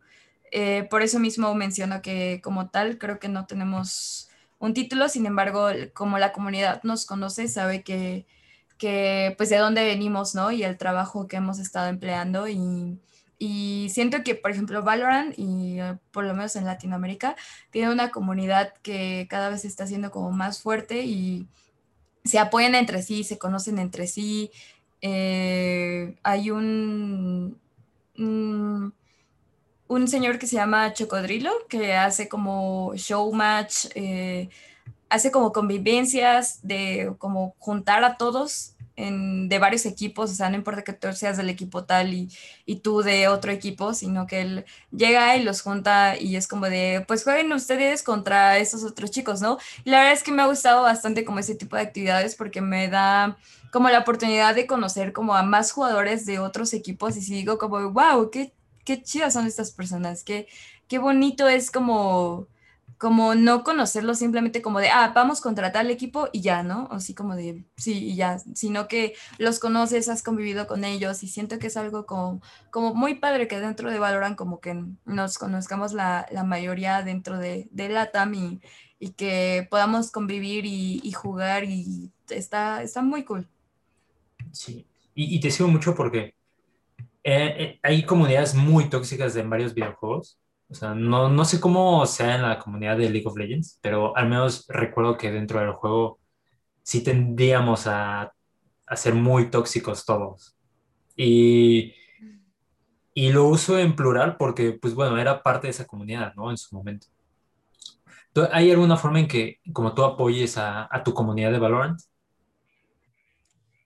eh, 0.50 0.86
por 0.90 1.02
eso 1.02 1.18
mismo 1.18 1.54
menciono 1.54 2.02
que 2.02 2.40
como 2.42 2.70
tal 2.70 2.98
creo 2.98 3.18
que 3.18 3.28
no 3.28 3.46
tenemos 3.46 4.28
un 4.58 4.72
título, 4.74 5.08
sin 5.08 5.26
embargo, 5.26 5.68
como 5.92 6.18
la 6.18 6.32
comunidad 6.32 6.82
nos 6.82 7.04
conoce, 7.04 7.48
sabe 7.48 7.82
que, 7.82 8.26
que 8.78 9.34
pues 9.36 9.50
de 9.50 9.58
dónde 9.58 9.84
venimos, 9.84 10.34
¿no? 10.34 10.50
Y 10.50 10.64
el 10.64 10.78
trabajo 10.78 11.28
que 11.28 11.36
hemos 11.36 11.58
estado 11.58 11.88
empleando 11.88 12.48
y, 12.48 12.98
y 13.38 13.88
siento 13.90 14.22
que, 14.22 14.34
por 14.34 14.50
ejemplo, 14.50 14.82
Valorant, 14.82 15.38
y 15.38 15.78
eh, 15.80 15.98
por 16.10 16.24
lo 16.24 16.32
menos 16.34 16.56
en 16.56 16.64
Latinoamérica, 16.64 17.36
tiene 17.70 17.92
una 17.92 18.10
comunidad 18.10 18.72
que 18.82 19.26
cada 19.28 19.50
vez 19.50 19.64
está 19.64 19.86
siendo 19.86 20.10
como 20.10 20.30
más 20.32 20.62
fuerte 20.62 21.04
y 21.04 21.46
se 22.24 22.38
apoyan 22.38 22.74
entre 22.74 23.02
sí, 23.02 23.24
se 23.24 23.38
conocen 23.38 23.78
entre 23.78 24.06
sí. 24.06 24.50
Eh, 25.02 26.16
hay 26.22 26.50
un, 26.50 27.60
un 29.88 30.08
señor 30.08 30.38
que 30.38 30.46
se 30.46 30.56
llama 30.56 30.92
Chocodrilo, 30.92 31.52
que 31.68 31.94
hace 31.94 32.28
como 32.28 32.94
show 32.96 33.32
match, 33.32 33.86
eh, 33.94 34.48
hace 35.08 35.30
como 35.30 35.52
convivencias 35.52 36.60
de 36.66 37.14
como 37.18 37.54
juntar 37.58 38.02
a 38.02 38.16
todos 38.16 38.75
de 38.96 39.58
varios 39.58 39.84
equipos, 39.86 40.30
o 40.30 40.34
sea, 40.34 40.48
no 40.48 40.56
importa 40.56 40.82
que 40.82 40.92
tú 40.94 41.12
seas 41.12 41.36
del 41.36 41.50
equipo 41.50 41.84
tal 41.84 42.14
y, 42.14 42.28
y, 42.64 42.76
tú 42.80 43.02
de 43.02 43.28
otro 43.28 43.52
equipo, 43.52 43.92
sino 43.94 44.26
que 44.26 44.40
él 44.40 44.64
llega 44.90 45.36
y 45.36 45.42
los 45.42 45.60
junta 45.60 46.16
y 46.18 46.36
es 46.36 46.48
como 46.48 46.66
de, 46.66 47.04
pues 47.06 47.24
jueguen 47.24 47.52
ustedes 47.52 48.02
contra 48.02 48.58
esos 48.58 48.84
otros 48.84 49.10
chicos, 49.10 49.42
¿no? 49.42 49.58
Y 49.84 49.90
la 49.90 49.98
verdad 49.98 50.14
es 50.14 50.22
que 50.22 50.32
me 50.32 50.42
ha 50.42 50.46
gustado 50.46 50.82
bastante 50.82 51.24
como 51.24 51.40
ese 51.40 51.54
tipo 51.54 51.76
de 51.76 51.82
actividades 51.82 52.34
porque 52.36 52.60
me 52.62 52.88
da 52.88 53.36
como 53.70 53.90
la 53.90 53.98
oportunidad 53.98 54.54
de 54.54 54.66
conocer 54.66 55.12
como 55.12 55.34
a 55.34 55.42
más 55.42 55.72
jugadores 55.72 56.24
de 56.24 56.38
otros 56.38 56.72
equipos 56.72 57.16
y 57.16 57.22
si 57.22 57.34
digo 57.34 57.58
como, 57.58 57.90
wow, 57.90 58.30
qué 58.30 58.54
qué 58.86 59.02
chidas 59.02 59.34
son 59.34 59.46
estas 59.46 59.72
personas, 59.72 60.24
qué, 60.24 60.46
qué 60.88 60.98
bonito 60.98 61.48
es 61.48 61.70
como, 61.70 62.46
como 62.98 63.34
no 63.34 63.62
conocerlo 63.62 64.14
simplemente 64.14 64.62
como 64.62 64.80
de, 64.80 64.88
ah, 64.88 65.12
vamos 65.14 65.40
contra 65.40 65.72
tal 65.72 65.90
equipo 65.90 66.28
y 66.32 66.40
ya, 66.40 66.62
¿no? 66.62 66.84
O 66.86 66.94
así 66.94 67.14
como 67.14 67.36
de, 67.36 67.64
sí, 67.76 68.10
y 68.10 68.16
ya, 68.16 68.38
sino 68.38 68.88
que 68.88 69.14
los 69.38 69.58
conoces, 69.58 70.08
has 70.08 70.22
convivido 70.22 70.66
con 70.66 70.84
ellos 70.84 71.22
y 71.22 71.28
siento 71.28 71.58
que 71.58 71.66
es 71.66 71.76
algo 71.76 72.06
como, 72.06 72.40
como 72.70 72.94
muy 72.94 73.16
padre 73.16 73.48
que 73.48 73.60
dentro 73.60 73.90
de 73.90 73.98
Valorant 73.98 74.36
como 74.36 74.60
que 74.60 74.82
nos 75.04 75.38
conozcamos 75.38 75.92
la, 75.92 76.26
la 76.30 76.44
mayoría 76.44 77.02
dentro 77.02 77.38
de, 77.38 77.68
de 77.70 78.60
y, 78.98 79.10
que 79.10 79.66
podamos 79.70 80.10
convivir 80.10 80.64
y, 80.64 81.00
y 81.02 81.12
jugar 81.12 81.64
y 81.64 82.10
está, 82.30 82.82
está 82.82 83.02
muy 83.02 83.24
cool. 83.24 83.46
Sí, 84.52 84.86
y, 85.14 85.40
te 85.40 85.50
sigo 85.50 85.68
mucho 85.68 85.94
porque 85.94 86.34
eh, 87.24 87.54
eh, 87.58 87.80
hay 87.82 88.04
comunidades 88.04 88.54
muy 88.54 88.88
tóxicas 88.88 89.36
en 89.36 89.50
varios 89.50 89.74
videojuegos. 89.74 90.38
O 90.68 90.74
sea, 90.74 90.94
no, 90.94 91.28
no 91.28 91.44
sé 91.44 91.60
cómo 91.60 92.04
sea 92.06 92.34
en 92.34 92.42
la 92.42 92.58
comunidad 92.58 92.96
de 92.96 93.08
League 93.10 93.26
of 93.26 93.36
Legends, 93.36 93.78
pero 93.82 94.16
al 94.16 94.28
menos 94.28 94.66
recuerdo 94.68 95.16
que 95.16 95.30
dentro 95.30 95.60
del 95.60 95.72
juego 95.72 96.18
sí 96.82 97.02
tendríamos 97.04 97.86
a, 97.86 98.32
a 98.86 98.96
ser 98.96 99.14
muy 99.14 99.50
tóxicos 99.50 100.04
todos. 100.04 100.56
Y, 101.16 101.94
y 103.14 103.32
lo 103.32 103.46
uso 103.48 103.78
en 103.78 103.96
plural 103.96 104.36
porque, 104.36 104.72
pues 104.72 104.94
bueno, 104.94 105.18
era 105.18 105.42
parte 105.42 105.68
de 105.68 105.70
esa 105.70 105.86
comunidad, 105.86 106.34
¿no? 106.34 106.50
En 106.50 106.58
su 106.58 106.74
momento. 106.76 107.06
¿Hay 108.52 108.70
alguna 108.70 108.96
forma 108.98 109.20
en 109.20 109.28
que, 109.28 109.60
como 109.72 109.94
tú 109.94 110.04
apoyes 110.04 110.58
a, 110.58 110.86
a 110.90 111.02
tu 111.02 111.14
comunidad 111.14 111.52
de 111.52 111.58
Valorant? 111.58 111.98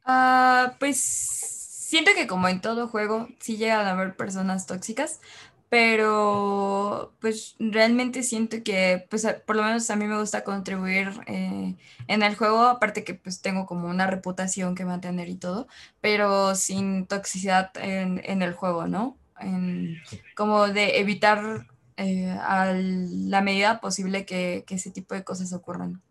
Ah, 0.04 0.76
pues 0.80 0.98
siento 1.00 2.10
que 2.16 2.26
como 2.26 2.48
en 2.48 2.60
todo 2.60 2.88
juego, 2.88 3.28
sí 3.38 3.56
llegan 3.56 3.86
a 3.86 3.92
haber 3.92 4.16
personas 4.16 4.66
tóxicas, 4.66 5.20
pero 5.70 7.14
pues 7.20 7.54
realmente 7.60 8.24
siento 8.24 8.62
que 8.64 9.06
pues 9.08 9.24
por 9.46 9.54
lo 9.54 9.62
menos 9.62 9.88
a 9.88 9.96
mí 9.96 10.04
me 10.06 10.18
gusta 10.18 10.42
contribuir 10.42 11.12
eh, 11.28 11.76
en 12.08 12.22
el 12.24 12.34
juego, 12.34 12.62
aparte 12.62 13.04
que 13.04 13.14
pues 13.14 13.40
tengo 13.40 13.66
como 13.66 13.88
una 13.88 14.08
reputación 14.08 14.74
que 14.74 14.84
mantener 14.84 15.28
y 15.28 15.36
todo, 15.36 15.68
pero 16.00 16.56
sin 16.56 17.06
toxicidad 17.06 17.70
en, 17.76 18.20
en 18.24 18.42
el 18.42 18.52
juego, 18.52 18.88
¿no? 18.88 19.16
En, 19.38 20.02
como 20.34 20.66
de 20.66 20.98
evitar 20.98 21.68
eh, 21.96 22.28
a 22.28 22.72
la 22.74 23.40
medida 23.40 23.80
posible 23.80 24.26
que, 24.26 24.64
que, 24.66 24.74
ese 24.74 24.90
tipo 24.90 25.14
de 25.14 25.22
cosas 25.22 25.52
ocurran. 25.52 26.02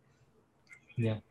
Ya. 0.95 1.21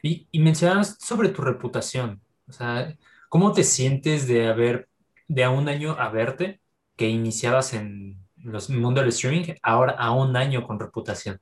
Y, 0.00 0.26
y 0.32 0.38
mencionabas 0.38 0.96
sobre 0.98 1.28
tu 1.28 1.42
reputación, 1.42 2.22
o 2.48 2.52
sea, 2.52 2.96
¿cómo 3.28 3.52
te 3.52 3.64
sientes 3.64 4.26
de 4.26 4.48
haber, 4.48 4.88
de 5.28 5.44
a 5.44 5.50
un 5.50 5.68
año 5.68 5.92
a 5.92 6.08
verte? 6.08 6.60
Que 6.96 7.08
iniciabas 7.08 7.74
en 7.74 8.18
los 8.36 8.70
mundo 8.70 9.00
del 9.00 9.10
streaming, 9.10 9.54
ahora 9.62 9.92
a 9.92 10.12
un 10.12 10.36
año 10.36 10.66
con 10.66 10.78
reputación? 10.78 11.40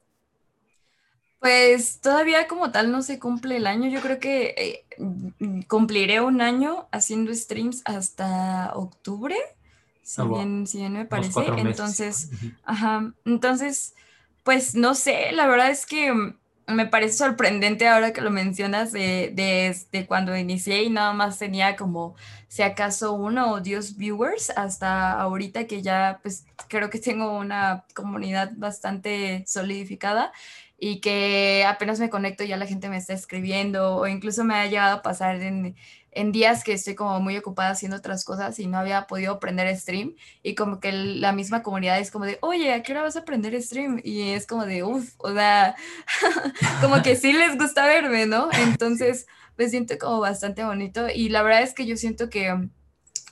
Pues 1.39 2.01
todavía 2.01 2.49
como 2.49 2.71
tal 2.71 2.91
no 2.91 3.03
se 3.03 3.19
cumple 3.19 3.59
el 3.59 3.67
año. 3.67 3.91
Yo 3.91 4.01
creo 4.01 4.19
que 4.19 4.55
eh, 4.57 5.65
cumpliré 5.69 6.21
un 6.21 6.41
año 6.41 6.89
haciendo 6.91 7.35
streams 7.35 7.83
hasta 7.85 8.73
octubre, 8.75 9.37
si, 10.03 10.23
ah, 10.23 10.25
bien, 10.25 10.67
si 10.67 10.79
bien 10.79 10.95
me 10.95 11.05
parece. 11.05 11.45
Entonces, 11.59 12.31
ajá. 12.65 13.13
Entonces, 13.27 13.95
pues 14.43 14.75
no 14.75 14.95
sé, 14.95 15.33
la 15.33 15.47
verdad 15.47 15.71
es 15.71 15.85
que 15.85 16.35
me 16.67 16.87
parece 16.87 17.19
sorprendente 17.19 17.87
ahora 17.89 18.13
que 18.13 18.21
lo 18.21 18.31
mencionas 18.31 18.93
de, 18.93 19.33
de, 19.93 20.07
cuando 20.07 20.37
inicié 20.37 20.83
y 20.85 20.91
nada 20.91 21.13
más 21.13 21.39
tenía 21.39 21.77
como 21.77 22.15
si 22.49 22.63
acaso 22.63 23.13
uno 23.13 23.53
o 23.53 23.61
diez 23.61 23.97
viewers 23.97 24.51
hasta 24.51 25.13
ahorita 25.13 25.67
que 25.67 25.83
ya 25.83 26.21
pues 26.23 26.47
creo 26.69 26.91
que 26.91 26.99
tengo 26.99 27.37
una 27.39 27.85
comunidad 27.95 28.53
bastante 28.57 29.45
solidificada 29.47 30.33
y 30.79 31.01
que 31.01 31.65
apenas 31.67 32.01
me 32.01 32.11
conecto 32.11 32.45
ya 32.45 32.57
la 32.57 32.67
gente 32.67 32.89
me 32.89 32.97
está 32.97 33.13
escribiendo 33.13 33.97
o 33.97 34.07
incluso 34.07 34.45
me 34.45 34.55
ha 34.55 34.67
llegado 34.67 34.97
a 34.97 35.03
pasar 35.03 35.41
en, 35.43 35.77
en 36.15 36.33
días 36.33 36.65
que 36.65 36.73
estoy 36.73 36.95
como 36.95 37.21
muy 37.21 37.37
ocupada 37.37 37.71
haciendo 37.71 37.97
otras 37.97 38.25
cosas 38.25 38.59
y 38.59 38.67
no 38.67 38.79
había 38.79 39.07
podido 39.07 39.35
aprender 39.35 39.75
stream 39.77 40.15
y 40.43 40.55
como 40.55 40.81
que 40.81 40.93
la 40.93 41.33
misma 41.33 41.63
comunidad 41.63 41.99
es 41.99 42.11
como 42.11 42.25
de, 42.25 42.39
oye, 42.41 42.73
¿a 42.73 42.83
qué 42.83 42.93
hora 42.93 43.03
vas 43.03 43.17
a 43.17 43.21
aprender 43.21 43.61
stream? 43.63 44.01
Y 44.03 44.31
es 44.31 44.47
como 44.47 44.65
de, 44.67 44.83
uff, 44.83 45.15
o 45.19 45.33
sea, 45.33 45.77
como 46.81 47.03
que 47.03 47.17
sí 47.17 47.33
les 47.33 47.59
gusta 47.59 47.87
verme, 47.87 48.27
¿no? 48.27 48.49
Entonces 48.69 49.27
me 49.57 49.69
siento 49.69 49.99
como 49.99 50.21
bastante 50.21 50.65
bonito 50.65 51.09
y 51.09 51.29
la 51.29 51.43
verdad 51.43 51.63
es 51.63 51.75
que 51.75 51.87
yo 51.87 51.97
siento 51.97 52.31
que, 52.31 52.69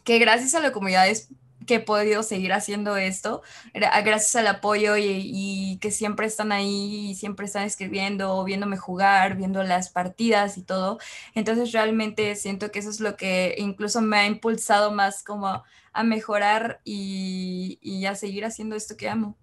que 0.04 0.18
gracias 0.18 0.54
a 0.54 0.60
la 0.60 0.72
comunidad 0.72 1.08
es 1.08 1.28
que 1.66 1.77
he 1.77 1.81
podido 1.81 2.22
seguir 2.22 2.53
haciendo 2.53 2.96
esto, 2.96 3.42
gracias 3.75 4.37
al 4.37 4.46
apoyo 4.46 4.96
y, 4.96 5.79
que 5.81 5.90
siempre 5.90 6.27
están 6.27 6.53
ahí, 6.53 7.11
y 7.11 7.14
siempre 7.14 7.46
están 7.46 7.64
escribiendo, 7.64 8.42
viéndome 8.44 8.77
jugar, 8.77 9.37
viendo 9.37 9.62
las 9.62 9.88
partidas 9.90 10.59
y 10.59 10.62
todo. 10.62 10.98
Entonces 11.35 11.72
realmente 11.72 12.37
siento 12.37 12.70
que 12.70 12.79
eso 12.79 12.90
es 12.90 13.01
lo 13.01 13.16
que 13.16 13.55
incluso 13.59 14.01
me 14.01 14.18
ha 14.18 14.27
impulsado 14.27 14.92
más 14.92 15.22
como 15.22 15.62
a 15.92 16.03
mejorar 16.05 16.81
y, 16.85 17.79
y 17.83 18.07
a 18.07 18.14
seguir 18.14 18.44
haciendo 18.44 18.77
esto 18.77 18.96
que 18.96 19.09
amo. 19.09 19.37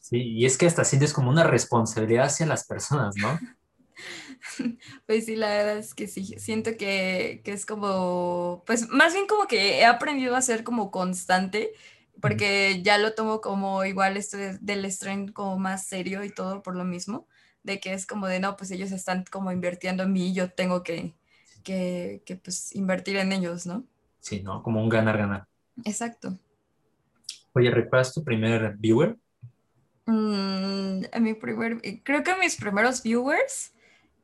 Sí, 0.00 0.22
y 0.22 0.46
es 0.46 0.56
que 0.56 0.66
hasta 0.66 0.84
sientes 0.84 1.12
como 1.12 1.30
una 1.30 1.44
responsabilidad 1.44 2.26
hacia 2.26 2.46
las 2.46 2.64
personas, 2.64 3.16
¿no? 3.16 3.38
Pues 5.06 5.26
sí, 5.26 5.36
la 5.36 5.48
verdad 5.48 5.78
es 5.78 5.94
que 5.94 6.06
sí, 6.06 6.24
siento 6.38 6.76
que, 6.76 7.42
es 7.44 7.66
como, 7.66 8.62
pues 8.66 8.88
más 8.88 9.12
bien 9.14 9.26
como 9.26 9.46
que 9.46 9.80
he 9.80 9.84
aprendido 9.84 10.36
a 10.36 10.42
ser 10.42 10.64
como 10.64 10.90
constante, 10.90 11.72
porque 12.20 12.82
ya 12.82 12.98
lo 12.98 13.14
tomo 13.14 13.40
como 13.40 13.84
igual 13.84 14.16
esto 14.16 14.36
del 14.60 14.90
stream 14.90 15.28
como 15.28 15.58
más 15.58 15.86
serio 15.86 16.24
y 16.24 16.30
todo 16.30 16.62
por 16.62 16.76
lo 16.76 16.84
mismo, 16.84 17.26
de 17.62 17.80
que 17.80 17.92
es 17.92 18.06
como 18.06 18.26
de, 18.26 18.40
no, 18.40 18.56
pues 18.56 18.70
ellos 18.70 18.92
están 18.92 19.24
como 19.30 19.52
invirtiendo 19.52 20.04
en 20.04 20.12
mí 20.12 20.28
y 20.28 20.34
yo 20.34 20.50
tengo 20.50 20.82
que, 20.82 21.14
que, 21.62 22.40
pues 22.42 22.74
invertir 22.74 23.16
en 23.16 23.32
ellos, 23.32 23.66
¿no? 23.66 23.84
Sí, 24.20 24.42
¿no? 24.42 24.62
Como 24.62 24.82
un 24.82 24.88
ganar-ganar. 24.88 25.46
Exacto. 25.84 26.38
Oye, 27.52 27.70
¿recuerdas 27.70 28.12
tu 28.12 28.24
primer 28.24 28.76
viewer? 28.76 29.16
Mm, 30.06 31.00
mi 31.20 31.34
primer, 31.34 31.80
creo 32.02 32.22
que 32.22 32.36
mis 32.36 32.56
primeros 32.56 33.02
viewers 33.02 33.72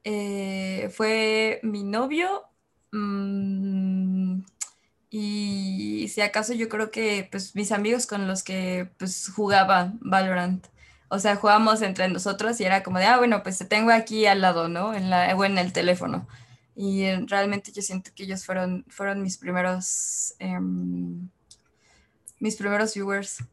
eh, 0.05 0.91
fue 0.95 1.61
mi 1.63 1.85
novio. 1.85 2.45
Mm, 2.93 4.43
y 5.11 6.09
si 6.09 6.21
acaso 6.23 6.55
yo 6.55 6.69
creo 6.69 6.91
que 6.91 7.29
pues 7.31 7.55
mis 7.55 7.73
amigos 7.73 8.07
con 8.07 8.27
los 8.27 8.43
que 8.43 8.91
pues 8.99 9.31
jugaba 9.35 9.93
Valorant. 10.01 10.67
O 11.09 11.19
sea, 11.19 11.37
jugábamos 11.37 11.83
entre 11.83 12.09
nosotros 12.09 12.59
y 12.61 12.65
era 12.65 12.83
como 12.83 12.99
de, 12.99 13.05
ah, 13.05 13.19
bueno, 13.19 13.43
pues 13.43 13.59
te 13.59 13.67
tengo 13.67 13.91
aquí 13.91 14.25
al 14.25 14.41
lado, 14.41 14.69
¿no? 14.69 14.95
En 14.95 15.11
la, 15.11 15.31
en 15.31 15.59
el 15.59 15.73
teléfono. 15.75 16.27
Y 16.75 17.05
realmente 17.27 17.71
yo 17.73 17.83
siento 17.83 18.11
que 18.15 18.25
ellos 18.25 18.47
fueron, 18.47 18.87
fueron 18.89 19.23
mis 19.23 19.37
primeros, 19.37 20.35
em, 20.39 21.29
mis 22.41 22.57
primeros 22.57 22.95
viewers. 22.95 23.45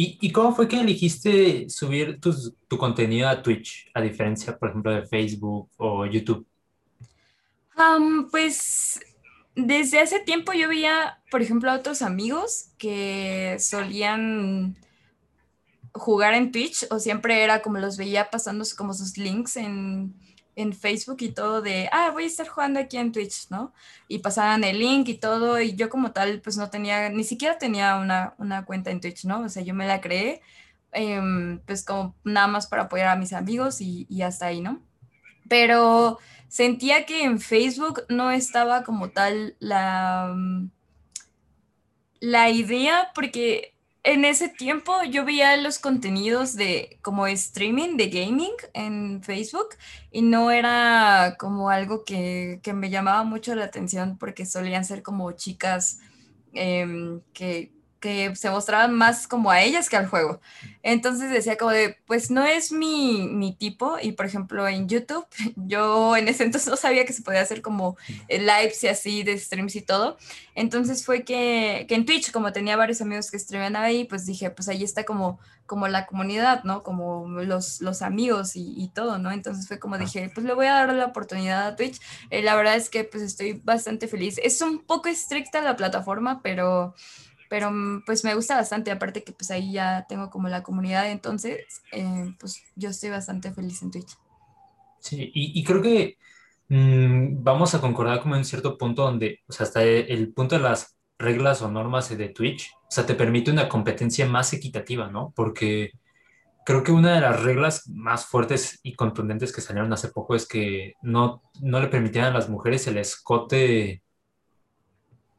¿Y, 0.00 0.30
cómo 0.30 0.54
fue 0.54 0.68
que 0.68 0.78
elegiste 0.78 1.68
subir 1.68 2.20
tu 2.20 2.78
contenido 2.78 3.28
a 3.28 3.42
Twitch, 3.42 3.90
a 3.92 4.00
diferencia, 4.00 4.56
por 4.56 4.68
ejemplo, 4.68 4.92
de 4.92 5.04
Facebook 5.08 5.68
o 5.76 6.06
YouTube? 6.06 6.46
pues 8.30 9.00
desde 9.56 9.98
hace 9.98 10.20
tiempo 10.20 10.52
yo 10.52 10.68
veía, 10.68 11.20
por 11.32 11.42
ejemplo, 11.42 11.72
a 11.72 11.74
otros 11.74 12.02
amigos 12.02 12.70
que 12.78 13.56
solían 13.58 14.76
jugar 15.92 16.34
en 16.34 16.52
Twitch 16.52 16.86
o 16.92 17.00
siempre 17.00 17.42
era 17.42 17.60
como 17.60 17.78
los 17.78 17.96
veía 17.96 18.30
pasando 18.30 18.64
como 18.76 18.94
sus 18.94 19.18
links 19.18 19.56
en, 19.56 20.14
en 20.58 20.72
Facebook 20.72 21.18
y 21.20 21.30
todo 21.30 21.62
de, 21.62 21.88
ah, 21.92 22.10
voy 22.10 22.24
a 22.24 22.26
estar 22.26 22.48
jugando 22.48 22.80
aquí 22.80 22.96
en 22.96 23.12
Twitch, 23.12 23.48
¿no? 23.48 23.72
Y 24.08 24.18
pasaban 24.18 24.64
el 24.64 24.80
link 24.80 25.08
y 25.08 25.14
todo, 25.14 25.60
y 25.60 25.76
yo 25.76 25.88
como 25.88 26.10
tal, 26.10 26.40
pues 26.40 26.56
no 26.56 26.68
tenía, 26.68 27.10
ni 27.10 27.22
siquiera 27.22 27.58
tenía 27.58 27.96
una, 27.96 28.34
una 28.38 28.64
cuenta 28.64 28.90
en 28.90 29.00
Twitch, 29.00 29.24
¿no? 29.24 29.42
O 29.42 29.48
sea, 29.48 29.62
yo 29.62 29.72
me 29.72 29.86
la 29.86 30.00
creé, 30.00 30.42
em, 30.90 31.60
pues 31.60 31.84
como 31.84 32.16
nada 32.24 32.48
más 32.48 32.66
para 32.66 32.82
apoyar 32.82 33.08
a 33.08 33.16
mis 33.16 33.32
amigos 33.32 33.80
y, 33.80 34.06
y 34.10 34.22
hasta 34.22 34.46
ahí, 34.46 34.60
¿no? 34.60 34.82
Pero 35.48 36.18
sentía 36.48 37.06
que 37.06 37.22
en 37.22 37.40
Facebook 37.40 38.02
no 38.08 38.32
estaba 38.32 38.82
como 38.82 39.10
tal 39.10 39.56
la, 39.60 40.34
la 42.18 42.50
idea, 42.50 43.12
porque 43.14 43.74
en 44.04 44.24
ese 44.24 44.48
tiempo 44.48 44.92
yo 45.10 45.24
veía 45.24 45.56
los 45.56 45.78
contenidos 45.78 46.54
de 46.54 46.98
como 47.02 47.26
streaming 47.26 47.96
de 47.96 48.08
gaming 48.08 48.52
en 48.72 49.22
Facebook 49.22 49.70
y 50.10 50.22
no 50.22 50.50
era 50.50 51.36
como 51.38 51.70
algo 51.70 52.04
que, 52.04 52.60
me 52.74 52.90
llamaba 52.90 53.24
mucho 53.24 53.54
la 53.54 53.64
atención 53.64 54.16
porque 54.18 54.46
solían 54.46 54.84
ser 54.84 55.02
como 55.02 55.32
chicas 55.32 56.00
em, 56.52 57.20
que 57.32 57.72
que 58.00 58.34
se 58.36 58.50
mostraban 58.50 58.94
más 58.94 59.26
como 59.26 59.50
a 59.50 59.62
ellas 59.62 59.88
que 59.88 59.96
al 59.96 60.06
juego. 60.06 60.40
Entonces 60.82 61.30
decía 61.30 61.56
como 61.56 61.72
de, 61.72 61.96
pues 62.06 62.30
no 62.30 62.44
es 62.44 62.72
mi, 62.72 63.28
mi, 63.28 63.54
tipo 63.54 63.96
y 64.00 64.12
por 64.12 64.26
ejemplo 64.26 64.66
en 64.68 64.88
YouTube, 64.88 65.26
yo 65.56 66.16
en 66.16 66.28
ese 66.28 66.44
entonces 66.44 66.68
no 66.68 66.76
sabía 66.76 67.04
que 67.04 67.12
se 67.12 67.22
podía 67.22 67.40
hacer 67.40 67.62
como 67.62 67.96
lives 68.28 68.84
y 68.84 68.88
así 68.88 69.22
de 69.22 69.38
streams 69.38 69.76
y 69.76 69.82
todo. 69.82 70.16
Entonces 70.54 71.04
fue 71.04 71.22
que, 71.24 71.86
que 71.88 71.94
en 71.94 72.04
Twitch, 72.04 72.32
como 72.32 72.52
tenía 72.52 72.76
varios 72.76 73.00
amigos 73.00 73.30
que 73.30 73.38
streaman 73.38 73.76
ahí, 73.76 74.04
pues 74.04 74.26
dije, 74.26 74.50
pues 74.50 74.68
ahí 74.68 74.82
está 74.82 75.04
como, 75.04 75.38
como 75.66 75.86
la 75.88 76.06
comunidad, 76.06 76.64
¿no? 76.64 76.82
Como 76.82 77.28
los, 77.28 77.80
los 77.80 78.02
amigos 78.02 78.56
y, 78.56 78.74
y 78.76 78.88
todo, 78.88 79.18
¿no? 79.18 79.30
Entonces 79.30 79.68
fue 79.68 79.78
como 79.78 79.98
dije, 79.98 80.30
pues 80.34 80.46
le 80.46 80.54
voy 80.54 80.66
a 80.66 80.72
dar 80.72 80.92
la 80.94 81.06
oportunidad 81.06 81.66
a 81.66 81.76
Twitch. 81.76 82.00
Eh, 82.30 82.42
la 82.42 82.56
verdad 82.56 82.76
es 82.76 82.88
que 82.88 83.04
pues 83.04 83.22
estoy 83.22 83.60
bastante 83.64 84.08
feliz. 84.08 84.40
Es 84.42 84.60
un 84.60 84.80
poco 84.80 85.08
estricta 85.08 85.60
la 85.60 85.76
plataforma, 85.76 86.40
pero 86.42 86.94
pero 87.48 87.70
mm, 87.70 88.04
pues 88.04 88.24
me 88.24 88.34
gusta 88.34 88.56
bastante, 88.56 88.90
aparte 88.90 89.24
que 89.24 89.32
pues 89.32 89.50
ahí 89.50 89.72
ya 89.72 90.06
tengo 90.08 90.30
como 90.30 90.48
la 90.48 90.62
comunidad, 90.62 91.10
entonces 91.10 91.82
eh, 91.92 92.34
pues 92.38 92.62
yo 92.76 92.90
estoy 92.90 93.10
bastante 93.10 93.52
feliz 93.52 93.82
en 93.82 93.90
Twitch. 93.90 94.16
Sí, 95.00 95.30
y, 95.34 95.58
y, 95.58 95.64
creo 95.64 95.80
que 95.80 96.18
Mm, 96.68 97.42
vamos 97.42 97.74
a 97.74 97.80
concordar 97.80 98.20
como 98.20 98.36
en 98.36 98.44
cierto 98.44 98.76
punto 98.76 99.02
donde, 99.02 99.40
o 99.48 99.52
sea, 99.52 99.64
hasta 99.64 99.82
el 99.82 100.32
punto 100.34 100.56
de 100.56 100.62
las 100.62 100.98
reglas 101.18 101.62
o 101.62 101.70
normas 101.70 102.10
de 102.16 102.28
Twitch, 102.28 102.70
o 102.74 102.90
sea, 102.90 103.06
te 103.06 103.14
permite 103.14 103.50
una 103.50 103.68
competencia 103.68 104.26
más 104.26 104.52
equitativa, 104.52 105.08
¿no? 105.10 105.32
Porque 105.34 105.92
creo 106.66 106.82
que 106.84 106.92
una 106.92 107.14
de 107.14 107.20
las 107.22 107.42
reglas 107.42 107.88
más 107.88 108.26
fuertes 108.26 108.80
y 108.82 108.94
contundentes 108.94 109.52
que 109.52 109.62
salieron 109.62 109.92
hace 109.92 110.08
poco 110.08 110.34
es 110.34 110.46
que 110.46 110.94
no, 111.02 111.42
no 111.62 111.80
le 111.80 111.88
permitían 111.88 112.26
a 112.26 112.32
las 112.32 112.48
mujeres 112.50 112.86
el 112.86 112.98
escote 112.98 114.02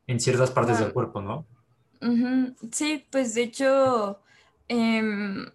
en 0.07 0.19
ciertas 0.19 0.51
partes 0.51 0.79
del 0.79 0.93
cuerpo, 0.93 1.21
¿no? 1.21 1.45
Sí, 2.71 3.05
pues 3.11 3.33
de 3.35 3.43
hecho, 3.43 4.19
em, 4.67 5.45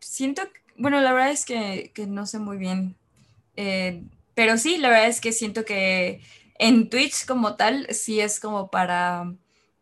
siento, 0.00 0.42
bueno, 0.76 1.00
la 1.00 1.12
verdad 1.12 1.30
es 1.30 1.44
que, 1.44 1.92
que 1.94 2.06
no 2.06 2.26
sé 2.26 2.38
muy 2.38 2.56
bien, 2.58 2.96
eh, 3.56 4.04
pero 4.34 4.58
sí, 4.58 4.78
la 4.78 4.90
verdad 4.90 5.08
es 5.08 5.20
que 5.20 5.32
siento 5.32 5.64
que 5.64 6.22
en 6.58 6.90
Twitch 6.90 7.26
como 7.26 7.56
tal, 7.56 7.86
sí 7.90 8.20
es 8.20 8.40
como 8.40 8.70
para 8.70 9.34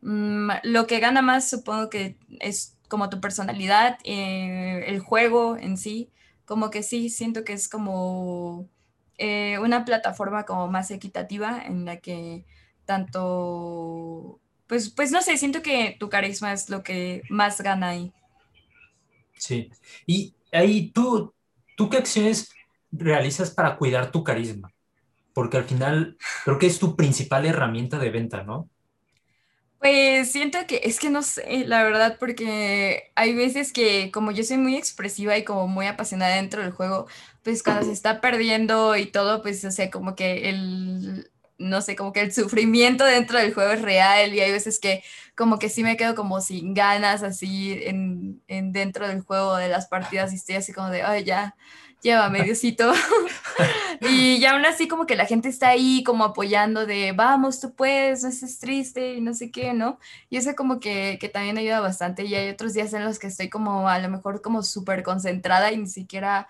mm, 0.03 0.51
lo 0.65 0.87
que 0.89 1.01
gana 1.01 1.23
más, 1.23 1.49
supongo 1.51 1.91
que 1.91 2.19
es 2.41 2.77
como 2.89 3.11
tu 3.11 3.21
personalidad, 3.21 3.99
eh, 4.05 4.85
el 4.89 5.01
juego 5.01 5.57
en 5.59 5.79
sí, 5.79 6.11
como 6.47 6.71
que 6.71 6.83
sí, 6.85 7.11
siento 7.11 7.45
que 7.45 7.55
es 7.55 7.69
como 7.69 8.69
eh, 9.19 9.59
una 9.61 9.85
plataforma 9.87 10.45
como 10.47 10.69
más 10.69 10.91
equitativa 10.91 11.63
en 11.65 11.85
la 11.87 11.99
que 11.99 12.47
tanto 12.87 14.41
pues, 14.73 14.89
pues 14.89 15.11
no 15.11 15.21
sé, 15.21 15.37
siento 15.37 15.61
que 15.61 15.99
tu 16.01 16.09
carisma 16.09 16.51
es 16.55 16.71
lo 16.71 16.83
que 16.83 17.25
más 17.29 17.61
gana 17.61 17.91
ahí. 17.91 18.11
Sí. 19.37 19.71
Y 20.07 20.35
ahí, 20.51 20.91
¿tú, 20.93 21.35
tú 21.77 21.91
qué 21.91 21.99
acciones 21.99 22.49
realizas 22.91 23.51
para 23.51 23.77
cuidar 23.77 24.11
tu 24.11 24.25
carisma? 24.25 24.73
Porque 25.35 25.59
al 25.59 25.65
final 25.65 26.17
creo 26.47 26.59
que 26.59 26.69
es 26.69 26.79
tu 26.79 26.97
principal 26.97 27.45
herramienta 27.45 27.99
de 27.99 28.09
venta, 28.09 28.45
¿no? 28.45 28.71
Pues 29.79 30.33
siento 30.33 30.67
que 30.67 30.81
es 30.85 30.99
que 30.99 31.11
no 31.11 31.23
sé, 31.23 31.67
la 31.67 31.83
verdad, 31.83 32.17
porque 32.19 33.13
hay 33.15 33.35
veces 33.35 33.75
que 33.75 34.11
como 34.11 34.31
yo 34.31 34.43
soy 34.43 34.57
muy 34.57 34.77
expresiva 34.77 35.37
y 35.37 35.45
como 35.45 35.69
muy 35.69 35.87
apasionada 35.87 36.37
dentro 36.37 36.63
del 36.63 36.73
juego, 36.73 37.09
pues 37.43 37.63
cuando 37.63 37.85
se 37.85 37.93
está 37.93 38.23
perdiendo 38.23 38.97
y 38.97 39.05
todo, 39.05 39.43
pues 39.43 39.63
o 39.67 39.71
sea, 39.71 39.91
como 39.91 40.17
que 40.17 40.49
el, 40.49 41.32
no 41.59 41.81
sé, 41.83 41.97
como 41.97 42.13
que 42.13 42.21
el 42.21 42.33
sufrimiento 42.33 43.05
dentro 43.05 43.39
del 43.39 43.55
juego 43.55 43.73
es 43.73 43.83
real 43.83 44.35
y 44.35 44.41
hay 44.41 44.53
veces 44.53 44.81
que 44.81 45.03
como 45.37 45.59
que 45.59 45.69
sí 45.69 45.83
me 45.83 45.97
quedo 45.97 46.15
como 46.15 46.41
sin 46.41 46.75
ganas 46.75 47.23
así 47.23 47.79
en, 47.85 48.43
en 48.49 48.73
dentro 48.73 49.09
del 49.09 49.23
juego 49.23 49.57
de 49.57 49.69
las 49.69 49.87
partidas 49.87 50.33
y 50.33 50.37
estoy 50.37 50.57
así 50.57 50.73
como 50.73 50.89
de, 50.91 51.03
ay, 51.03 51.25
ya, 51.25 51.55
llévame, 52.03 52.43
Diosito. 52.45 52.93
Y 54.05 54.41
ya 54.41 54.53
aún 54.53 54.67
así 54.67 54.89
como 54.89 55.07
que 55.07 55.15
la 55.15 55.27
gente 55.27 55.49
está 55.49 55.69
ahí 55.69 56.03
como 56.03 56.25
apoyando 56.25 56.87
de, 56.87 57.13
vamos, 57.13 57.61
tú 57.61 57.73
puedes, 57.75 58.25
no 58.25 58.31
estés 58.31 58.59
triste 58.59 59.15
y 59.15 59.21
no 59.21 59.33
sé 59.33 59.53
qué, 59.53 59.75
¿no? 59.75 60.01
Y 60.29 60.39
eso 60.39 60.57
como 60.57 60.81
que, 60.81 61.19
que 61.21 61.29
también 61.29 61.57
ayuda 61.57 61.79
bastante. 61.79 62.25
Y 62.25 62.35
hay 62.35 62.49
otros 62.49 62.75
días 62.75 62.93
en 62.95 63.05
los 63.05 63.21
que 63.21 63.29
estoy 63.29 63.49
como 63.49 63.89
a 63.89 64.01
lo 64.01 64.09
mejor 64.09 64.43
como 64.43 64.65
súper 64.65 65.05
concentrada 65.05 65.71
y 65.71 65.77
ni 65.77 65.87
siquiera 65.87 66.49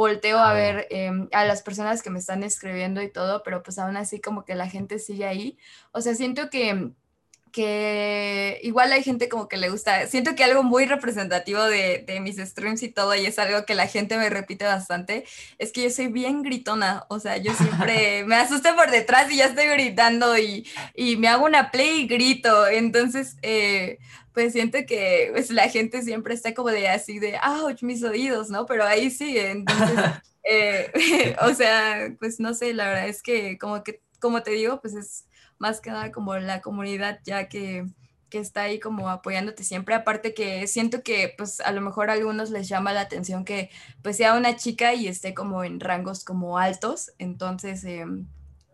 volteo 0.00 0.38
a 0.38 0.52
ver. 0.54 0.86
eh, 0.90 1.10
a 1.32 1.44
las 1.44 1.62
personas 1.62 2.02
que 2.02 2.10
me 2.10 2.18
están 2.18 2.42
escribiendo 2.42 3.02
y 3.02 3.10
todo, 3.10 3.42
pero 3.42 3.62
pues 3.62 3.78
aún 3.78 3.96
así 3.96 4.20
como 4.20 4.44
que 4.44 4.54
la 4.54 4.68
gente 4.68 4.98
sigue 4.98 5.26
ahí. 5.26 5.58
O 5.92 6.00
sea, 6.00 6.14
siento 6.14 6.48
que 6.50 6.92
que 7.52 8.60
igual 8.62 8.92
hay 8.92 9.02
gente 9.02 9.28
como 9.28 9.48
que 9.48 9.56
le 9.56 9.70
gusta, 9.70 10.06
siento 10.06 10.34
que 10.34 10.44
algo 10.44 10.62
muy 10.62 10.86
representativo 10.86 11.62
de, 11.64 12.04
de, 12.06 12.20
mis 12.20 12.36
streams 12.36 12.82
y 12.82 12.90
todo, 12.90 13.14
y 13.14 13.26
es 13.26 13.38
algo 13.38 13.64
que 13.66 13.74
la 13.74 13.86
gente 13.86 14.16
me 14.16 14.30
repite 14.30 14.64
bastante, 14.64 15.24
es 15.58 15.72
que 15.72 15.82
yo 15.82 15.90
soy 15.90 16.08
bien 16.08 16.42
gritona, 16.42 17.06
o 17.08 17.18
sea, 17.18 17.36
yo 17.38 17.52
siempre 17.54 18.24
me 18.26 18.36
asusto 18.36 18.74
por 18.76 18.90
detrás 18.90 19.30
y 19.32 19.38
ya 19.38 19.46
estoy 19.46 19.66
gritando 19.66 20.38
y, 20.38 20.66
y 20.94 21.16
me 21.16 21.28
hago 21.28 21.44
una 21.44 21.70
play 21.70 22.02
y 22.02 22.06
grito, 22.06 22.68
entonces, 22.68 23.36
eh, 23.42 23.98
pues 24.32 24.52
siento 24.52 24.78
que 24.86 25.30
pues, 25.32 25.50
la 25.50 25.68
gente 25.68 26.02
siempre 26.02 26.34
está 26.34 26.54
como 26.54 26.70
de 26.70 26.88
así 26.88 27.18
de, 27.18 27.38
ouch, 27.62 27.82
mis 27.82 28.02
oídos, 28.02 28.50
¿no? 28.50 28.66
Pero 28.66 28.84
ahí 28.84 29.10
sigue, 29.10 29.50
entonces, 29.50 29.98
eh, 30.44 30.92
o 31.42 31.54
sea, 31.54 32.14
pues 32.18 32.40
no 32.40 32.54
sé, 32.54 32.74
la 32.74 32.86
verdad 32.86 33.08
es 33.08 33.22
que 33.22 33.58
como 33.58 33.82
que, 33.82 34.02
como 34.20 34.42
te 34.42 34.52
digo, 34.52 34.80
pues 34.80 34.94
es 34.94 35.26
más 35.58 35.80
que 35.80 35.90
nada 35.90 36.10
como 36.12 36.36
la 36.36 36.60
comunidad 36.60 37.20
ya 37.24 37.48
que, 37.48 37.86
que 38.30 38.38
está 38.38 38.62
ahí 38.62 38.80
como 38.80 39.10
apoyándote 39.10 39.64
siempre. 39.64 39.94
Aparte 39.94 40.32
que 40.34 40.66
siento 40.66 41.02
que 41.02 41.34
pues 41.36 41.60
a 41.60 41.72
lo 41.72 41.80
mejor 41.82 42.10
a 42.10 42.14
algunos 42.14 42.50
les 42.50 42.68
llama 42.68 42.92
la 42.92 43.02
atención 43.02 43.44
que 43.44 43.70
pues 44.02 44.16
sea 44.16 44.36
una 44.36 44.56
chica 44.56 44.94
y 44.94 45.08
esté 45.08 45.34
como 45.34 45.64
en 45.64 45.80
rangos 45.80 46.24
como 46.24 46.58
altos. 46.58 47.12
Entonces, 47.18 47.84
eh, 47.84 48.06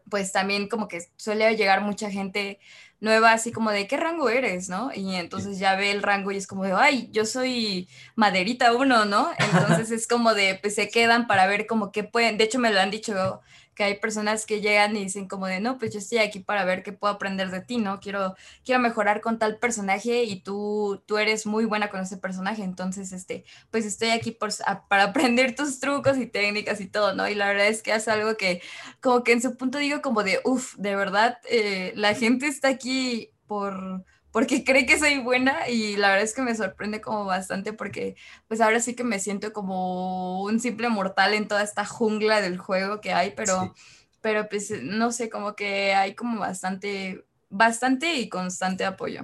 pues 0.08 0.32
también 0.32 0.68
como 0.68 0.88
que 0.88 1.00
suele 1.16 1.56
llegar 1.56 1.80
mucha 1.80 2.10
gente 2.10 2.60
nueva 3.00 3.32
así 3.32 3.52
como 3.52 3.70
de 3.70 3.86
qué 3.86 3.96
rango 3.96 4.28
eres, 4.28 4.68
¿no? 4.68 4.90
Y 4.94 5.14
entonces 5.16 5.58
ya 5.58 5.76
ve 5.76 5.90
el 5.90 6.02
rango 6.02 6.32
y 6.32 6.36
es 6.36 6.46
como 6.46 6.64
de, 6.64 6.72
ay, 6.72 7.08
yo 7.12 7.24
soy 7.24 7.88
maderita 8.14 8.74
uno, 8.74 9.04
¿no? 9.04 9.30
Entonces 9.38 9.90
es 9.90 10.08
como 10.08 10.34
de, 10.34 10.58
pues 10.60 10.74
se 10.74 10.88
quedan 10.88 11.26
para 11.26 11.46
ver 11.46 11.66
como 11.66 11.92
qué 11.92 12.04
pueden, 12.04 12.38
de 12.38 12.44
hecho 12.44 12.58
me 12.58 12.72
lo 12.72 12.80
han 12.80 12.90
dicho 12.90 13.40
que 13.76 13.84
hay 13.84 13.98
personas 14.00 14.46
que 14.46 14.62
llegan 14.62 14.96
y 14.96 15.04
dicen 15.04 15.28
como 15.28 15.46
de, 15.46 15.60
no, 15.60 15.78
pues 15.78 15.92
yo 15.92 15.98
estoy 15.98 16.18
aquí 16.18 16.40
para 16.40 16.64
ver 16.64 16.82
qué 16.82 16.92
puedo 16.92 17.12
aprender 17.12 17.50
de 17.50 17.60
ti, 17.60 17.76
¿no? 17.76 18.00
Quiero, 18.00 18.34
quiero 18.64 18.80
mejorar 18.80 19.20
con 19.20 19.38
tal 19.38 19.58
personaje 19.58 20.24
y 20.24 20.40
tú, 20.40 21.02
tú 21.06 21.18
eres 21.18 21.46
muy 21.46 21.66
buena 21.66 21.90
con 21.90 22.00
ese 22.00 22.16
personaje, 22.16 22.64
entonces, 22.64 23.12
este, 23.12 23.44
pues 23.70 23.84
estoy 23.84 24.10
aquí 24.10 24.32
por, 24.32 24.50
para 24.88 25.04
aprender 25.10 25.54
tus 25.54 25.78
trucos 25.78 26.16
y 26.16 26.26
técnicas 26.26 26.80
y 26.80 26.86
todo, 26.86 27.14
¿no? 27.14 27.28
Y 27.28 27.34
la 27.34 27.48
verdad 27.48 27.66
es 27.68 27.82
que 27.82 27.94
es 27.94 28.08
algo 28.08 28.36
que 28.38 28.62
como 29.00 29.22
que 29.22 29.32
en 29.32 29.42
su 29.42 29.56
punto 29.56 29.78
digo 29.78 30.00
como 30.00 30.22
de, 30.22 30.40
uff, 30.44 30.74
de 30.76 30.96
verdad, 30.96 31.38
eh, 31.48 31.92
la 31.96 32.14
gente 32.14 32.46
está 32.46 32.68
aquí 32.68 33.30
por 33.46 34.04
porque 34.36 34.64
cree 34.64 34.84
que 34.84 34.98
soy 34.98 35.16
buena 35.18 35.66
y 35.66 35.96
la 35.96 36.08
verdad 36.08 36.24
es 36.24 36.34
que 36.34 36.42
me 36.42 36.54
sorprende 36.54 37.00
como 37.00 37.24
bastante 37.24 37.72
porque 37.72 38.16
pues 38.48 38.60
ahora 38.60 38.80
sí 38.80 38.94
que 38.94 39.02
me 39.02 39.18
siento 39.18 39.54
como 39.54 40.42
un 40.42 40.60
simple 40.60 40.90
mortal 40.90 41.32
en 41.32 41.48
toda 41.48 41.62
esta 41.62 41.86
jungla 41.86 42.42
del 42.42 42.58
juego 42.58 43.00
que 43.00 43.14
hay, 43.14 43.32
pero, 43.34 43.72
Sí, 43.72 43.72
pero 44.20 44.46
pues 44.50 44.70
no 44.82 45.10
sé, 45.10 45.30
como 45.30 45.56
que 45.56 45.94
hay 45.94 46.14
como 46.14 46.38
bastante, 46.38 47.24
bastante 47.48 48.12
y 48.16 48.28
constante 48.28 48.84
apoyo. 48.84 49.22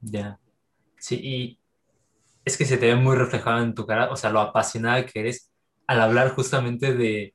ya. 0.00 0.38
Sí, 0.98 1.20
y 1.22 1.60
es 2.44 2.56
que 2.58 2.64
se 2.66 2.78
te 2.78 2.86
ve 2.86 2.96
muy 2.96 3.16
reflejado 3.16 3.62
en 3.62 3.74
tu 3.74 3.86
cara, 3.86 4.10
o 4.12 4.16
sea, 4.16 4.30
lo 4.30 4.40
apasionada 4.40 5.06
que 5.06 5.20
eres 5.20 5.50
al 5.86 6.00
hablar 6.00 6.30
justamente 6.34 6.94
de, 6.94 7.34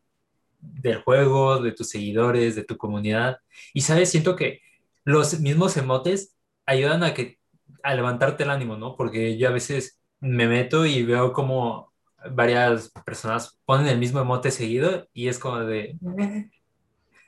del 0.59 1.01
juego, 1.03 1.61
de 1.61 1.73
tus 1.73 1.89
seguidores, 1.89 2.55
de 2.55 2.63
tu 2.65 2.77
comunidad. 2.77 3.37
Y 3.73 3.81
sabes, 3.81 4.11
siento 4.11 4.35
que 4.35 4.61
los 5.05 5.39
mismos 5.41 5.77
emotes 5.77 6.32
ayudan 6.65 7.03
a 7.03 7.13
que 7.13 7.39
a 7.83 7.95
levantarte 7.95 8.43
el 8.43 8.49
ánimo, 8.51 8.77
¿no? 8.77 8.95
Porque 8.97 9.37
yo 9.37 9.49
a 9.49 9.51
veces 9.51 9.99
me 10.19 10.47
meto 10.47 10.85
y 10.85 11.03
veo 11.05 11.33
como 11.33 11.93
varias 12.31 12.91
personas 13.05 13.59
ponen 13.65 13.87
el 13.87 13.99
mismo 13.99 14.19
emote 14.21 14.51
seguido 14.51 15.07
y 15.13 15.27
es 15.27 15.39
como 15.39 15.59
de, 15.61 15.97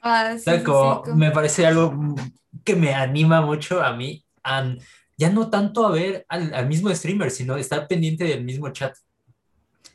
Ah, 0.02 0.38
sí, 0.38 0.62
como 0.63 1.02
co- 1.02 1.13
me 1.13 1.32
parece 1.32 1.65
algo 1.65 1.93
que 2.63 2.76
me 2.76 2.93
anima 2.93 3.41
mucho 3.41 3.82
a 3.84 3.93
mí, 3.95 4.26
a, 4.43 4.76
ya 5.17 5.30
no 5.30 5.50
tanto 5.50 5.86
a 5.86 5.91
ver 5.91 6.26
al, 6.30 6.54
al 6.54 6.67
mismo 6.67 6.89
streamer, 6.93 7.32
sino 7.32 7.58
estar 7.58 7.88
pendiente 7.88 8.24
del 8.26 8.43
mismo 8.43 8.69
chat. 8.71 8.95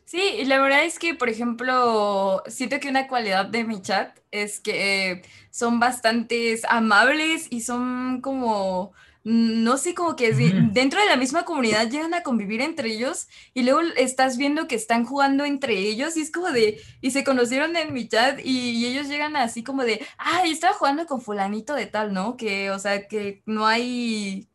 Sí, 0.05 0.21
y 0.41 0.45
la 0.45 0.61
verdad 0.61 0.85
es 0.85 0.99
que, 0.99 1.15
por 1.15 1.29
ejemplo, 1.29 2.43
siento 2.49 2.81
que 2.81 2.89
una 2.89 3.07
cualidad 3.07 3.47
de 3.47 3.63
mi 3.65 3.81
chat 3.81 4.19
es 4.33 4.59
que 4.61 5.13
eh, 5.13 5.23
son 5.51 5.79
bastantes 5.79 6.65
amables 6.65 7.47
y 7.51 7.61
son 7.61 8.21
como, 8.21 8.93
no 9.23 9.77
sé, 9.77 9.95
como 9.95 10.17
que 10.17 10.33
dentro 10.73 11.01
de 11.01 11.07
la 11.07 11.17
misma 11.17 11.45
comunidad 11.45 11.91
llegan 11.91 12.15
a 12.15 12.23
convivir 12.23 12.61
entre 12.63 12.91
ellos 12.93 13.29
y 13.53 13.63
luego 13.63 13.81
estás 13.97 14.39
viendo 14.39 14.67
que 14.67 14.77
están 14.77 15.05
jugando 15.05 15.45
entre 15.45 15.79
ellos 15.79 16.17
y 16.17 16.23
es 16.23 16.33
como 16.33 16.51
de, 16.51 16.81
y 17.01 17.11
se 17.11 17.25
conocieron 17.25 17.77
en 17.77 17.93
mi 17.93 18.09
chat 18.09 18.41
y, 18.43 18.71
y 18.71 18.87
ellos 18.87 19.09
llegan 19.09 19.37
así 19.37 19.63
como 19.63 19.85
de, 19.85 20.05
ah, 20.19 20.43
yo 20.45 20.53
estaba 20.53 20.75
jugando 20.75 21.07
con 21.07 21.21
fulanito 21.21 21.75
de 21.75 21.87
tal, 21.87 22.13
¿no? 22.15 22.37
Que, 22.37 22.71
o 22.71 22.79
sea, 22.79 23.07
que 23.09 23.43
no 23.47 23.67
hay 23.67 24.49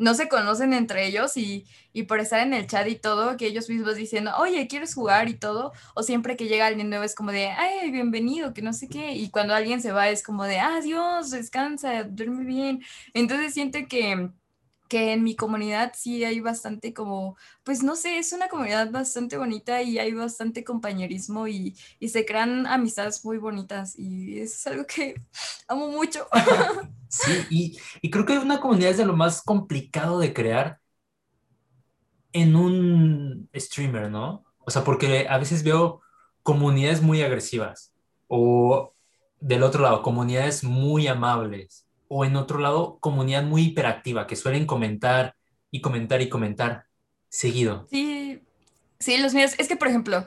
no 0.00 0.14
se 0.14 0.28
conocen 0.28 0.72
entre 0.72 1.06
ellos 1.06 1.36
y, 1.36 1.66
y 1.92 2.04
por 2.04 2.20
estar 2.20 2.40
en 2.40 2.54
el 2.54 2.66
chat 2.66 2.88
y 2.88 2.96
todo, 2.96 3.36
que 3.36 3.46
ellos 3.46 3.68
mismos 3.68 3.96
diciendo, 3.96 4.32
oye, 4.38 4.66
¿quieres 4.66 4.94
jugar 4.94 5.28
y 5.28 5.34
todo? 5.34 5.72
O 5.94 6.02
siempre 6.02 6.36
que 6.36 6.48
llega 6.48 6.66
alguien 6.66 6.88
nuevo 6.88 7.04
es 7.04 7.14
como 7.14 7.32
de, 7.32 7.48
ay, 7.48 7.90
bienvenido, 7.90 8.54
que 8.54 8.62
no 8.62 8.72
sé 8.72 8.88
qué. 8.88 9.12
Y 9.12 9.30
cuando 9.30 9.54
alguien 9.54 9.82
se 9.82 9.92
va 9.92 10.08
es 10.08 10.22
como 10.22 10.44
de, 10.44 10.58
adiós, 10.58 11.30
descansa, 11.30 12.04
duerme 12.04 12.44
bien. 12.44 12.82
Entonces 13.12 13.52
siento 13.52 13.78
que 13.88 14.30
que 14.88 15.12
en 15.12 15.22
mi 15.22 15.36
comunidad 15.36 15.92
sí 15.96 16.24
hay 16.24 16.40
bastante 16.40 16.92
como, 16.92 17.36
pues 17.62 17.84
no 17.84 17.94
sé, 17.94 18.18
es 18.18 18.32
una 18.32 18.48
comunidad 18.48 18.90
bastante 18.90 19.36
bonita 19.36 19.82
y 19.82 20.00
hay 20.00 20.12
bastante 20.12 20.64
compañerismo 20.64 21.46
y, 21.46 21.76
y 22.00 22.08
se 22.08 22.26
crean 22.26 22.66
amistades 22.66 23.24
muy 23.24 23.38
bonitas 23.38 23.96
y 23.96 24.40
eso 24.40 24.54
es 24.56 24.66
algo 24.66 24.86
que 24.86 25.14
amo 25.68 25.88
mucho. 25.90 26.26
Sí, 27.10 27.32
y, 27.50 27.78
y 28.02 28.10
creo 28.10 28.24
que 28.24 28.38
una 28.38 28.60
comunidad 28.60 28.92
es 28.92 28.98
de 28.98 29.04
lo 29.04 29.16
más 29.16 29.42
complicado 29.42 30.20
de 30.20 30.32
crear 30.32 30.78
en 32.32 32.54
un 32.54 33.48
streamer, 33.54 34.10
¿no? 34.10 34.44
O 34.60 34.70
sea, 34.70 34.84
porque 34.84 35.26
a 35.28 35.38
veces 35.38 35.64
veo 35.64 36.00
comunidades 36.44 37.02
muy 37.02 37.22
agresivas 37.22 37.92
o 38.28 38.94
del 39.40 39.64
otro 39.64 39.82
lado, 39.82 40.02
comunidades 40.02 40.62
muy 40.62 41.08
amables 41.08 41.86
o 42.06 42.24
en 42.24 42.36
otro 42.36 42.58
lado, 42.58 42.98
comunidad 43.00 43.42
muy 43.42 43.62
hiperactiva 43.62 44.26
que 44.26 44.36
suelen 44.36 44.66
comentar 44.66 45.34
y 45.70 45.80
comentar 45.80 46.20
y 46.20 46.28
comentar 46.28 46.86
seguido. 47.28 47.86
Sí, 47.90 48.42
sí, 48.98 49.18
los 49.18 49.34
míos. 49.34 49.54
Es 49.58 49.68
que, 49.68 49.76
por 49.76 49.88
ejemplo, 49.88 50.26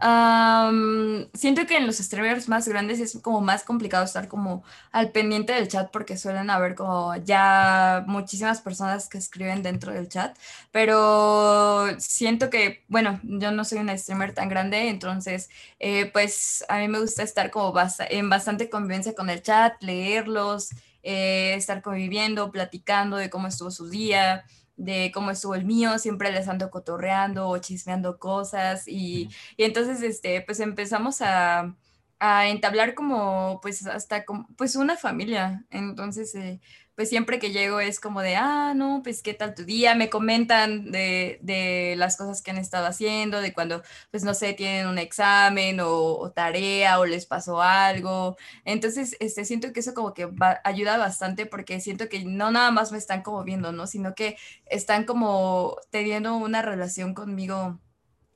Am, 0.00 1.28
siento 1.34 1.66
que 1.66 1.76
en 1.76 1.86
los 1.86 1.98
streamers 1.98 2.48
más 2.48 2.66
grandes 2.66 2.98
es 2.98 3.16
como 3.22 3.40
más 3.40 3.62
complicado 3.62 4.04
estar 4.04 4.26
como 4.26 4.64
al 4.90 5.12
pendiente 5.12 5.52
del 5.52 5.68
chat 5.68 5.90
porque 5.92 6.16
suelen 6.18 6.50
haber 6.50 6.74
como 6.74 7.14
ya 7.16 8.02
muchísimas 8.08 8.60
personas 8.60 9.08
que 9.08 9.18
escriben 9.18 9.62
dentro 9.62 9.92
del 9.92 10.08
chat, 10.08 10.36
pero 10.72 11.86
siento 12.00 12.50
que, 12.50 12.84
bueno, 12.88 13.20
yo 13.22 13.52
no 13.52 13.64
soy 13.64 13.78
una 13.78 13.96
streamer 13.96 14.34
tan 14.34 14.48
grande, 14.48 14.88
entonces 14.88 15.48
eh, 15.78 16.10
pues 16.12 16.64
a 16.68 16.78
mí 16.78 16.88
me 16.88 16.98
gusta 16.98 17.22
estar 17.22 17.50
como 17.52 17.72
en 18.10 18.28
bastante 18.28 18.68
convivencia 18.68 19.14
con 19.14 19.30
el 19.30 19.42
chat, 19.42 19.80
leerlos, 19.80 20.70
eh, 21.04 21.54
estar 21.54 21.82
conviviendo, 21.82 22.50
platicando 22.50 23.16
de 23.16 23.30
cómo 23.30 23.46
estuvo 23.46 23.70
su 23.70 23.88
día 23.88 24.44
de 24.76 25.10
cómo 25.12 25.30
estuvo 25.30 25.54
el 25.54 25.64
mío, 25.64 25.98
siempre 25.98 26.32
les 26.32 26.48
ando 26.48 26.70
cotorreando 26.70 27.48
o 27.48 27.58
chismeando 27.58 28.18
cosas 28.18 28.88
y, 28.88 29.28
y 29.56 29.64
entonces 29.64 30.02
este, 30.02 30.40
pues 30.42 30.60
empezamos 30.60 31.22
a, 31.22 31.76
a, 32.18 32.48
entablar 32.48 32.94
como 32.94 33.60
pues 33.62 33.86
hasta 33.86 34.24
como, 34.24 34.48
pues 34.56 34.76
una 34.76 34.96
familia, 34.96 35.64
entonces 35.70 36.34
eh, 36.34 36.60
pues 36.94 37.08
siempre 37.08 37.38
que 37.38 37.50
llego 37.50 37.80
es 37.80 37.98
como 38.00 38.20
de, 38.20 38.36
ah, 38.36 38.72
no, 38.74 39.00
pues 39.02 39.22
qué 39.22 39.34
tal 39.34 39.54
tu 39.54 39.64
día, 39.64 39.94
me 39.94 40.10
comentan 40.10 40.92
de, 40.92 41.38
de, 41.42 41.94
las 41.96 42.16
cosas 42.16 42.42
que 42.42 42.50
han 42.52 42.58
estado 42.58 42.86
haciendo, 42.86 43.40
de 43.40 43.52
cuando, 43.52 43.82
pues 44.10 44.24
no 44.24 44.34
sé, 44.34 44.52
tienen 44.52 44.86
un 44.86 44.98
examen 44.98 45.80
o, 45.80 46.30
tarea 46.34 47.00
o 47.00 47.06
les 47.06 47.26
pasó 47.26 47.60
algo. 47.62 48.36
Entonces, 48.64 49.16
este, 49.20 49.44
siento 49.44 49.72
que 49.72 49.80
eso 49.80 49.94
como 49.94 50.14
que 50.14 50.28
ayuda 50.64 50.96
bastante 50.98 51.46
porque 51.46 51.80
siento 51.80 52.08
que 52.08 52.24
no 52.24 52.50
nada 52.50 52.70
más 52.70 52.92
me 52.92 52.98
están 52.98 53.22
como 53.22 53.44
viendo, 53.44 53.72
¿no? 53.72 53.86
Sino 53.86 54.14
que 54.14 54.36
están 54.66 55.04
como 55.04 55.76
teniendo 55.90 56.36
una 56.36 56.62
relación 56.62 57.14
conmigo. 57.14 57.80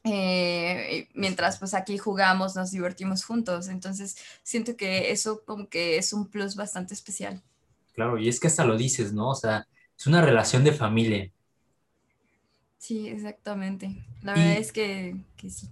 Eh, 0.04 1.08
mientras 1.14 1.58
pues 1.58 1.74
aquí 1.74 1.98
jugamos, 1.98 2.56
nos 2.56 2.70
divertimos 2.70 3.24
juntos. 3.24 3.68
Entonces 3.68 4.16
siento 4.42 4.76
que 4.76 5.12
eso 5.12 5.44
como 5.44 5.68
que 5.68 5.98
es 5.98 6.12
un 6.12 6.28
plus 6.28 6.56
bastante 6.56 6.94
especial. 6.94 7.42
Claro, 7.98 8.16
y 8.16 8.28
es 8.28 8.38
que 8.38 8.46
hasta 8.46 8.64
lo 8.64 8.76
dices, 8.76 9.12
¿no? 9.12 9.30
O 9.30 9.34
sea, 9.34 9.66
es 9.98 10.06
una 10.06 10.22
relación 10.22 10.62
de 10.62 10.70
familia. 10.70 11.32
Sí, 12.78 13.08
exactamente. 13.08 14.04
La 14.22 14.34
verdad 14.34 14.58
es 14.58 14.70
que, 14.70 15.16
sí. 15.48 15.68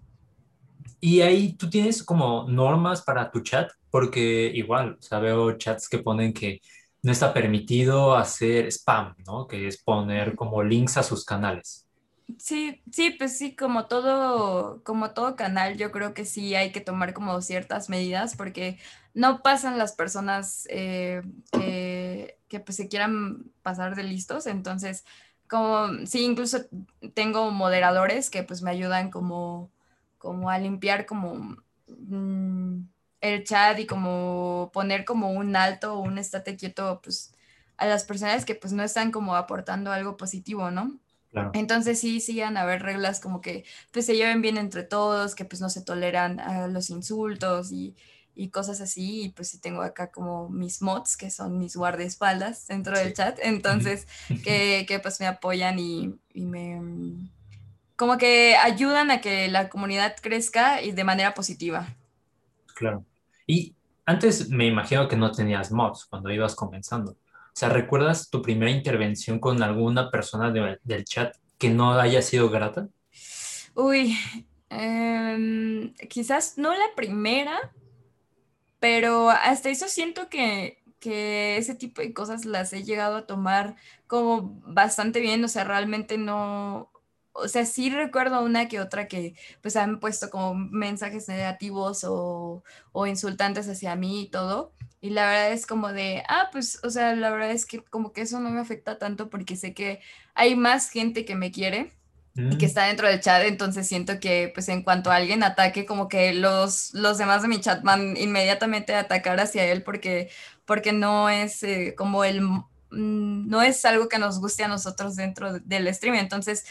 Y 1.01 1.21
ahí 1.21 1.53
tú 1.53 1.71
tienes 1.71 2.03
como 2.03 2.49
normas 2.49 3.03
para 3.03 3.31
tu 3.31 3.43
chat, 3.43 3.71
porque 3.93 4.51
igual, 4.53 4.97
o 4.99 5.03
sea, 5.03 5.21
veo 5.21 5.57
chats 5.57 5.89
que 5.89 5.99
ponen 5.99 6.33
que 6.33 6.61
no 7.05 7.13
está 7.13 7.33
permitido 7.33 8.17
hacer 8.17 8.67
spam, 8.73 9.15
¿no? 9.25 9.47
Que 9.47 9.69
es 9.69 9.81
poner 9.81 10.35
como 10.35 10.65
links 10.65 10.97
a 10.97 11.05
sus 11.05 11.25
canales. 11.25 11.87
Sí, 12.41 12.83
sí, 12.91 13.11
pues 13.13 13.39
sí, 13.39 13.55
como 13.55 13.87
todo, 13.87 14.83
como 14.83 15.13
todo 15.13 15.37
canal, 15.37 15.77
yo 15.77 15.93
creo 15.93 16.13
que 16.13 16.25
sí 16.25 16.57
hay 16.57 16.73
que 16.73 16.81
tomar 16.81 17.15
como 17.15 17.41
ciertas 17.41 17.89
medidas 17.89 18.35
porque 18.37 18.79
no 19.17 19.43
pasan 19.43 19.79
las 19.79 19.95
personas 19.95 20.69
eh, 20.69 21.23
que, 21.51 22.39
que, 22.49 22.61
pues 22.61 22.77
se 22.77 22.87
quieran 22.87 23.45
pasar 23.63 23.97
de 23.97 24.03
listos, 24.03 24.47
entonces 24.47 25.07
como 25.49 25.89
sí, 26.05 26.23
incluso 26.23 26.59
tengo 27.15 27.51
moderadores 27.51 28.29
que 28.29 28.43
pues 28.43 28.61
me 28.61 28.71
ayudan 28.71 29.11
como, 29.11 29.71
como 30.19 30.51
a 30.51 30.59
limpiar 30.59 31.07
como 31.07 31.57
mm, 31.87 32.81
el 33.23 33.45
chat 33.45 33.79
y 33.79 33.87
como 33.87 34.71
poner 34.75 35.07
como 35.07 35.33
un 35.33 35.57
alto 35.57 35.95
o 35.95 36.01
un 36.01 36.19
estate 36.19 36.59
quieto 36.59 37.01
pues 37.03 37.33
a 37.79 37.87
las 37.87 38.05
personas 38.05 38.45
que 38.45 38.55
pues 38.55 38.75
no 38.75 38.83
están 38.83 39.13
como 39.13 39.35
aportando 39.35 39.93
algo 39.93 40.19
positivo, 40.19 40.71
¿no? 40.71 40.99
Entonces 41.53 42.01
sí, 42.01 42.21
sí 42.21 42.41
a 42.41 42.49
haber 42.49 42.83
reglas 42.83 43.21
como 43.21 43.41
que 43.41 43.65
pues 43.93 44.07
se 44.07 44.17
lleven 44.17 44.43
bien 44.43 44.59
entre 44.59 44.85
todos, 44.85 45.35
que 45.35 45.45
pues 45.45 45.61
no 45.61 45.71
se 45.71 45.83
toleran 45.83 46.41
ah, 46.41 46.67
los 46.67 46.89
insultos 46.91 47.73
y, 47.73 47.95
y, 48.37 48.51
cosas 48.51 48.81
así. 48.81 49.25
Y 49.25 49.29
pues 49.31 49.49
sí 49.49 49.61
tengo 49.61 49.83
acá 49.83 50.11
como 50.11 50.49
mis 50.49 50.83
mods, 50.83 51.17
que 51.17 51.31
son 51.31 51.59
mis 51.59 51.77
guardaespaldas 51.77 52.67
dentro 52.67 52.99
del 52.99 53.15
chat. 53.15 53.39
Entonces 53.43 54.07
que, 54.45 54.85
que, 54.87 54.99
pues 55.01 55.19
me 55.21 55.27
apoyan 55.27 55.79
y, 55.79 56.15
y, 56.33 56.45
me 56.45 56.81
como 57.97 58.19
que 58.19 58.57
ayudan 58.57 59.11
a 59.11 59.21
que 59.21 59.49
la 59.49 59.71
comunidad 59.71 60.17
crezca 60.21 60.83
y 60.83 60.93
de 60.93 61.05
manera 61.05 61.33
positiva. 61.33 61.89
Claro. 62.75 63.05
Y 63.47 63.75
antes 64.05 64.51
me 64.51 64.67
imagino 64.67 65.09
que 65.09 65.17
no 65.17 65.33
tenías 65.33 65.73
mods 65.73 66.05
cuando 66.05 66.31
ibas 66.31 66.55
comenzando. 66.55 67.13
O 67.57 67.59
sea, 67.59 67.71
¿recuerdas 67.71 68.29
tu 68.29 68.43
primera 68.43 68.71
intervención 68.71 69.41
con 69.41 69.63
alguna 69.63 70.11
persona 70.11 70.51
del 70.51 71.05
chat 71.05 71.35
que 71.57 71.71
no 71.71 71.99
haya 71.99 72.21
sido 72.21 72.51
grata? 72.51 72.89
Uy, 73.75 74.17
em, 74.69 75.95
quizás 76.11 76.59
no 76.59 76.73
la 76.73 76.95
primera, 76.95 77.73
pero 78.87 79.31
hasta 79.31 79.69
eso 79.69 79.89
siento 79.89 80.29
que, 80.29 80.81
que 81.01 81.57
ese 81.57 81.75
tipo 81.75 82.03
de 82.03 82.15
cosas 82.15 82.45
las 82.45 82.73
he 82.73 82.85
llegado 82.85 83.17
a 83.17 83.27
tomar 83.27 83.75
como 84.07 84.61
bastante 84.65 85.19
bien, 85.21 85.43
o 85.43 85.49
sea, 85.49 85.65
realmente 85.65 86.19
no, 86.19 86.93
o 87.33 87.49
sea, 87.49 87.67
sí 87.67 87.91
recuerdo 87.91 88.45
una 88.45 88.69
que 88.69 88.79
otra 88.81 89.09
que 89.09 89.35
pues 89.61 89.75
han 89.75 89.99
puesto 89.99 90.31
como 90.31 90.55
mensajes 90.55 91.27
negativos 91.27 92.05
o, 92.05 92.63
o, 92.93 93.07
insultantes 93.09 93.69
hacia 93.69 93.97
mí 93.97 94.23
y 94.23 94.29
todo. 94.31 94.73
Y 95.01 95.11
la 95.11 95.27
verdad 95.27 95.53
es 95.53 95.67
como 95.67 95.93
de, 95.93 96.23
ah, 96.29 96.49
pues, 96.53 96.79
o 96.85 96.91
sea, 96.91 97.15
la 97.17 97.31
verdad 97.31 97.51
es 97.51 97.67
que 97.67 97.83
como 97.83 98.13
que 98.13 98.21
eso 98.23 98.39
no 98.39 98.51
me 98.51 98.61
afecta 98.61 98.99
tanto 98.99 99.31
porque 99.31 99.57
sé 99.57 99.75
que 99.75 100.01
hay 100.35 100.55
más 100.55 100.91
gente 100.91 101.25
que 101.25 101.35
me 101.35 101.51
quiere 101.51 101.96
y 102.37 102.59
que 102.59 102.67
mm. 102.67 102.69
está 102.69 102.85
dentro 102.85 103.09
del 103.09 103.21
chat, 103.21 103.43
entonces 103.45 103.89
siento 103.89 104.21
que 104.21 104.51
pues 104.53 104.69
en 104.69 104.83
cuanto 104.83 105.11
alguien 105.11 105.43
ataque, 105.43 105.87
como 105.87 106.09
que 106.09 106.35
los, 106.35 106.93
los 106.93 107.19
demás 107.19 107.43
de 107.43 107.49
mi 107.49 107.61
chat 107.61 107.83
van 107.83 108.17
inmediatamente 108.17 108.95
a 108.95 109.01
atacar 109.01 109.41
hacia 109.41 109.65
él 109.65 109.83
porque, 109.83 110.29
porque 110.67 110.93
no 110.93 111.29
es 111.31 111.63
eh, 111.63 111.95
como 111.97 112.25
el 112.25 112.43
mm, 112.43 113.49
no 113.49 113.63
es 113.63 113.85
algo 113.85 114.09
que 114.09 114.19
nos 114.19 114.41
guste 114.41 114.65
a 114.65 114.69
nosotros 114.69 115.17
dentro 115.17 115.59
del 115.61 115.93
stream. 115.95 116.17
Entonces, 116.17 116.67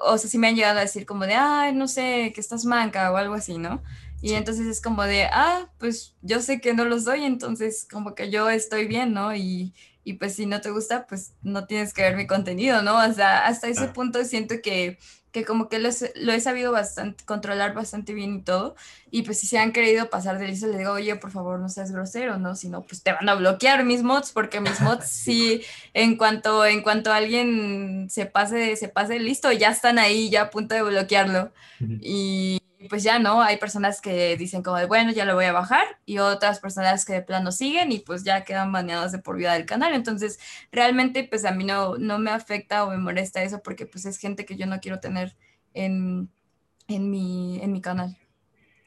o 0.00 0.16
sea, 0.16 0.30
sí 0.30 0.38
me 0.38 0.48
han 0.48 0.56
llegado 0.56 0.78
a 0.78 0.82
decir 0.82 1.06
como 1.06 1.26
de, 1.26 1.34
ay, 1.34 1.74
no 1.74 1.88
sé, 1.88 2.32
que 2.34 2.40
estás 2.40 2.64
manca 2.64 3.12
o 3.12 3.16
algo 3.16 3.34
así, 3.34 3.58
¿no? 3.58 3.82
Y 4.22 4.34
entonces 4.34 4.66
es 4.66 4.80
como 4.80 5.02
de, 5.02 5.24
ah, 5.24 5.68
pues 5.78 6.14
yo 6.22 6.40
sé 6.40 6.60
que 6.60 6.74
no 6.74 6.84
los 6.84 7.04
doy, 7.04 7.24
entonces 7.24 7.86
como 7.90 8.14
que 8.14 8.30
yo 8.30 8.48
estoy 8.50 8.86
bien, 8.86 9.12
¿no? 9.12 9.34
Y, 9.34 9.74
y 10.04 10.14
pues 10.14 10.34
si 10.34 10.46
no 10.46 10.60
te 10.60 10.70
gusta, 10.70 11.06
pues 11.06 11.34
no 11.42 11.66
tienes 11.66 11.94
que 11.94 12.02
ver 12.02 12.16
mi 12.16 12.26
contenido, 12.26 12.82
¿no? 12.82 12.98
O 12.98 13.12
sea, 13.12 13.46
hasta 13.46 13.68
ese 13.68 13.88
punto 13.88 14.24
siento 14.24 14.56
que, 14.62 14.98
que 15.30 15.44
como 15.44 15.68
que 15.68 15.78
lo, 15.78 15.88
lo, 16.16 16.32
he 16.32 16.40
sabido 16.40 16.72
bastante, 16.72 17.24
controlar 17.24 17.72
bastante 17.72 18.12
bien 18.12 18.34
y 18.34 18.42
todo. 18.42 18.74
Y 19.10 19.22
pues 19.22 19.38
si 19.38 19.46
se 19.46 19.58
han 19.58 19.72
querido 19.72 20.10
pasar 20.10 20.38
de 20.38 20.48
listo, 20.48 20.66
le 20.66 20.78
digo, 20.78 20.92
oye, 20.92 21.14
por 21.16 21.30
favor, 21.30 21.60
no 21.60 21.68
seas 21.68 21.92
grosero, 21.92 22.36
¿no? 22.38 22.56
Si 22.56 22.68
no, 22.68 22.82
pues 22.82 23.02
te 23.02 23.12
van 23.12 23.28
a 23.28 23.34
bloquear 23.34 23.84
mis 23.84 24.02
mods, 24.02 24.32
porque 24.32 24.60
mis 24.60 24.80
mods 24.82 25.08
sí, 25.08 25.62
en 25.94 26.16
cuanto, 26.16 26.66
en 26.66 26.82
cuanto 26.82 27.12
alguien 27.12 28.08
se 28.10 28.26
pase, 28.26 28.74
se 28.76 28.88
pase 28.88 29.20
listo, 29.20 29.52
ya 29.52 29.70
están 29.70 29.98
ahí, 29.98 30.30
ya 30.30 30.42
a 30.42 30.50
punto 30.50 30.74
de 30.74 30.82
bloquearlo. 30.82 31.52
Y 32.00 32.60
pues 32.88 33.02
ya 33.02 33.18
no, 33.18 33.42
hay 33.42 33.58
personas 33.58 34.00
que 34.00 34.36
dicen 34.36 34.62
como 34.62 34.76
de, 34.76 34.86
bueno, 34.86 35.12
ya 35.12 35.24
lo 35.24 35.34
voy 35.34 35.44
a 35.44 35.52
bajar 35.52 35.84
y 36.06 36.18
otras 36.18 36.60
personas 36.60 37.04
que 37.04 37.12
de 37.14 37.22
plano 37.22 37.52
siguen 37.52 37.92
y 37.92 38.00
pues 38.00 38.24
ya 38.24 38.44
quedan 38.44 38.72
baneadas 38.72 39.12
de 39.12 39.18
por 39.18 39.36
vida 39.36 39.54
del 39.54 39.66
canal. 39.66 39.94
Entonces, 39.94 40.38
realmente 40.70 41.24
pues 41.24 41.44
a 41.44 41.52
mí 41.52 41.64
no, 41.64 41.96
no 41.98 42.18
me 42.18 42.30
afecta 42.30 42.84
o 42.84 42.90
me 42.90 42.98
molesta 42.98 43.42
eso 43.42 43.62
porque 43.62 43.86
pues 43.86 44.06
es 44.06 44.18
gente 44.18 44.44
que 44.44 44.56
yo 44.56 44.66
no 44.66 44.80
quiero 44.80 45.00
tener 45.00 45.36
en, 45.74 46.30
en, 46.88 47.10
mi, 47.10 47.60
en 47.62 47.72
mi 47.72 47.80
canal. 47.80 48.16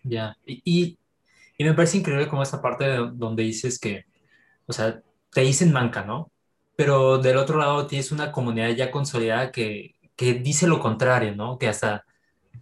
Ya, 0.04 0.38
y, 0.46 0.98
y, 1.58 1.64
me 1.64 1.74
parece 1.74 1.98
increíble 1.98 2.28
como 2.28 2.43
esta 2.43 2.62
parte 2.62 2.86
donde 3.14 3.43
dices 3.43 3.80
que, 3.80 4.06
o 4.68 4.74
sea, 4.74 5.02
te 5.32 5.41
dicen 5.41 5.72
manca, 5.72 6.04
¿no? 6.04 6.32
Pero 6.76 7.18
del 7.18 7.38
otro 7.38 7.58
lado 7.58 7.88
tienes 7.88 8.12
una 8.12 8.32
comunidad 8.32 8.70
ya 8.70 8.91
consolidada 8.91 9.52
que, 9.52 9.96
que 10.16 10.34
dice 10.34 10.68
lo 10.68 10.80
contrario, 10.80 11.36
¿no? 11.36 11.58
Que 11.58 11.68
hasta 11.68 12.06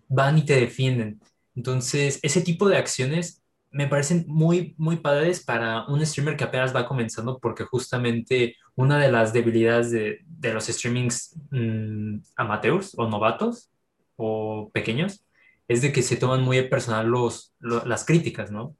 van 0.08 0.38
y 0.38 0.46
te 0.46 0.60
defienden. 0.60 1.22
Entonces, 1.56 2.20
ese 2.24 2.42
tipo 2.42 2.68
de 2.68 2.78
acciones 2.78 3.44
me 3.72 3.88
parecen 3.88 4.26
muy, 4.28 4.76
muy 4.78 4.98
padres 4.98 5.44
para 5.44 5.86
un 5.88 6.06
streamer 6.06 6.38
que 6.38 6.44
apenas 6.44 6.76
va 6.76 6.88
comenzando, 6.88 7.40
porque 7.40 7.64
justamente 7.64 8.56
una 8.76 9.00
de 9.00 9.12
las 9.12 9.34
debilidades 9.34 9.92
de, 9.92 10.20
de 10.26 10.54
los 10.54 10.68
streamings 10.68 11.36
mm, 11.50 12.18
amateurs 12.36 12.94
o 12.98 13.08
novatos 13.08 13.72
o 14.16 14.70
pequeños 14.74 15.26
es 15.68 15.82
de 15.82 15.92
que 15.92 16.04
se 16.04 16.18
toman 16.18 16.42
muy 16.42 16.62
personal 16.70 17.08
los, 17.08 17.54
las 17.60 18.06
críticas, 18.06 18.52
¿no? 18.52 18.76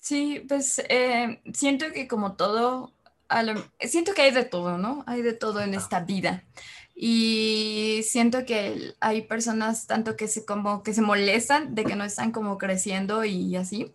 Sí, 0.00 0.44
pues 0.48 0.82
eh, 0.88 1.40
siento 1.52 1.92
que 1.92 2.08
como 2.08 2.34
todo, 2.34 2.92
siento 3.80 4.12
que 4.14 4.22
hay 4.22 4.30
de 4.32 4.44
todo, 4.44 4.78
¿no? 4.78 5.04
Hay 5.06 5.22
de 5.22 5.34
todo 5.34 5.60
en 5.60 5.74
esta 5.74 6.00
vida. 6.00 6.44
Y 7.02 8.02
siento 8.04 8.44
que 8.44 8.94
hay 9.00 9.22
personas 9.22 9.86
tanto 9.86 10.16
que 10.16 10.28
se 10.28 10.44
como 10.44 10.82
que 10.82 10.92
se 10.92 11.00
molestan 11.00 11.74
de 11.74 11.86
que 11.86 11.96
no 11.96 12.04
están 12.04 12.30
como 12.30 12.58
creciendo 12.58 13.24
y 13.24 13.56
así, 13.56 13.94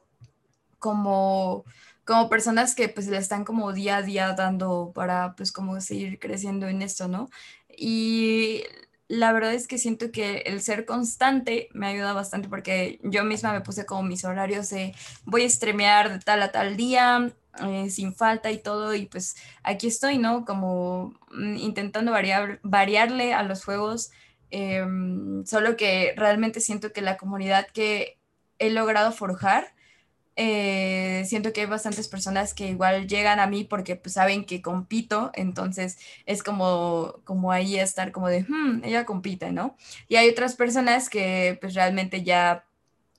como, 0.79 1.65
como 2.03 2.29
personas 2.29 2.73
que 2.73 2.89
pues 2.89 3.05
le 3.05 3.17
están 3.17 3.45
como 3.45 3.73
día 3.73 3.97
a 3.97 4.01
día 4.01 4.33
dando 4.33 4.91
para 4.95 5.35
pues 5.35 5.51
como 5.51 5.79
seguir 5.81 6.17
creciendo 6.17 6.67
en 6.67 6.81
esto, 6.81 7.07
¿no? 7.07 7.29
Y 7.77 8.63
la 9.07 9.31
verdad 9.33 9.53
es 9.53 9.67
que 9.67 9.77
siento 9.77 10.11
que 10.11 10.37
el 10.47 10.63
ser 10.63 10.85
constante 10.85 11.69
me 11.73 11.85
ayuda 11.85 12.13
bastante 12.13 12.49
porque 12.49 12.99
yo 13.03 13.23
misma 13.23 13.53
me 13.53 13.61
puse 13.61 13.85
como 13.85 14.01
mis 14.01 14.25
horarios 14.25 14.71
de 14.71 14.95
voy 15.25 15.43
a 15.43 15.49
streamear 15.49 16.11
de 16.11 16.17
tal 16.17 16.41
a 16.41 16.51
tal 16.51 16.75
día, 16.75 17.31
eh, 17.63 17.89
sin 17.89 18.15
falta 18.15 18.51
y 18.51 18.57
todo, 18.59 18.93
y 18.95 19.05
pues 19.05 19.35
aquí 19.63 19.87
estoy, 19.87 20.17
¿no? 20.17 20.45
Como 20.45 21.13
mm, 21.31 21.57
intentando 21.57 22.11
variar, 22.11 22.59
variarle 22.63 23.33
a 23.33 23.43
los 23.43 23.63
juegos, 23.63 24.11
em, 24.51 25.45
solo 25.45 25.77
que 25.77 26.13
realmente 26.17 26.59
siento 26.61 26.93
que 26.93 27.01
la 27.01 27.17
comunidad 27.17 27.67
que 27.67 28.19
he 28.59 28.69
logrado 28.71 29.11
forjar, 29.11 29.73
eh, 30.37 31.23
siento 31.25 31.53
que 31.53 31.61
hay 31.61 31.67
bastantes 31.67 32.09
personas 32.09 32.53
que 32.53 32.67
igual 32.67 33.07
llegan 33.07 33.39
a 33.39 33.47
mí 33.47 33.63
porque 33.63 33.95
pues 33.95 34.13
saben 34.13 34.45
que 34.45 34.61
compito, 34.61 35.31
entonces 35.33 35.97
es 36.25 36.43
como, 36.43 37.21
como 37.23 37.51
ahí 37.53 37.77
estar 37.79 38.11
como 38.11 38.27
de, 38.27 38.43
hmm, 38.43 38.83
ella 38.83 39.05
compite, 39.05 39.51
¿no? 39.51 39.77
Y 40.09 40.17
hay 40.17 40.29
otras 40.29 40.55
personas 40.55 41.09
que 41.09 41.57
pues 41.61 41.73
realmente 41.73 42.23
ya 42.23 42.65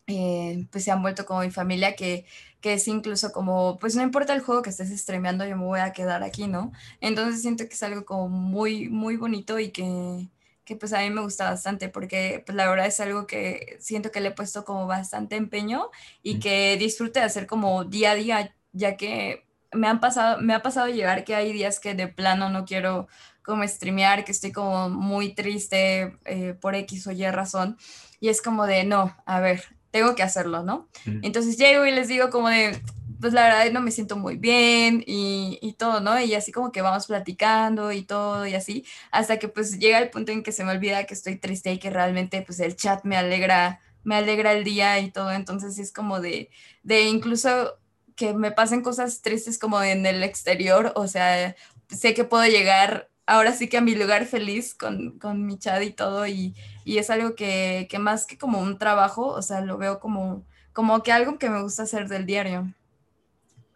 eh, 0.06 0.66
pues 0.70 0.84
se 0.84 0.90
han 0.92 1.02
vuelto 1.02 1.26
como 1.26 1.40
mi 1.40 1.50
familia 1.50 1.96
que, 1.96 2.26
que 2.60 2.74
es 2.74 2.88
incluso 2.88 3.32
como, 3.32 3.78
pues 3.78 3.96
no 3.96 4.02
importa 4.02 4.34
el 4.34 4.40
juego 4.40 4.62
que 4.62 4.70
estés 4.70 4.90
streameando, 4.98 5.46
yo 5.46 5.56
me 5.56 5.64
voy 5.64 5.80
a 5.80 5.92
quedar 5.92 6.22
aquí, 6.22 6.46
¿no? 6.48 6.72
Entonces 7.00 7.42
siento 7.42 7.68
que 7.68 7.74
es 7.74 7.82
algo 7.82 8.04
como 8.04 8.28
muy, 8.28 8.88
muy 8.88 9.16
bonito 9.16 9.58
y 9.58 9.70
que, 9.70 10.28
que 10.64 10.76
pues 10.76 10.92
a 10.92 11.00
mí 11.00 11.10
me 11.10 11.22
gusta 11.22 11.50
bastante 11.50 11.88
porque 11.88 12.42
pues 12.46 12.56
la 12.56 12.68
verdad 12.68 12.86
es 12.86 13.00
algo 13.00 13.26
que 13.26 13.76
siento 13.80 14.10
que 14.10 14.20
le 14.20 14.28
he 14.28 14.32
puesto 14.32 14.64
como 14.64 14.86
bastante 14.86 15.36
empeño 15.36 15.90
y 16.22 16.38
que 16.40 16.76
disfrute 16.78 17.20
de 17.20 17.26
hacer 17.26 17.46
como 17.46 17.84
día 17.84 18.12
a 18.12 18.14
día, 18.16 18.54
ya 18.72 18.96
que 18.96 19.44
me 19.72 19.88
han 19.88 20.00
pasado, 20.00 20.40
me 20.40 20.54
ha 20.54 20.62
pasado 20.62 20.88
llegar 20.88 21.24
que 21.24 21.34
hay 21.34 21.52
días 21.52 21.80
que 21.80 21.94
de 21.94 22.08
plano 22.08 22.48
no 22.50 22.64
quiero 22.64 23.08
como 23.42 23.66
streamear, 23.66 24.24
que 24.24 24.32
estoy 24.32 24.52
como 24.52 24.88
muy 24.88 25.34
triste 25.34 26.18
eh, 26.24 26.54
por 26.60 26.74
X 26.74 27.06
o 27.06 27.12
Y 27.12 27.30
razón 27.30 27.76
y 28.20 28.28
es 28.28 28.42
como 28.42 28.66
de, 28.66 28.84
no, 28.84 29.16
a 29.26 29.40
ver, 29.40 29.75
tengo 29.90 30.14
que 30.14 30.22
hacerlo, 30.22 30.62
¿no? 30.62 30.88
Entonces 31.22 31.56
llego 31.56 31.86
y 31.86 31.90
les 31.90 32.08
digo 32.08 32.30
como 32.30 32.48
de, 32.48 32.80
pues 33.20 33.32
la 33.32 33.44
verdad 33.44 33.72
no 33.72 33.80
me 33.80 33.90
siento 33.90 34.16
muy 34.16 34.36
bien 34.36 35.02
y, 35.06 35.58
y, 35.62 35.72
todo, 35.74 36.00
¿no? 36.00 36.20
Y 36.20 36.34
así 36.34 36.52
como 36.52 36.72
que 36.72 36.82
vamos 36.82 37.06
platicando 37.06 37.92
y 37.92 38.02
todo 38.02 38.46
y 38.46 38.54
así, 38.54 38.84
hasta 39.10 39.38
que 39.38 39.48
pues 39.48 39.78
llega 39.78 39.98
el 39.98 40.10
punto 40.10 40.32
en 40.32 40.42
que 40.42 40.52
se 40.52 40.64
me 40.64 40.72
olvida 40.72 41.04
que 41.04 41.14
estoy 41.14 41.36
triste 41.36 41.72
y 41.72 41.78
que 41.78 41.90
realmente 41.90 42.42
pues 42.42 42.60
el 42.60 42.76
chat 42.76 43.04
me 43.04 43.16
alegra, 43.16 43.80
me 44.04 44.16
alegra 44.16 44.52
el 44.52 44.64
día 44.64 44.98
y 45.00 45.10
todo, 45.10 45.32
entonces 45.32 45.78
es 45.78 45.92
como 45.92 46.20
de, 46.20 46.50
de 46.82 47.02
incluso 47.02 47.78
que 48.16 48.34
me 48.34 48.50
pasen 48.50 48.82
cosas 48.82 49.22
tristes 49.22 49.58
como 49.58 49.82
en 49.82 50.06
el 50.06 50.22
exterior, 50.22 50.92
o 50.96 51.06
sea, 51.06 51.54
sé 51.88 52.14
que 52.14 52.24
puedo 52.24 52.46
llegar 52.46 53.10
ahora 53.26 53.52
sí 53.52 53.68
que 53.68 53.76
a 53.76 53.82
mi 53.82 53.94
lugar 53.94 54.26
feliz 54.26 54.74
con, 54.74 55.18
con 55.18 55.46
mi 55.46 55.58
chat 55.58 55.82
y 55.82 55.90
todo 55.90 56.26
y, 56.26 56.54
y 56.86 56.98
es 56.98 57.10
algo 57.10 57.34
que, 57.34 57.88
que, 57.90 57.98
más 57.98 58.26
que 58.26 58.38
como 58.38 58.60
un 58.60 58.78
trabajo, 58.78 59.26
o 59.26 59.42
sea, 59.42 59.60
lo 59.60 59.76
veo 59.76 59.98
como, 59.98 60.46
como 60.72 61.02
que 61.02 61.10
algo 61.10 61.36
que 61.36 61.50
me 61.50 61.60
gusta 61.60 61.82
hacer 61.82 62.06
del 62.06 62.26
diario. 62.26 62.72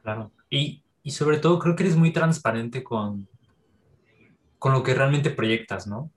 Claro. 0.04 0.30
Y, 0.48 0.84
y 1.02 1.10
sobre 1.10 1.38
todo 1.38 1.58
creo 1.58 1.74
que 1.74 1.82
eres 1.82 1.96
muy 1.96 2.12
transparente 2.12 2.84
con, 2.84 3.28
con 4.60 4.72
lo 4.72 4.84
que 4.84 4.94
realmente 4.94 5.30
proyectas, 5.30 5.88
¿no? 5.88 6.08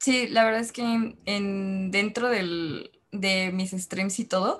Sí, 0.00 0.26
la 0.26 0.44
verdad 0.44 0.60
es 0.60 0.72
que 0.72 1.16
en, 1.24 1.90
dentro 1.92 2.28
del, 2.28 2.90
de 3.12 3.52
mis 3.52 3.70
streams 3.70 4.18
y 4.18 4.24
todo, 4.24 4.58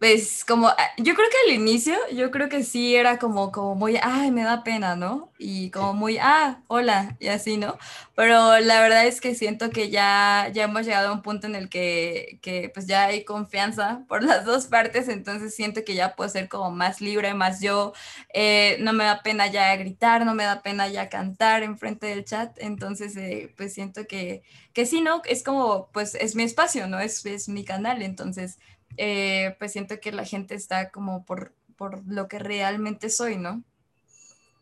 pues 0.00 0.46
como, 0.46 0.68
ah, 0.68 0.78
yo 0.96 1.14
creo 1.14 1.28
que 1.28 1.50
al 1.50 1.60
inicio, 1.60 1.94
yo 2.14 2.30
creo 2.30 2.48
que 2.48 2.64
sí 2.64 2.96
era 2.96 3.18
como, 3.18 3.52
como 3.52 3.74
muy, 3.74 3.98
ay, 4.02 4.30
me 4.30 4.42
da 4.44 4.64
pena, 4.64 4.96
¿no? 4.96 5.30
Y 5.38 5.70
como 5.70 5.92
muy, 5.92 6.16
ah, 6.18 6.62
hola, 6.68 7.18
y 7.20 7.28
así, 7.28 7.58
¿no? 7.58 7.76
Pero 8.14 8.58
la 8.60 8.80
verdad 8.80 9.06
es 9.06 9.20
que 9.20 9.34
siento 9.34 9.68
que 9.68 9.90
ya, 9.90 10.48
ya 10.54 10.64
hemos 10.64 10.86
llegado 10.86 11.10
a 11.10 11.12
un 11.12 11.20
punto 11.20 11.46
en 11.46 11.54
el 11.54 11.68
que, 11.68 12.38
que 12.40 12.70
pues 12.72 12.86
ya 12.86 13.04
hay 13.06 13.24
confianza 13.24 14.04
por 14.08 14.24
las 14.24 14.46
dos 14.46 14.68
partes, 14.68 15.06
entonces 15.08 15.54
siento 15.54 15.84
que 15.84 15.94
ya 15.94 16.16
puedo 16.16 16.30
ser 16.30 16.48
como 16.48 16.70
más 16.70 17.02
libre, 17.02 17.34
más 17.34 17.60
yo, 17.60 17.92
eh, 18.32 18.78
no 18.80 18.94
me 18.94 19.04
da 19.04 19.22
pena 19.22 19.48
ya 19.48 19.76
gritar, 19.76 20.24
no 20.24 20.34
me 20.34 20.44
da 20.44 20.62
pena 20.62 20.88
ya 20.88 21.10
cantar 21.10 21.62
enfrente 21.62 22.06
del 22.06 22.24
chat, 22.24 22.56
entonces 22.58 23.14
eh, 23.18 23.52
pues 23.54 23.74
siento 23.74 24.06
que, 24.06 24.44
que 24.72 24.86
sí, 24.86 25.02
¿no? 25.02 25.20
Es 25.26 25.42
como, 25.42 25.90
pues 25.92 26.14
es 26.14 26.34
mi 26.36 26.44
espacio, 26.44 26.86
¿no? 26.86 27.00
Es, 27.00 27.26
es 27.26 27.50
mi 27.50 27.64
canal, 27.66 28.00
entonces 28.00 28.58
eh, 28.96 29.56
pues 29.58 29.72
siento 29.72 30.00
que 30.00 30.12
la 30.12 30.24
gente 30.24 30.54
está 30.54 30.90
como 30.90 31.24
por, 31.24 31.54
por 31.76 32.06
lo 32.06 32.28
que 32.28 32.38
realmente 32.38 33.10
soy, 33.10 33.36
¿no? 33.36 33.62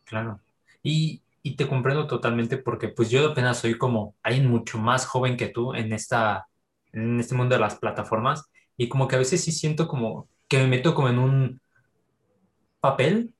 Claro. 0.05 0.41
Y, 0.83 1.23
y, 1.43 1.57
te 1.57 1.69
comprendo 1.69 2.07
totalmente 2.07 2.57
porque 2.57 2.89
pues 2.89 3.11
yo 3.11 3.31
apenas 3.31 3.59
soy 3.59 3.77
como 3.77 4.15
alguien 4.23 4.49
mucho 4.49 4.79
más 4.79 5.07
joven 5.07 5.37
que 5.37 5.49
tú 5.49 5.75
en, 5.75 5.93
esta, 5.93 6.49
en 6.93 7.21
este 7.21 7.35
mundo 7.35 7.55
de 7.55 7.61
las 7.61 7.77
plataformas 7.77 8.45
y 8.77 8.89
como 8.89 9.09
que 9.09 9.17
a 9.17 9.19
veces 9.19 9.43
sí 9.43 9.53
siento 9.53 9.89
como 9.89 10.29
que 10.47 10.59
me 10.59 10.69
meto 10.69 10.95
como 10.95 11.09
en 11.09 11.19
un 11.19 11.61
papel 12.81 13.35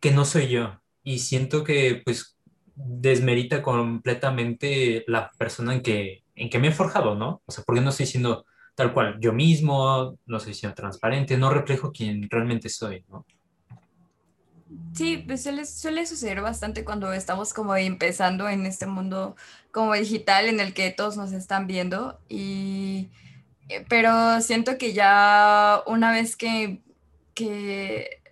que 0.00 0.10
no 0.10 0.24
soy 0.24 0.48
yo 0.48 0.80
y 1.02 1.20
siento 1.20 1.64
que 1.64 2.02
pues 2.04 2.36
desmerita 2.74 3.62
completamente 3.62 5.04
la 5.06 5.30
persona 5.38 5.74
en 5.74 5.82
que, 5.82 6.24
en 6.34 6.50
que 6.50 6.58
me 6.58 6.68
he 6.68 6.72
forjado, 6.72 7.14
¿no? 7.14 7.42
O 7.46 7.52
sea, 7.52 7.64
porque 7.64 7.80
no 7.80 7.90
estoy 7.90 8.06
siendo 8.06 8.44
tal 8.74 8.92
cual, 8.92 9.18
yo 9.20 9.32
mismo, 9.32 10.16
no 10.26 10.40
soy 10.40 10.54
siendo 10.54 10.74
transparente, 10.74 11.36
no 11.36 11.50
reflejo 11.50 11.92
quién 11.92 12.28
realmente 12.30 12.68
soy, 12.68 13.04
¿no? 13.08 13.24
Sí, 14.94 15.22
pues 15.26 15.42
suele, 15.42 15.66
suele, 15.66 16.06
suceder 16.06 16.40
bastante 16.40 16.84
cuando 16.84 17.12
estamos 17.12 17.52
como 17.52 17.76
empezando 17.76 18.48
en 18.48 18.66
este 18.66 18.86
mundo 18.86 19.36
como 19.70 19.94
digital 19.94 20.48
en 20.48 20.60
el 20.60 20.72
que 20.74 20.90
todos 20.90 21.16
nos 21.16 21.32
están 21.32 21.66
viendo 21.66 22.18
y 22.28 23.08
eh, 23.68 23.84
pero 23.88 24.40
siento 24.40 24.78
que 24.78 24.92
ya 24.92 25.82
una 25.86 26.12
vez 26.12 26.36
que, 26.36 26.80
que, 27.34 28.22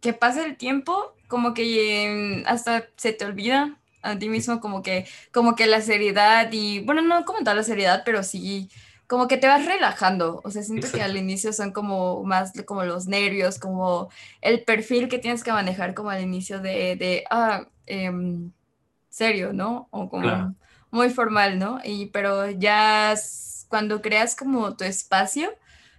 que 0.00 0.12
pasa 0.12 0.44
el 0.44 0.56
tiempo, 0.56 1.14
como 1.28 1.54
que 1.54 2.42
hasta 2.46 2.88
se 2.96 3.12
te 3.12 3.24
olvida 3.24 3.78
a 4.02 4.18
ti 4.18 4.28
mismo 4.28 4.60
como 4.60 4.82
que, 4.82 5.06
como 5.32 5.54
que 5.54 5.66
la 5.66 5.80
seriedad 5.80 6.50
y, 6.52 6.80
bueno, 6.80 7.02
no 7.02 7.24
como 7.24 7.40
tal 7.40 7.56
la 7.56 7.62
seriedad, 7.62 8.02
pero 8.04 8.22
sí 8.22 8.70
como 9.10 9.26
que 9.26 9.38
te 9.38 9.48
vas 9.48 9.66
relajando, 9.66 10.40
o 10.44 10.52
sea, 10.52 10.62
siento 10.62 10.86
que 10.88 11.02
al 11.02 11.16
inicio 11.16 11.52
son 11.52 11.72
como 11.72 12.22
más 12.22 12.52
como 12.64 12.84
los 12.84 13.08
nervios, 13.08 13.58
como 13.58 14.08
el 14.40 14.62
perfil 14.62 15.08
que 15.08 15.18
tienes 15.18 15.42
que 15.42 15.50
manejar 15.52 15.94
como 15.94 16.10
al 16.10 16.22
inicio 16.22 16.60
de, 16.60 16.94
de 16.94 17.24
ah, 17.28 17.66
em, 17.86 18.52
serio, 19.08 19.52
¿no? 19.52 19.88
O 19.90 20.08
como 20.08 20.54
muy 20.92 21.10
formal, 21.10 21.58
¿no? 21.58 21.80
Y 21.82 22.06
pero 22.06 22.50
ya 22.50 23.16
cuando 23.66 24.00
creas 24.00 24.36
como 24.36 24.76
tu 24.76 24.84
espacio, 24.84 25.50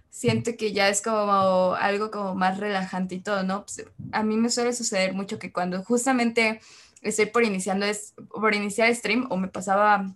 siento 0.08 0.52
que 0.56 0.72
ya 0.72 0.88
es 0.88 1.02
como 1.02 1.74
algo 1.74 2.10
como 2.10 2.34
más 2.34 2.58
relajante 2.58 3.16
y 3.16 3.20
todo, 3.20 3.42
¿no? 3.42 3.66
Pues, 3.66 3.84
a 4.12 4.22
mí 4.22 4.38
me 4.38 4.48
suele 4.48 4.72
suceder 4.72 5.12
mucho 5.12 5.38
que 5.38 5.52
cuando 5.52 5.84
justamente 5.84 6.62
estoy 7.02 7.26
por 7.26 7.44
iniciando 7.44 7.84
es 7.84 8.14
por 8.30 8.54
iniciar 8.54 8.94
stream 8.94 9.26
o 9.28 9.36
me 9.36 9.48
pasaba 9.48 10.06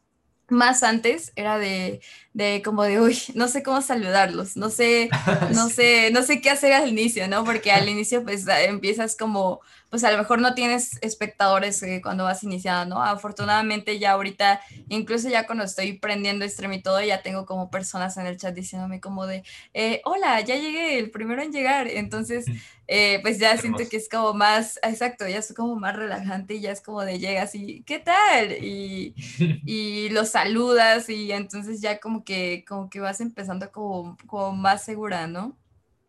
más 0.49 0.83
antes 0.83 1.33
era 1.37 1.59
de, 1.59 2.01
de, 2.37 2.61
como 2.63 2.83
de, 2.83 3.01
uy, 3.01 3.19
no 3.35 3.49
sé 3.49 3.63
cómo 3.63 3.81
saludarlos, 3.81 4.59
no 4.59 4.69
sé, 4.69 5.09
no 5.55 5.71
sé, 5.71 6.11
no 6.11 6.23
sé 6.23 6.43
qué 6.43 6.51
hacer 6.51 6.75
al 6.75 6.87
inicio, 6.87 7.27
¿no? 7.29 7.45
Porque 7.45 7.73
al 7.73 7.89
inicio 7.89 8.25
pues 8.25 8.47
empiezas 8.47 9.17
como 9.17 9.63
pues 9.89 10.03
a 10.05 10.11
lo 10.11 10.19
mejor 10.19 10.41
no 10.41 10.55
tienes 10.55 10.99
espectadores 11.01 11.83
eh, 11.83 12.01
cuando 12.03 12.25
vas 12.25 12.43
iniciando, 12.43 12.97
¿no? 12.97 13.03
Afortunadamente 13.03 13.99
ya 13.99 14.13
ahorita, 14.13 14.61
incluso 14.89 15.29
ya 15.29 15.47
cuando 15.47 15.65
estoy 15.65 15.95
prendiendo 15.95 16.47
stream 16.47 16.75
y 16.75 16.83
todo, 16.83 17.01
ya 17.01 17.23
tengo 17.23 17.47
como 17.47 17.71
personas 17.71 18.17
en 18.17 18.27
el 18.27 18.37
chat 18.37 18.55
diciéndome 18.55 19.01
como 19.01 19.27
de, 19.27 19.45
eh, 19.75 20.03
hola, 20.05 20.41
ya 20.41 20.57
llegué, 20.57 20.99
el 20.99 21.11
primero 21.11 21.41
en 21.41 21.53
llegar. 21.53 21.87
Entonces, 21.87 22.47
eh, 22.89 23.21
pues 23.23 23.39
ya 23.39 23.57
siento 23.57 23.83
que 23.89 23.97
es 23.97 24.09
como 24.09 24.35
más, 24.35 24.79
exacto, 24.83 25.27
ya 25.27 25.39
es 25.39 25.55
como 25.55 25.77
más 25.77 25.97
relajante 25.97 26.55
y 26.55 26.61
ya 26.61 26.73
es 26.73 26.81
como 26.81 27.03
de 27.03 27.19
llegas 27.19 27.55
y, 27.55 27.83
¿qué 27.83 28.01
tal? 28.01 28.53
Y, 28.63 29.15
y 29.65 30.09
los 30.11 30.31
saludas 30.31 31.09
y 31.09 31.31
entonces 31.33 31.81
ya 31.81 32.01
como 32.01 32.25
que, 32.27 32.67
como 32.69 32.91
que 32.91 33.01
vas 33.01 33.23
empezando 33.23 33.73
como, 33.73 34.19
como 34.29 34.53
más 34.55 34.85
segura, 34.85 35.29
¿no? 35.29 35.59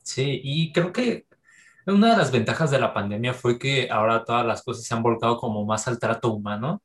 Sí, 0.03 0.41
y 0.43 0.71
creo 0.73 0.93
que 0.93 1.27
una 1.87 2.11
de 2.11 2.17
las 2.17 2.31
ventajas 2.31 2.71
de 2.71 2.79
la 2.79 2.93
pandemia 2.93 3.33
fue 3.33 3.59
que 3.59 3.89
ahora 3.91 4.25
todas 4.25 4.45
las 4.45 4.63
cosas 4.63 4.85
se 4.85 4.93
han 4.95 5.03
volcado 5.03 5.37
como 5.39 5.65
más 5.65 5.87
al 5.87 5.99
trato 5.99 6.31
humano. 6.33 6.81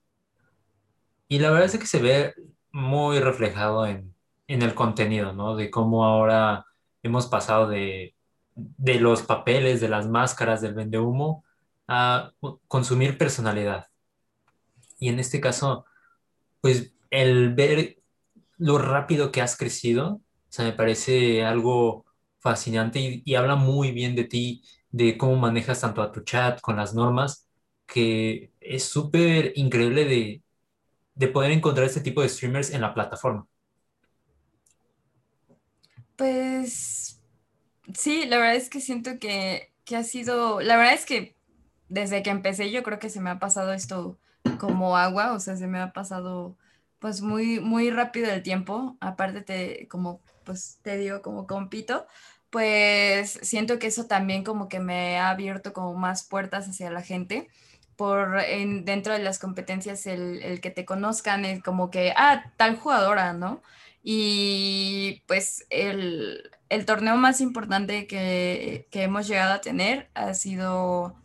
Y 1.28 1.38
la 1.38 1.50
verdad 1.50 1.66
es 1.66 1.78
que 1.78 1.86
se 1.86 2.02
ve 2.02 2.34
muy 2.72 3.20
reflejado 3.20 3.86
en, 3.86 4.14
en 4.48 4.62
el 4.62 4.74
contenido, 4.74 5.32
¿no? 5.32 5.56
De 5.56 5.70
cómo 5.70 6.04
ahora 6.04 6.66
hemos 7.02 7.26
pasado 7.26 7.68
de, 7.68 8.14
de 8.54 9.00
los 9.00 9.22
papeles, 9.22 9.80
de 9.80 9.88
las 9.88 10.08
máscaras 10.08 10.60
del 10.60 10.74
vendehumo 10.74 11.44
a 11.88 12.32
consumir 12.68 13.18
personalidad. 13.18 13.88
Y 14.98 15.08
en 15.08 15.18
este 15.18 15.40
caso, 15.40 15.84
pues 16.60 16.94
el 17.10 17.54
ver 17.54 18.01
lo 18.62 18.78
rápido 18.78 19.32
que 19.32 19.42
has 19.42 19.56
crecido, 19.56 20.14
o 20.14 20.22
sea, 20.48 20.64
me 20.64 20.72
parece 20.72 21.44
algo 21.44 22.04
fascinante 22.38 23.22
y, 23.24 23.34
habla 23.34 23.56
muy 23.56 23.90
bien 23.90 24.14
de 24.14 24.24
ti, 24.24 24.62
de 24.90 25.18
cómo 25.18 25.36
manejas 25.36 25.80
tanto 25.80 26.00
a 26.00 26.12
tu 26.12 26.20
chat 26.22 26.60
con 26.60 26.76
las 26.76 26.94
normas, 26.94 27.48
que 27.86 28.52
es 28.60 28.84
súper 28.84 29.52
increíble 29.56 30.04
de, 30.04 30.42
de 31.14 31.28
poder 31.28 31.50
encontrar 31.50 31.86
este 31.86 32.00
tipo 32.00 32.22
de 32.22 32.28
streamers 32.28 32.70
en 32.70 32.82
la 32.82 32.94
plataforma. 32.94 33.46
Pues 36.14 37.20
sí, 37.94 38.26
la 38.26 38.38
verdad 38.38 38.54
es 38.54 38.70
que 38.70 38.80
siento 38.80 39.18
que, 39.18 39.72
que 39.84 39.96
ha 39.96 40.04
sido, 40.04 40.60
la 40.60 40.76
verdad 40.76 40.94
es 40.94 41.04
que 41.04 41.34
desde 41.88 42.22
que 42.22 42.30
empecé 42.30 42.70
yo 42.70 42.84
creo 42.84 43.00
que 43.00 43.10
se 43.10 43.20
me 43.20 43.30
ha 43.30 43.40
pasado 43.40 43.72
esto 43.72 44.18
como 44.60 44.96
agua, 44.96 45.32
o 45.32 45.40
sea, 45.40 45.56
se 45.56 45.66
me 45.66 45.80
ha 45.80 45.92
pasado 45.92 46.56
pues 47.02 47.20
muy, 47.20 47.58
muy 47.58 47.90
rápido 47.90 48.30
el 48.30 48.44
tiempo, 48.44 48.96
aparte 49.00 49.42
te, 49.42 49.88
como, 49.88 50.20
pues 50.44 50.78
te 50.82 50.96
digo, 50.96 51.20
como 51.20 51.48
compito, 51.48 52.06
pues 52.48 53.40
siento 53.42 53.80
que 53.80 53.88
eso 53.88 54.06
también 54.06 54.44
como 54.44 54.68
que 54.68 54.78
me 54.78 55.18
ha 55.18 55.30
abierto 55.30 55.72
como 55.72 55.94
más 55.94 56.22
puertas 56.22 56.68
hacia 56.68 56.92
la 56.92 57.02
gente, 57.02 57.48
por 57.96 58.38
en, 58.40 58.84
dentro 58.84 59.14
de 59.14 59.18
las 59.18 59.40
competencias 59.40 60.06
el, 60.06 60.42
el 60.44 60.60
que 60.60 60.70
te 60.70 60.84
conozcan, 60.84 61.44
es 61.44 61.60
como 61.62 61.90
que, 61.90 62.14
ah, 62.16 62.52
tal 62.56 62.76
jugadora, 62.76 63.32
¿no? 63.32 63.62
Y 64.04 65.22
pues 65.26 65.66
el, 65.70 66.50
el 66.68 66.86
torneo 66.86 67.16
más 67.16 67.40
importante 67.40 68.06
que, 68.06 68.86
que, 68.92 69.02
hemos 69.02 69.26
llegado 69.26 69.54
a 69.54 69.60
tener 69.60 70.08
ha 70.14 70.34
sido 70.34 71.16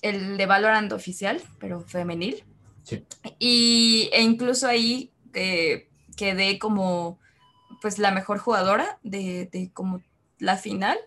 el 0.00 0.38
de 0.38 0.46
Valorant 0.46 0.92
oficial, 0.92 1.42
pero 1.58 1.82
femenil. 1.82 2.44
Sí. 2.82 3.04
Y, 3.38 4.10
e 4.12 4.22
incluso 4.22 4.66
ahí 4.66 5.12
eh, 5.34 5.88
quedé 6.16 6.58
como 6.58 7.18
pues 7.80 7.98
la 7.98 8.10
mejor 8.10 8.38
jugadora 8.38 8.98
de, 9.02 9.46
de 9.46 9.70
como 9.72 10.02
la 10.38 10.56
final. 10.56 10.98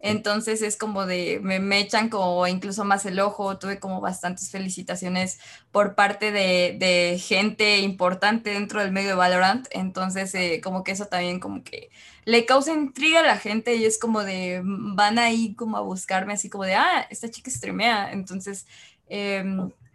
Entonces 0.00 0.62
es 0.62 0.76
como 0.76 1.06
de, 1.06 1.40
me, 1.42 1.58
me, 1.58 1.80
echan 1.80 2.08
como 2.08 2.46
incluso 2.46 2.84
más 2.84 3.04
el 3.04 3.18
ojo, 3.18 3.58
tuve 3.58 3.80
como 3.80 4.00
bastantes 4.00 4.48
felicitaciones 4.48 5.40
por 5.72 5.96
parte 5.96 6.30
de, 6.30 6.76
de 6.78 7.18
gente 7.18 7.78
importante 7.78 8.50
dentro 8.50 8.80
del 8.80 8.92
medio 8.92 9.08
de 9.08 9.14
Valorant, 9.16 9.66
entonces 9.72 10.32
eh, 10.36 10.60
como 10.62 10.84
que 10.84 10.92
eso 10.92 11.06
también 11.06 11.40
como 11.40 11.64
que 11.64 11.90
le 12.24 12.46
causa 12.46 12.72
intriga 12.72 13.20
a 13.20 13.24
la 13.24 13.38
gente 13.38 13.74
y 13.74 13.86
es 13.86 13.98
como 13.98 14.22
de, 14.22 14.60
van 14.64 15.18
ahí 15.18 15.56
como 15.56 15.76
a 15.76 15.80
buscarme 15.80 16.34
así 16.34 16.48
como 16.48 16.62
de, 16.62 16.76
ah, 16.76 17.04
esta 17.10 17.28
chica 17.28 17.50
streamea, 17.50 18.12
entonces 18.12 18.68
eh, 19.08 19.42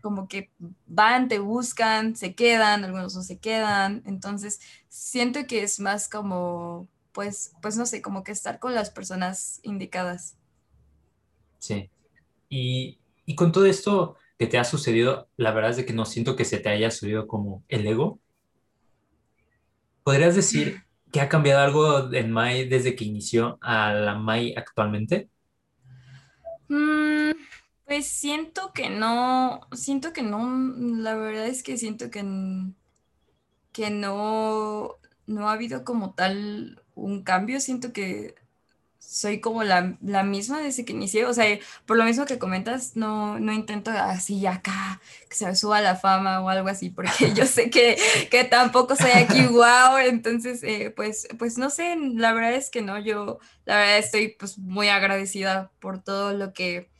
como 0.03 0.27
que 0.27 0.51
van, 0.85 1.29
te 1.29 1.39
buscan, 1.39 2.15
se 2.15 2.35
quedan, 2.35 2.83
algunos 2.83 3.15
no 3.15 3.23
se 3.23 3.39
quedan, 3.39 4.03
entonces 4.05 4.59
siento 4.89 5.47
que 5.47 5.63
es 5.63 5.79
más 5.79 6.09
como 6.09 6.87
pues, 7.13 7.53
pues 7.61 7.77
no 7.77 7.85
sé, 7.85 8.01
como 8.01 8.23
que 8.23 8.33
estar 8.33 8.59
con 8.59 8.75
las 8.75 8.89
personas 8.89 9.59
indicadas. 9.63 10.35
Sí. 11.59 11.89
Y, 12.49 12.99
y 13.25 13.35
con 13.35 13.51
todo 13.51 13.65
esto 13.65 14.17
que 14.37 14.47
te 14.47 14.57
ha 14.57 14.65
sucedido, 14.65 15.29
la 15.37 15.51
verdad 15.51 15.71
es 15.71 15.77
de 15.77 15.85
que 15.85 15.93
no 15.93 16.05
siento 16.05 16.35
que 16.35 16.43
se 16.43 16.59
te 16.59 16.69
haya 16.69 16.91
subido 16.91 17.27
como 17.27 17.63
el 17.69 17.87
ego. 17.87 18.19
¿Podrías 20.03 20.35
decir 20.35 20.81
que 21.13 21.21
ha 21.21 21.29
cambiado 21.29 21.61
algo 21.61 22.11
en 22.11 22.31
Mai 22.31 22.67
desde 22.67 22.95
que 22.95 23.05
inició 23.05 23.57
a 23.61 23.93
la 23.93 24.15
Mai 24.15 24.53
actualmente? 24.57 25.29
Mm, 26.67 27.31
pues 27.93 28.07
siento 28.07 28.73
que 28.73 28.89
no, 28.89 29.61
siento 29.71 30.13
que 30.13 30.23
no, 30.23 30.49
la 30.97 31.13
verdad 31.13 31.45
es 31.45 31.61
que 31.61 31.77
siento 31.77 32.09
que, 32.09 32.23
que 33.71 33.91
no, 33.91 34.97
no 35.27 35.47
ha 35.47 35.51
habido 35.53 35.83
como 35.83 36.15
tal 36.15 36.81
un 36.95 37.23
cambio, 37.23 37.59
siento 37.59 37.93
que 37.93 38.33
soy 38.97 39.41
como 39.41 39.63
la, 39.63 39.95
la, 40.01 40.23
misma 40.23 40.59
desde 40.59 40.85
que 40.85 40.93
inicié, 40.93 41.25
o 41.25 41.35
sea, 41.35 41.45
por 41.85 41.97
lo 41.97 42.05
mismo 42.05 42.25
que 42.25 42.39
comentas, 42.39 42.95
no, 42.95 43.37
no 43.39 43.53
intento 43.53 43.91
así 43.91 44.47
acá, 44.47 44.99
que 45.29 45.35
se 45.35 45.45
me 45.45 45.55
suba 45.55 45.79
la 45.79 45.95
fama 45.95 46.41
o 46.41 46.49
algo 46.49 46.69
así, 46.69 46.89
porque 46.89 47.31
yo 47.35 47.45
sé 47.45 47.69
que, 47.69 47.95
que 48.31 48.43
tampoco 48.43 48.95
soy 48.95 49.11
aquí 49.11 49.45
wow, 49.45 49.97
entonces, 50.03 50.63
eh, 50.63 50.89
pues, 50.89 51.27
pues 51.37 51.59
no 51.59 51.69
sé, 51.69 51.95
la 52.15 52.33
verdad 52.33 52.53
es 52.53 52.71
que 52.71 52.81
no, 52.81 52.97
yo 52.97 53.37
la 53.65 53.77
verdad 53.77 53.99
estoy 53.99 54.29
pues 54.29 54.57
muy 54.57 54.89
agradecida 54.89 55.71
por 55.79 56.01
todo 56.03 56.33
lo 56.33 56.53
que 56.53 56.91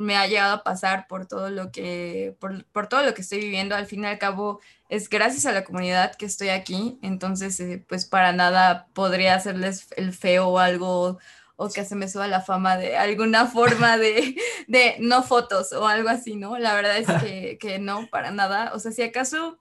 me 0.00 0.16
ha 0.16 0.26
llegado 0.26 0.54
a 0.54 0.62
pasar, 0.64 1.06
por 1.06 1.26
todo 1.26 1.50
lo 1.50 1.70
que, 1.70 2.34
por, 2.40 2.86
todo 2.88 3.02
lo 3.02 3.12
que 3.12 3.20
estoy 3.20 3.40
viviendo, 3.40 3.76
al 3.76 3.86
fin 3.86 4.02
y 4.02 4.06
al 4.06 4.18
cabo, 4.18 4.60
es 4.88 5.10
gracias 5.10 5.44
a 5.44 5.52
la 5.52 5.62
comunidad 5.62 6.14
que 6.16 6.24
estoy 6.24 6.48
aquí, 6.48 6.98
entonces 7.02 7.60
eh, 7.60 7.84
pues 7.86 8.06
para 8.06 8.32
nada 8.32 8.86
podría 8.94 9.34
hacerles 9.34 9.88
el 9.96 10.14
feo 10.14 10.48
o 10.48 10.58
algo 10.58 11.18
o 11.56 11.68
que 11.68 11.84
se 11.84 11.94
me 11.94 12.08
suba 12.08 12.26
la 12.26 12.40
fama 12.40 12.78
de 12.78 12.96
alguna 12.96 13.46
forma 13.58 13.98
de, 13.98 14.36
de 14.66 14.96
no 15.00 15.22
fotos 15.22 15.72
o 15.72 15.86
algo 15.86 16.08
así, 16.08 16.34
¿no? 16.34 16.58
La 16.58 16.74
verdad 16.74 16.96
es 16.96 17.06
que, 17.22 17.58
que 17.58 17.78
no, 17.78 18.08
para 18.10 18.30
nada. 18.30 18.72
O 18.74 18.78
sea, 18.78 18.92
si 18.92 19.02
acaso 19.02 19.58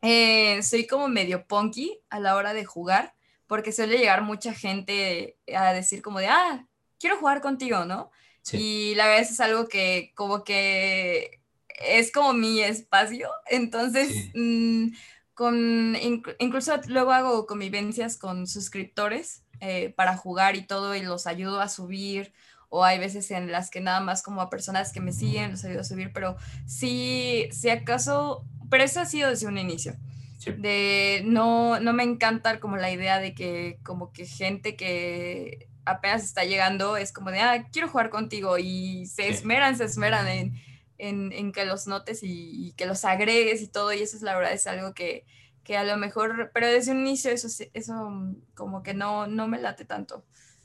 eh, 0.00 0.62
soy 0.62 0.86
como 0.86 1.08
medio 1.08 1.46
punky 1.46 2.00
a 2.08 2.18
la 2.20 2.36
hora 2.36 2.54
de 2.54 2.64
jugar, 2.64 3.14
porque 3.46 3.72
suele 3.72 3.98
llegar 3.98 4.22
mucha 4.22 4.54
gente 4.54 5.36
a 5.54 5.74
decir 5.74 6.00
como 6.00 6.18
de, 6.18 6.28
ah, 6.28 6.66
quiero 6.98 7.18
jugar 7.18 7.42
contigo, 7.42 7.84
¿no? 7.84 8.10
Sí. 8.46 8.58
Y 8.58 8.94
la 8.94 9.08
verdad 9.08 9.28
es 9.28 9.40
algo 9.40 9.66
que 9.66 10.12
como 10.14 10.44
que 10.44 11.40
es 11.84 12.12
como 12.12 12.32
mi 12.32 12.60
espacio, 12.60 13.28
entonces 13.50 14.08
sí. 14.08 14.30
mmm, 14.34 14.94
con, 15.34 15.96
inc 15.96 16.28
incluso 16.38 16.72
luego 16.86 17.10
hago 17.10 17.46
convivencias 17.46 18.16
con 18.16 18.46
suscriptores 18.46 19.42
eh, 19.60 19.92
para 19.96 20.16
jugar 20.16 20.54
y 20.54 20.64
todo 20.64 20.94
y 20.94 21.02
los 21.02 21.26
ayudo 21.26 21.60
a 21.60 21.68
subir 21.68 22.32
o 22.68 22.84
hay 22.84 23.00
veces 23.00 23.32
en 23.32 23.50
las 23.50 23.68
que 23.68 23.80
nada 23.80 23.98
más 23.98 24.22
como 24.22 24.40
a 24.40 24.48
personas 24.48 24.92
que 24.92 25.00
me 25.00 25.12
siguen 25.12 25.50
los 25.50 25.64
ayudo 25.64 25.80
a 25.80 25.84
subir, 25.84 26.12
pero 26.12 26.36
sí, 26.66 27.48
si 27.50 27.68
acaso, 27.68 28.44
pero 28.70 28.84
eso 28.84 29.00
ha 29.00 29.06
sido 29.06 29.30
desde 29.30 29.48
un 29.48 29.58
inicio. 29.58 29.96
Sí. 30.38 30.52
De 30.52 31.22
no, 31.24 31.80
no 31.80 31.92
me 31.92 32.04
encanta 32.04 32.60
como 32.60 32.76
la 32.76 32.92
idea 32.92 33.18
de 33.18 33.34
que 33.34 33.80
como 33.82 34.12
que 34.12 34.24
gente 34.24 34.76
que 34.76 35.68
apenas 35.86 36.24
está 36.24 36.44
llegando 36.44 36.96
es 36.96 37.12
como 37.12 37.30
de, 37.30 37.40
ah, 37.40 37.66
quiero 37.72 37.88
jugar 37.88 38.10
contigo 38.10 38.58
y 38.58 39.06
se 39.06 39.28
esmeran, 39.28 39.76
se 39.76 39.84
esmeran 39.84 40.28
en 40.28 40.60
en, 40.98 41.32
en 41.32 41.52
que 41.52 41.64
los 41.64 41.86
notes 41.86 42.22
y, 42.22 42.68
y, 42.68 42.72
que 42.72 42.86
los 42.86 43.04
agregues 43.04 43.62
y 43.62 43.68
todo, 43.68 43.92
y 43.92 44.02
eso 44.02 44.16
es 44.16 44.22
la 44.22 44.36
verdad, 44.36 44.52
es 44.52 44.66
algo 44.66 44.94
que, 44.94 45.26
que 45.64 45.76
a 45.76 45.84
lo 45.84 45.96
mejor, 45.96 46.50
pero 46.54 46.66
desde 46.66 46.92
un 46.92 47.00
inicio 47.00 47.30
eso, 47.30 47.48
eso 47.74 48.34
como 48.54 48.82
que 48.82 48.94
no, 48.94 49.26
no 49.26 49.48
me 49.48 49.60
late 49.60 49.84
tanto. 49.84 50.24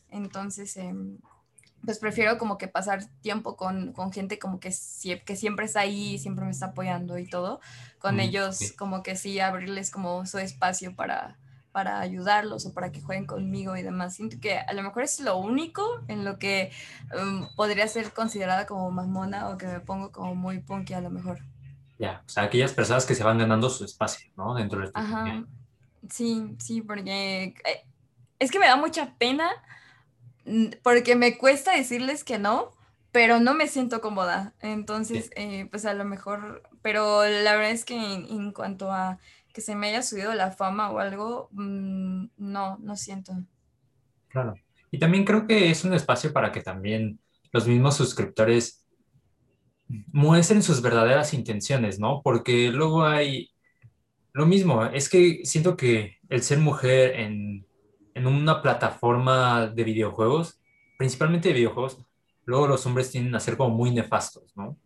Entonces, 0.10 0.76
eh, 0.78 0.94
pues 1.84 2.00
prefiero 2.00 2.38
como 2.38 2.58
que 2.58 2.68
pasar 2.68 3.06
tiempo 3.22 3.56
con, 3.56 3.94
con 3.94 4.12
gente 4.12 4.38
como 4.38 4.60
que, 4.60 4.70
que 5.26 5.36
siempre 5.36 5.66
está 5.66 5.82
ahí, 5.82 6.20
siempre 6.20 6.46
me 6.46 6.52
está 6.52 6.68
apoyando 6.68 7.18
y 7.18 7.28
todo. 7.28 7.60
Con 7.98 8.18
mm, 8.18 8.20
ellos 8.20 8.58
sí. 8.58 8.76
como 8.76 9.04
que 9.04 9.16
sí, 9.16 9.40
abrirles 9.40 9.90
como 9.90 10.26
su 10.26 10.38
espacio 10.38 10.96
para, 10.96 11.40
para 11.72 12.00
ayudarlos 12.00 12.66
o 12.66 12.74
para 12.74 12.92
que 12.92 13.02
jueguen 13.02 13.26
conmigo 13.26 13.76
y 13.76 13.82
demás. 13.82 14.16
Siento 14.16 14.38
que 14.40 14.58
a 14.58 14.74
lo 14.74 14.84
mejor 14.84 15.04
es 15.04 15.20
lo 15.20 15.38
único 15.38 15.84
en 16.08 16.26
lo 16.26 16.38
que 16.38 16.72
um, 17.20 17.48
podría 17.56 17.88
ser 17.88 18.12
considerada 18.12 18.66
como 18.66 18.92
mamona 18.92 19.50
o 19.50 19.58
que 19.58 19.68
me 19.68 19.80
pongo 19.80 20.12
como 20.12 20.36
muy 20.36 20.60
punky 20.60 20.94
a 20.94 21.02
lo 21.02 21.10
mejor. 21.10 21.40
Ya, 21.98 22.24
o 22.26 22.30
sea, 22.30 22.44
aquellas 22.44 22.74
personas 22.74 23.06
que 23.06 23.16
se 23.16 23.24
van 23.24 23.38
ganando 23.38 23.70
su 23.70 23.86
espacio, 23.86 24.32
¿no? 24.36 24.56
Dentro 24.56 24.80
de 24.80 24.86
este 24.88 25.00
Ajá. 25.00 25.46
Sí, 26.10 26.56
sí, 26.60 26.82
porque 26.82 27.54
eh, 27.64 27.86
es 28.40 28.50
que 28.50 28.60
me 28.60 28.66
da 28.66 28.76
mucha 28.76 29.16
pena 29.18 29.50
mm, 30.46 30.68
porque 30.84 31.16
me 31.16 31.38
cuesta 31.38 31.76
decirles 31.76 32.24
que 32.24 32.40
no, 32.40 32.72
pero 33.12 33.40
no 33.40 33.54
me 33.54 33.68
siento 33.68 34.02
cómoda. 34.02 34.54
Entonces, 34.62 35.30
eh, 35.36 35.68
pues 35.70 35.86
a 35.86 35.94
lo 35.94 36.06
mejor, 36.06 36.64
pero 36.82 37.24
la 37.24 37.56
verdad 37.56 37.72
es 37.72 37.86
que 37.86 37.96
en, 37.96 38.26
en 38.28 38.52
cuanto 38.52 38.92
a 38.92 39.20
que 39.54 39.62
se 39.62 39.76
me 39.76 39.90
haya 39.90 40.02
subido 40.02 40.34
la 40.34 40.52
fama 40.52 40.92
o 40.92 41.00
algo, 41.00 41.50
mmm, 41.52 42.26
no, 42.38 42.78
no 42.78 42.96
siento. 42.96 43.34
Claro. 44.28 44.54
Y 44.92 45.00
también 45.00 45.26
creo 45.26 45.48
que 45.48 45.72
es 45.72 45.84
un 45.86 45.94
espacio 45.94 46.34
para 46.34 46.52
que 46.52 46.62
también 46.62 47.20
los 47.52 47.68
mismos 47.68 47.96
suscriptores 47.96 48.86
muestren 50.12 50.64
sus 50.64 50.82
verdaderas 50.82 51.34
intenciones, 51.34 52.00
¿no? 52.00 52.22
Porque 52.24 52.72
luego 52.72 53.06
hay 53.06 53.52
lo 54.34 54.46
mismo, 54.46 54.86
es 54.86 55.10
que 55.10 55.42
siento 55.44 55.76
que 55.76 56.18
el 56.30 56.42
ser 56.42 56.60
mujer 56.60 57.20
en, 57.20 57.66
en 58.14 58.28
una 58.28 58.62
plataforma 58.62 59.68
de 59.68 59.84
videojuegos, 59.84 60.62
principalmente 60.98 61.50
de 61.50 61.56
videojuegos, 61.56 61.98
luego 62.46 62.68
los 62.68 62.86
hombres 62.86 63.12
tienden 63.12 63.36
a 63.36 63.42
ser 63.42 63.58
como 63.58 63.76
muy 63.76 63.92
nefastos, 63.92 64.56
¿no? 64.56 64.78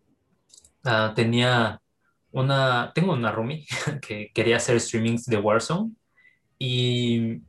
Uh, 0.83 1.13
tenía 1.13 1.81
una, 2.35 2.91
tengo 2.93 3.13
una 3.13 3.31
roomie 3.31 3.65
que 4.01 4.31
quería 4.33 4.57
hacer 4.57 4.79
streamings 4.79 5.25
de 5.25 5.37
Warzone 5.37 5.91
y 6.59 7.41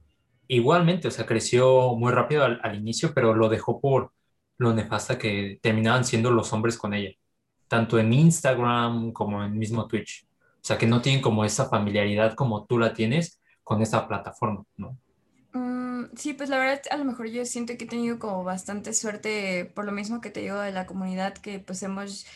igualmente, 0.49 1.09
o 1.09 1.11
sea, 1.11 1.27
creció 1.27 1.95
muy 1.97 2.13
rápido 2.13 2.45
al, 2.45 2.77
inicio, 2.77 3.13
pero 3.13 3.35
lo 3.35 3.49
dejó 3.49 3.81
por 3.81 4.13
lo 4.59 4.73
nefasta 4.73 5.19
que 5.19 5.59
terminaban 5.61 6.05
siendo 6.05 6.31
los 6.31 6.53
hombres 6.53 6.79
con 6.79 6.95
ella, 6.95 7.11
tanto 7.69 7.99
en 7.99 8.13
Instagram 8.13 9.13
como 9.13 9.45
en 9.45 9.59
mismo 9.59 9.87
Twitch. 9.87 10.27
O 10.55 10.67
sea, 10.67 10.79
que 10.79 10.87
no 10.87 11.03
tienen 11.03 11.21
como 11.21 11.45
esa 11.45 11.69
familiaridad 11.69 12.35
como 12.35 12.65
tú 12.65 12.79
la 12.79 12.93
tienes 12.95 13.41
con 13.63 13.83
esa 13.83 14.07
plataforma, 14.07 14.65
¿no? 14.77 14.97
Mm, 15.53 16.17
sí, 16.17 16.33
pues 16.33 16.49
la 16.49 16.59
verdad, 16.59 16.83
a 16.91 16.97
lo 16.97 17.05
mejor 17.05 17.27
yo 17.29 17.45
siento 17.45 17.77
que 17.77 17.85
he 17.85 17.89
tenido 17.89 18.19
como 18.19 18.45
bastante 18.45 18.93
suerte 18.93 19.65
por 19.75 19.85
lo 19.85 19.93
mismo 19.93 20.21
que 20.21 20.31
te 20.31 20.41
digo 20.41 20.59
de 20.59 20.73
la 20.73 20.87
comunidad 20.87 21.35
que 21.35 21.59
pues 21.59 21.83
hemos 21.83 22.27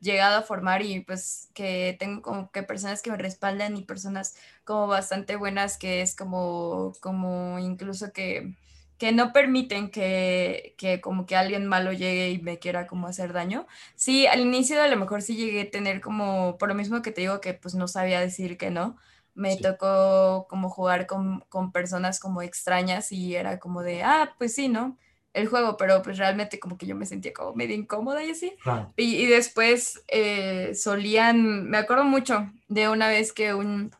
llegado 0.00 0.38
a 0.38 0.42
formar 0.42 0.82
y 0.82 1.00
pues 1.00 1.50
que 1.54 1.96
tengo 1.98 2.22
como 2.22 2.50
que 2.52 2.62
personas 2.62 3.02
que 3.02 3.10
me 3.10 3.16
respaldan 3.18 3.76
y 3.76 3.82
personas 3.84 4.36
como 4.64 4.86
bastante 4.88 5.36
buenas 5.36 5.78
que 5.78 6.02
es 6.02 6.14
como, 6.16 6.92
como 7.00 7.58
incluso 7.58 8.12
que, 8.12 8.54
que 8.98 9.12
no 9.12 9.32
permiten 9.32 9.90
que, 9.90 10.74
que 10.78 11.00
como 11.00 11.26
que 11.26 11.36
alguien 11.36 11.66
malo 11.66 11.92
llegue 11.92 12.30
y 12.30 12.38
me 12.42 12.58
quiera 12.58 12.86
como 12.86 13.06
hacer 13.08 13.32
daño. 13.32 13.66
Sí, 13.94 14.26
al 14.26 14.40
inicio 14.40 14.82
a 14.82 14.88
lo 14.88 14.96
mejor 14.96 15.22
sí 15.22 15.36
llegué 15.36 15.62
a 15.62 15.70
tener 15.70 16.00
como, 16.00 16.56
por 16.58 16.68
lo 16.68 16.74
mismo 16.74 17.02
que 17.02 17.12
te 17.12 17.22
digo 17.22 17.40
que 17.40 17.54
pues 17.54 17.74
no 17.74 17.88
sabía 17.88 18.20
decir 18.20 18.56
que 18.58 18.70
no, 18.70 18.96
me 19.34 19.56
Sí, 19.56 19.58
tocó 19.58 20.46
como 20.48 20.70
jugar 20.70 21.06
con, 21.06 21.40
con 21.48 21.72
personas 21.72 22.20
como 22.20 22.42
extrañas 22.42 23.12
y 23.12 23.36
era 23.36 23.58
como 23.58 23.82
de, 23.82 24.02
ah, 24.02 24.34
pues 24.38 24.54
sí, 24.54 24.68
¿no? 24.68 24.96
El 25.36 25.48
juego, 25.48 25.76
pero 25.76 26.02
pues 26.02 26.18
realmente 26.18 26.58
como 26.58 26.78
que 26.78 26.86
yo 26.86 26.96
me 26.96 27.06
sentía 27.06 27.32
como 27.32 27.54
medio 27.54 27.76
incómoda 27.76 28.24
y 28.24 28.30
así. 28.30 28.54
claro. 28.62 28.92
Y, 28.96 29.16
y 29.16 29.26
después 29.26 30.02
eh, 30.08 30.72
solían, 30.74 31.68
me 31.68 31.78
acuerdo 31.78 32.04
mucho 32.04 32.50
de 32.68 32.88
una 32.88 33.08
vez 33.08 33.32
que 33.32 33.54
un, 33.54 33.92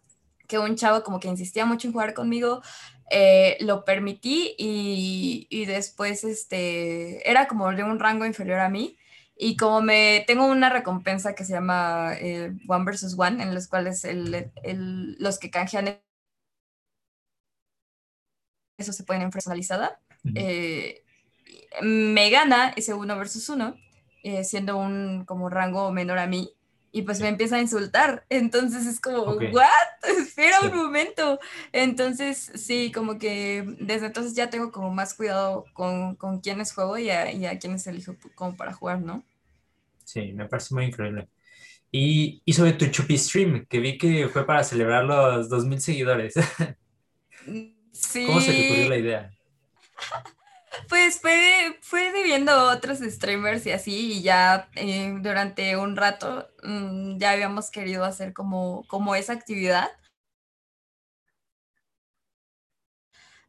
que 0.48 0.58
un 0.58 0.76
chavo 0.76 1.02
como 1.04 1.20
que 1.20 1.28
insistía 1.28 1.66
mucho 1.66 1.88
en 1.88 1.92
jugar 1.92 2.14
conmigo, 2.14 2.62
eh, 3.10 3.56
lo 3.60 3.84
permití 3.84 4.54
y, 4.58 5.46
y 5.50 5.66
después 5.66 6.24
este, 6.24 7.28
era 7.30 7.46
como 7.48 7.70
de 7.72 7.84
un 7.84 7.98
rango 8.00 8.26
inferior 8.26 8.60
a 8.60 8.68
mí. 8.70 8.96
Y 9.38 9.56
como 9.56 9.82
me 9.82 10.24
tengo 10.26 10.46
una 10.46 10.70
recompensa 10.70 11.34
que 11.34 11.44
se 11.44 11.52
llama 11.52 12.14
eh, 12.18 12.52
One 12.68 12.84
versus 12.86 13.14
One, 13.18 13.42
en 13.42 13.54
los 13.54 13.68
cuales 13.68 14.04
el, 14.04 14.50
el, 14.62 15.16
los 15.18 15.38
que 15.38 15.50
canjean 15.50 16.00
eso 18.78 18.92
se 18.92 19.04
pueden 19.04 19.22
en 19.22 19.30
personalizada, 19.30 20.00
Ujú. 20.24 20.34
eh, 20.36 21.04
me 21.82 22.30
gana 22.30 22.72
ese 22.76 22.94
uno 22.94 23.16
versus 23.18 23.48
uno, 23.48 23.76
eh, 24.22 24.44
siendo 24.44 24.76
un 24.76 25.24
como 25.24 25.48
rango 25.50 25.90
menor 25.92 26.18
a 26.18 26.26
mí, 26.26 26.50
y 26.92 27.02
pues 27.02 27.20
me 27.20 27.28
empieza 27.28 27.56
a 27.56 27.60
insultar. 27.60 28.24
Entonces 28.30 28.86
es 28.86 29.00
como, 29.00 29.22
Ok. 29.24 29.42
¿what? 29.50 29.66
Espera 30.18 30.60
Sí. 30.60 30.66
un 30.70 30.76
momento. 30.76 31.38
Entonces, 31.72 32.52
sí, 32.54 32.90
como 32.92 33.18
que 33.18 33.64
desde 33.80 34.06
entonces 34.06 34.34
ya 34.34 34.48
tengo 34.50 34.72
como 34.72 34.90
más 34.92 35.14
cuidado 35.14 35.66
con, 35.74 36.16
con 36.16 36.40
quiénes 36.40 36.72
juego 36.72 36.96
y 36.98 37.10
a, 37.10 37.30
y 37.32 37.44
a 37.46 37.58
quiénes 37.58 37.86
elijo 37.86 38.16
como 38.34 38.56
para 38.56 38.72
jugar, 38.72 39.00
¿no? 39.00 39.24
Sí, 40.04 40.32
me 40.32 40.48
parece 40.48 40.74
muy 40.74 40.84
increíble. 40.86 41.28
Y, 41.92 42.42
y 42.44 42.52
sobre 42.54 42.74
tu 42.74 42.86
Chupi 42.88 43.18
Stream, 43.18 43.66
que 43.68 43.80
vi 43.80 43.98
que 43.98 44.28
fue 44.28 44.46
para 44.46 44.64
celebrar 44.64 45.04
los 45.04 45.48
2000 45.50 45.80
seguidores. 45.80 46.34
¿Cómo 48.22 48.40
se 48.42 48.52
te 48.54 48.62
ocurrió 48.62 48.84
Sí, 48.84 48.90
la 48.90 48.98
idea? 48.98 49.34
Pues 50.88 51.20
fue, 51.20 51.78
fue 51.82 52.12
viendo 52.22 52.70
otros 52.70 52.98
streamers 53.00 53.66
y 53.66 53.72
así, 53.72 54.12
y 54.18 54.22
ya 54.22 54.68
eh, 54.76 55.14
durante 55.20 55.76
un 55.76 55.96
rato 55.96 56.48
mm, 56.62 57.18
ya 57.18 57.32
habíamos 57.32 57.70
querido 57.70 58.04
hacer 58.04 58.32
como, 58.32 58.84
como 58.88 59.14
esa 59.14 59.32
actividad, 59.32 59.88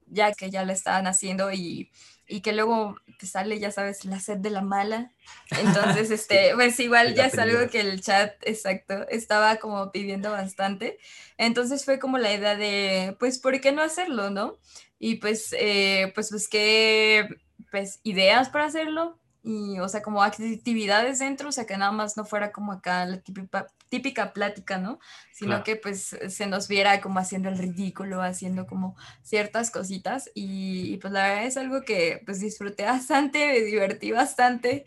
ya 0.07 0.31
que 0.33 0.49
ya 0.49 0.63
la 0.65 0.73
estaban 0.73 1.07
haciendo 1.07 1.51
y, 1.51 1.91
y 2.27 2.41
que 2.41 2.53
luego 2.53 2.95
te 3.19 3.27
sale, 3.27 3.59
ya 3.59 3.71
sabes, 3.71 4.05
la 4.05 4.19
sed 4.19 4.37
de 4.37 4.49
la 4.49 4.61
mala. 4.61 5.11
Entonces, 5.59 6.07
Sí, 6.07 6.13
este, 6.13 6.51
pues 6.55 6.79
igual 6.79 7.13
ya 7.13 7.25
es 7.27 7.37
algo 7.37 7.69
que 7.69 7.81
el 7.81 8.01
chat, 8.01 8.33
exacto, 8.43 9.07
estaba 9.09 9.57
como 9.57 9.91
pidiendo 9.91 10.31
bastante. 10.31 10.97
Entonces 11.37 11.83
fue 11.85 11.99
como 11.99 12.17
la 12.17 12.33
idea 12.33 12.55
de, 12.55 13.15
pues, 13.19 13.39
¿por 13.39 13.59
qué 13.59 13.71
no 13.71 13.81
hacerlo, 13.81 14.29
no? 14.29 14.57
Y 14.99 15.15
pues, 15.15 15.53
eh, 15.59 16.11
pues 16.15 16.31
busqué, 16.31 17.27
pues, 17.71 17.99
ideas 18.03 18.49
para 18.49 18.65
hacerlo. 18.65 19.19
Y, 19.43 19.79
o 19.79 19.87
sea, 19.87 20.01
como 20.01 20.23
actividades 20.23 21.19
dentro, 21.19 21.49
o 21.49 21.51
sea, 21.53 21.65
que 21.65 21.77
nada 21.77 21.91
más 21.93 22.17
no 22.17 22.25
fuera 22.25 22.51
como 22.51 22.73
acá 22.73 23.05
la 23.05 23.21
típica, 23.21 23.67
típica 23.87 24.33
plática, 24.33 24.77
¿no? 24.77 24.99
Sino 25.31 25.51
Claro. 25.51 25.63
que 25.63 25.75
pues 25.77 26.17
se 26.27 26.47
nos 26.47 26.67
viera 26.67 26.99
como 26.99 27.19
haciendo 27.19 27.47
el 27.47 27.57
ridículo, 27.57 28.21
haciendo 28.21 28.65
como 28.67 28.97
ciertas 29.21 29.71
cositas 29.71 30.29
y, 30.33 30.93
y, 30.93 30.97
pues 30.97 31.13
la 31.13 31.23
verdad 31.27 31.45
es 31.45 31.57
algo 31.57 31.83
que 31.83 32.21
pues 32.25 32.41
disfruté 32.41 32.83
bastante, 32.85 33.47
me 33.47 33.61
divertí 33.61 34.11
bastante 34.11 34.83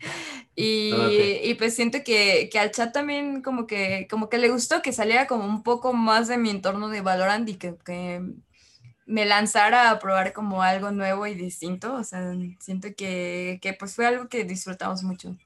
y, 0.55 0.93
y 1.43 1.55
pues 1.55 1.75
siento 1.75 1.99
que, 2.03 2.49
que, 2.51 2.59
al 2.59 2.71
chat 2.71 2.93
también 2.93 3.41
como 3.41 3.65
que, 3.65 4.07
como 4.09 4.29
que 4.29 4.37
le 4.37 4.49
gustó 4.49 4.81
que 4.81 4.93
saliera 4.93 5.25
como 5.27 5.45
un 5.45 5.63
poco 5.63 5.93
más 5.93 6.27
de 6.27 6.37
mi 6.37 6.49
entorno 6.49 6.89
de 6.89 7.01
Valorant 7.01 7.49
y 7.49 7.55
que, 7.55 7.75
que 7.83 8.21
me 9.05 9.25
lanzara 9.25 9.91
a 9.91 9.99
probar 9.99 10.33
como 10.33 10.63
algo 10.63 10.91
nuevo 10.91 11.27
y 11.27 11.35
distinto, 11.35 11.93
o 11.95 12.03
sea, 12.03 12.33
siento 12.59 12.89
que, 12.97 13.59
que 13.61 13.73
pues 13.73 13.95
fue 13.95 14.05
algo 14.07 14.29
que 14.29 14.45
disfrutamos 14.45 15.03
mucho. 15.03 15.37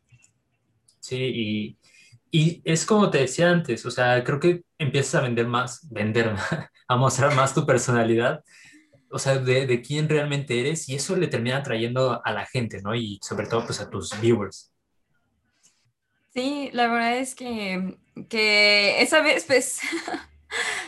Sí, 0.99 1.17
y, 1.17 1.79
y 2.31 2.61
es 2.65 2.85
como 2.85 3.09
te 3.11 3.19
decía 3.19 3.51
antes, 3.51 3.85
o 3.85 3.91
sea, 3.91 4.23
creo 4.23 4.39
que 4.39 4.63
empiezas 4.79 5.15
a 5.15 5.21
vender 5.21 5.47
más, 5.47 5.87
vender, 5.91 6.35
a 6.87 6.97
mostrar 6.97 7.35
más 7.35 7.53
tu 7.53 7.65
personalidad, 7.65 8.43
o 9.11 9.19
sea, 9.19 9.37
de, 9.39 9.67
de 9.67 9.81
quién 9.81 10.09
realmente 10.09 10.59
eres, 10.61 10.89
y 10.89 10.95
eso 10.95 11.15
le 11.17 11.27
termina 11.27 11.63
trayendo 11.63 12.21
a 12.25 12.33
la 12.33 12.45
gente, 12.47 12.81
¿no? 12.83 12.95
Y 12.95 13.19
sobre 13.23 13.47
todo, 13.47 13.65
pues, 13.65 13.81
a 13.81 13.89
tus 13.89 14.19
viewers. 14.21 14.73
Sí, 16.33 16.69
la 16.73 16.87
verdad 16.87 17.17
es 17.19 17.33
que, 17.35 17.97
que 18.29 19.01
esa 19.01 19.21
vez, 19.21 19.45
pues, 19.45 19.79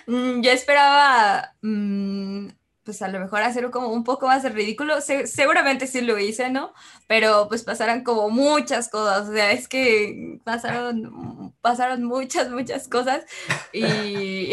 yo 0.07 0.51
esperaba, 0.51 1.55
mmm, 1.61 2.47
pues 2.87 3.01
a 3.01 3.09
lo 3.09 3.19
mejor 3.19 3.41
hacer 3.41 3.69
como 3.69 3.89
un 3.89 4.05
poco 4.05 4.27
más 4.27 4.43
de 4.43 4.49
ridículo. 4.49 5.01
Se, 5.01 5.27
seguramente 5.27 5.87
sí 5.87 5.99
lo 6.01 6.17
hice, 6.17 6.49
¿no? 6.49 6.73
Pero 7.05 7.47
pues 7.49 7.63
pasaron 7.63 8.01
como 8.03 8.29
muchas 8.29 8.87
cosas. 8.89 9.27
O 9.27 9.33
sea, 9.33 9.51
es 9.51 9.67
que 9.67 10.39
pasaron, 10.45 11.53
pasaron 11.61 12.05
muchas, 12.05 12.49
muchas 12.49 12.87
cosas. 12.87 13.25
Y. 13.73 14.51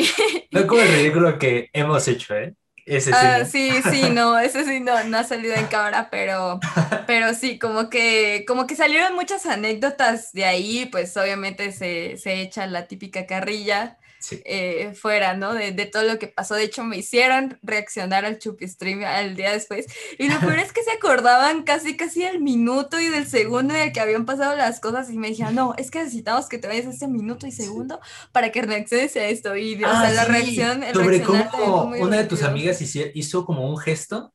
No 0.50 0.66
como 0.66 0.82
el 0.82 0.88
ridículo 0.88 1.38
que 1.38 1.70
hemos 1.72 2.08
hecho, 2.08 2.34
¿eh? 2.34 2.54
Ese 2.86 3.12
sí, 3.12 3.16
Ah, 3.18 3.44
sí, 3.44 3.70
sí, 3.90 4.10
no, 4.10 4.38
ese 4.38 4.64
sí 4.64 4.80
no, 4.80 5.02
no 5.04 5.18
ha 5.18 5.24
salido 5.24 5.54
en 5.54 5.66
cámara, 5.66 6.08
pero, 6.10 6.60
pero 7.06 7.32
sí, 7.32 7.58
como 7.58 7.88
que, 7.88 8.44
como 8.46 8.66
que 8.66 8.76
salieron 8.76 9.14
muchas 9.14 9.46
anécdotas 9.46 10.32
de 10.32 10.44
ahí, 10.44 10.86
pues 10.92 11.16
obviamente 11.16 11.72
se, 11.72 12.18
se 12.18 12.42
echa 12.42 12.66
la 12.66 12.86
típica 12.86 13.26
carrilla 13.26 13.96
Sí. 14.24 14.40
eh, 14.46 14.94
fuera, 14.94 15.36
¿no? 15.36 15.52
De, 15.52 15.72
de, 15.72 15.84
todo 15.84 16.02
lo 16.04 16.18
que 16.18 16.28
pasó. 16.28 16.54
De 16.54 16.62
hecho, 16.62 16.82
me 16.82 16.96
hicieron 16.96 17.58
reaccionar 17.62 18.24
al 18.24 18.38
Chupi 18.38 18.66
Stream 18.66 19.04
al 19.04 19.36
día 19.36 19.52
después. 19.52 19.86
Y 20.18 20.30
lo 20.30 20.40
peor 20.40 20.58
es 20.60 20.72
que 20.72 20.82
se 20.82 20.92
acordaban 20.92 21.62
casi, 21.64 21.94
casi 21.94 22.22
del 22.22 22.40
minuto 22.40 22.98
y 22.98 23.08
del 23.08 23.26
segundo 23.26 23.74
en 23.74 23.80
el 23.80 23.92
que 23.92 24.00
habían 24.00 24.24
pasado 24.24 24.56
las 24.56 24.80
cosas. 24.80 25.10
Y 25.10 25.18
me 25.18 25.28
dijeron, 25.28 25.54
no, 25.54 25.74
es 25.76 25.90
que 25.90 25.98
necesitamos 25.98 26.48
que 26.48 26.56
te 26.56 26.68
vayas 26.68 26.86
ese 26.86 27.06
minuto 27.06 27.46
y 27.46 27.52
segundo 27.52 28.00
sí. 28.02 28.28
para 28.32 28.50
que 28.50 28.62
reacciones 28.62 29.14
a 29.16 29.26
esto. 29.26 29.56
Y, 29.56 29.82
ah, 29.84 29.92
o 29.92 30.00
sea, 30.00 30.08
sí. 30.08 30.16
la 30.16 30.24
reacción. 30.24 30.82
El 30.82 30.94
Sobre 30.94 31.22
cómo 31.22 31.92
una 32.00 32.16
de 32.16 32.24
tus 32.24 32.42
amigas 32.42 32.80
hizo, 32.80 33.00
hizo 33.12 33.44
como 33.44 33.68
un 33.68 33.76
gesto 33.76 34.32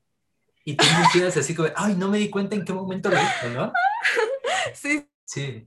y 0.63 0.75
tú 0.75 0.85
me 0.85 1.25
así 1.25 1.55
como, 1.55 1.69
ay, 1.75 1.95
no 1.95 2.09
me 2.09 2.19
di 2.19 2.29
cuenta 2.29 2.55
en 2.55 2.63
qué 2.63 2.73
momento 2.73 3.09
lo 3.09 3.15
hizo, 3.15 3.49
¿no? 3.55 3.73
Sí. 4.75 5.03
Sí. 5.25 5.65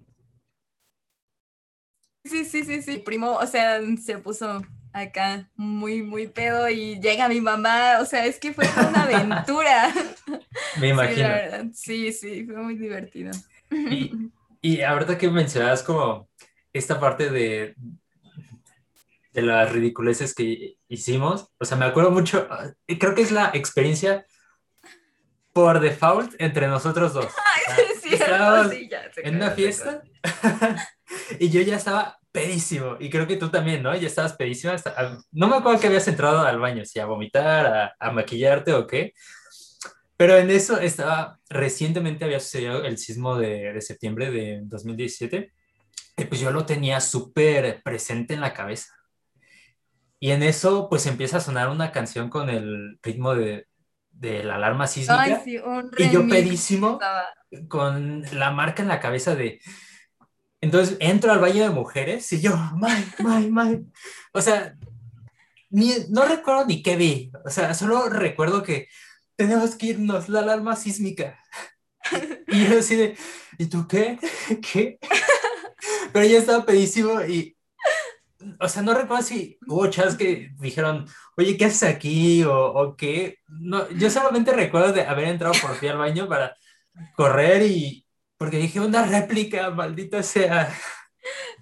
Sí, 2.25 2.45
sí, 2.45 2.65
sí, 2.65 2.83
sí. 2.83 2.99
Primo, 2.99 3.33
o 3.33 3.47
sea, 3.47 3.81
se 4.03 4.19
puso 4.19 4.63
acá 4.93 5.49
muy, 5.57 6.03
muy 6.03 6.29
pedo 6.29 6.69
y 6.69 7.01
llega 7.01 7.29
mi 7.29 7.41
mamá, 7.41 7.99
o 8.01 8.05
sea, 8.05 8.27
es 8.27 8.39
que 8.39 8.53
fue 8.53 8.67
una 8.89 9.05
aventura. 9.05 9.93
Me 10.81 10.89
imagino. 10.89 11.17
Sí, 11.17 11.23
la 11.23 11.29
verdad. 11.29 11.65
sí, 11.73 12.13
sí, 12.13 12.45
fue 12.45 12.57
muy 12.57 12.77
divertido. 12.77 13.31
Y, 13.71 14.31
y 14.61 14.83
ahorita 14.83 15.19
que 15.19 15.31
mencionabas 15.31 15.83
como 15.83 16.29
esta 16.73 17.01
parte 17.01 17.31
de, 17.31 17.75
de 19.33 19.43
las 19.43 19.73
ridiculeces 19.73 20.35
que 20.35 20.77
hicimos, 20.89 21.49
o 21.59 21.65
sea, 21.65 21.77
me 21.77 21.87
acuerdo 21.87 22.11
mucho, 22.11 22.49
creo 22.87 23.15
que 23.15 23.23
es 23.23 23.33
la 23.33 23.51
experiencia 23.55 24.27
por 25.53 25.81
default 25.81 26.35
entre 26.39 26.69
nosotros 26.69 27.15
dos. 27.15 27.27
Ay, 27.67 27.85
sí, 28.01 28.15
es 28.15 28.25
cierto, 28.25 28.71
sí, 28.71 28.89
ya, 28.91 29.11
en 29.17 29.37
una 29.37 29.51
fiesta 29.51 30.03
y 31.39 31.51
yo 31.51 31.61
ya 31.61 31.77
estaba 31.77 32.19
pedísimo 32.33 32.97
y 32.99 33.11
creo 33.11 33.27
que 33.27 33.37
tú 33.37 33.49
también, 33.51 33.83
¿no? 33.83 33.95
Ya 33.95 34.07
estabas 34.07 34.35
pedísima. 34.35 34.73
Hasta, 34.73 35.19
no 35.31 35.49
me 35.49 35.57
acuerdo 35.57 35.81
que 35.81 35.87
habías 35.87 36.09
entrado 36.09 36.41
al 36.41 36.59
baño, 36.59 36.85
si 36.85 36.99
a 36.99 37.07
vomitar, 37.07 37.67
a, 37.67 37.97
a, 37.99 38.11
maquillarte 38.11 38.73
o 38.73 38.87
qué. 38.87 39.13
Pero 40.17 40.37
en 40.37 40.51
eso 40.51 40.79
estaba, 40.79 41.39
recientemente 41.49 42.25
había 42.25 42.41
sucedido 42.41 42.85
el 42.85 42.99
sismo 42.99 43.37
de, 43.37 43.73
de 43.73 43.81
septiembre 43.81 44.31
de 44.31 44.61
2017 44.65 45.53
y 46.17 46.25
pues 46.25 46.41
yo 46.41 46.51
lo 46.51 46.65
tenía 46.65 47.01
súper 47.01 47.83
presente 47.83 48.35
en 48.35 48.41
la 48.41 48.53
cabeza. 48.53 48.93
Y 50.21 50.31
en 50.31 50.43
eso 50.43 50.89
pues 50.89 51.07
empieza 51.07 51.39
a 51.39 51.41
sonar 51.41 51.69
una 51.69 51.91
canción 51.91 52.31
con 52.31 52.49
el 52.49 52.99
ritmo 53.03 53.35
de, 53.35 53.67
de 54.11 54.45
la 54.45 54.55
alarma 54.55 54.87
sísmica. 54.87 55.21
Ay, 55.21 55.37
sí, 55.45 55.59
un 55.59 55.91
y 55.99 56.11
yo 56.11 56.29
pedísimo 56.29 57.01
con 57.69 58.23
la 58.33 58.51
marca 58.51 58.83
en 58.83 58.89
la 58.89 59.01
cabeza 59.01 59.35
de... 59.35 59.61
Entonces 60.63 60.97
entro 61.01 61.33
al 61.33 61.41
baño 61.41 61.65
de 61.65 61.71
mujeres 61.71 62.33
y 62.33 62.41
yo, 62.41 62.57
my, 62.77 63.05
my, 63.19 63.51
my. 63.51 63.85
O 64.33 64.41
sea, 64.41 64.77
ni, 65.71 65.93
no 66.09 66.25
recuerdo 66.25 66.67
ni 66.67 66.83
qué 66.83 66.97
vi. 66.97 67.33
O 67.45 67.51
sea, 67.51 67.75
solo 67.75 68.09
recuerdo 68.09 68.63
que 68.63 68.89
tenemos 69.35 69.75
que 69.75 69.87
irnos, 69.87 70.29
la 70.29 70.41
alarma 70.41 70.77
sísmica. 70.77 71.39
Y 72.47 72.67
yo 72.67 72.79
así 72.79 72.95
de, 72.95 73.17
¿y 73.59 73.67
tú 73.67 73.89
qué? 73.89 74.19
¿Qué? 74.73 74.99
Pero 76.13 76.27
ya 76.27 76.39
estaba 76.39 76.65
pedísimo 76.65 77.21
y, 77.23 77.57
o 78.61 78.69
sea, 78.69 78.83
no 78.83 78.95
recuerdo 78.95 79.25
si 79.25 79.59
hubo 79.67 79.89
chavos 79.89 80.15
que 80.15 80.51
dijeron, 80.61 81.07
oye, 81.37 81.57
¿qué 81.57 81.65
haces 81.65 81.83
aquí? 81.85 82.45
O, 82.45 82.55
o 82.55 82.97
qué. 82.97 83.39
No, 83.49 83.91
yo 83.91 84.11
solamente 84.11 84.53
recuerdo 84.53 84.93
de 84.93 85.03
haber 85.03 85.29
entrado 85.29 85.55
por 85.61 85.77
ti 85.79 85.89
al 85.89 85.99
baño 85.99 86.29
para 86.29 86.57
correr 87.17 87.63
y, 87.63 88.02
porque 88.43 88.57
dije, 88.57 88.81
una 88.81 89.05
réplica, 89.07 89.71
maldita 89.71 90.21
sea. 90.21 90.69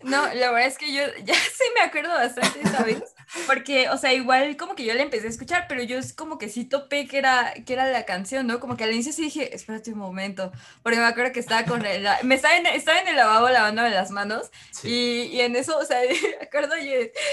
No, 0.03 0.23
la 0.33 0.51
verdad 0.51 0.67
es 0.67 0.79
que 0.79 0.91
yo 0.95 1.03
ya 1.25 1.35
sí 1.53 1.65
me 1.75 1.83
acuerdo 1.83 2.09
bastante 2.09 2.63
esa 2.63 2.83
vez, 2.85 3.03
porque, 3.47 3.89
o 3.91 3.97
sea, 3.97 4.13
igual 4.13 4.57
como 4.57 4.75
que 4.75 4.85
yo 4.85 4.95
la 4.95 5.03
empecé 5.03 5.27
a 5.27 5.31
escuchar, 5.31 5.67
pero 5.69 5.83
yo 5.83 5.99
es 5.99 6.13
como 6.13 6.39
que 6.39 6.49
sí 6.49 6.65
topé 6.65 7.07
que 7.07 7.19
era, 7.19 7.55
que 7.65 7.73
era 7.73 7.87
la 7.87 8.05
canción, 8.05 8.47
¿no? 8.47 8.59
Como 8.59 8.77
que 8.77 8.85
al 8.85 8.93
inicio 8.93 9.13
sí 9.13 9.23
dije, 9.23 9.55
espérate 9.55 9.93
un 9.93 9.99
momento, 9.99 10.51
porque 10.83 10.99
me 10.99 11.05
acuerdo 11.05 11.33
que 11.33 11.41
estaba 11.41 11.65
con 11.65 11.85
el, 11.85 12.07
me 12.25 12.35
estaba 12.35 12.57
en, 12.57 12.67
estaba 12.67 12.99
en 12.99 13.09
el 13.09 13.17
lavabo 13.17 13.49
lavándome 13.49 13.91
las 13.91 14.11
manos, 14.11 14.51
y, 14.83 15.23
y, 15.33 15.41
en 15.41 15.55
eso, 15.55 15.79
o 15.79 15.85
sea, 15.85 16.01
me 16.41 16.45
acuerdo 16.45 16.75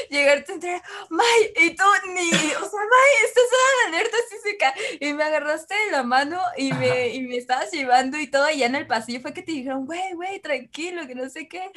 llegarte 0.09 0.53
entre, 0.53 0.81
May, 1.09 1.53
y 1.61 1.75
tú 1.75 1.83
ni, 2.13 2.29
o 2.29 2.33
sea, 2.33 2.79
May, 2.79 3.25
estás 3.25 3.43
en 3.87 3.93
alerta 3.93 4.17
sísmica, 4.29 4.73
y 4.99 5.13
me 5.13 5.23
agarraste 5.23 5.73
de 5.73 5.91
la 5.91 6.03
mano 6.03 6.39
y 6.57 6.73
me, 6.73 7.09
y 7.09 7.21
me 7.21 7.37
estabas 7.37 7.71
llevando 7.71 8.19
y 8.19 8.27
todo, 8.27 8.49
y 8.51 8.59
ya 8.59 8.67
en 8.67 8.75
el 8.75 8.87
pasillo 8.87 9.21
fue 9.21 9.33
que 9.33 9.41
te 9.41 9.51
dijeron, 9.51 9.85
güey, 9.85 10.13
güey, 10.13 10.39
tranquilo, 10.41 11.07
que 11.07 11.15
no 11.15 11.27
sé 11.29 11.47
qué, 11.47 11.71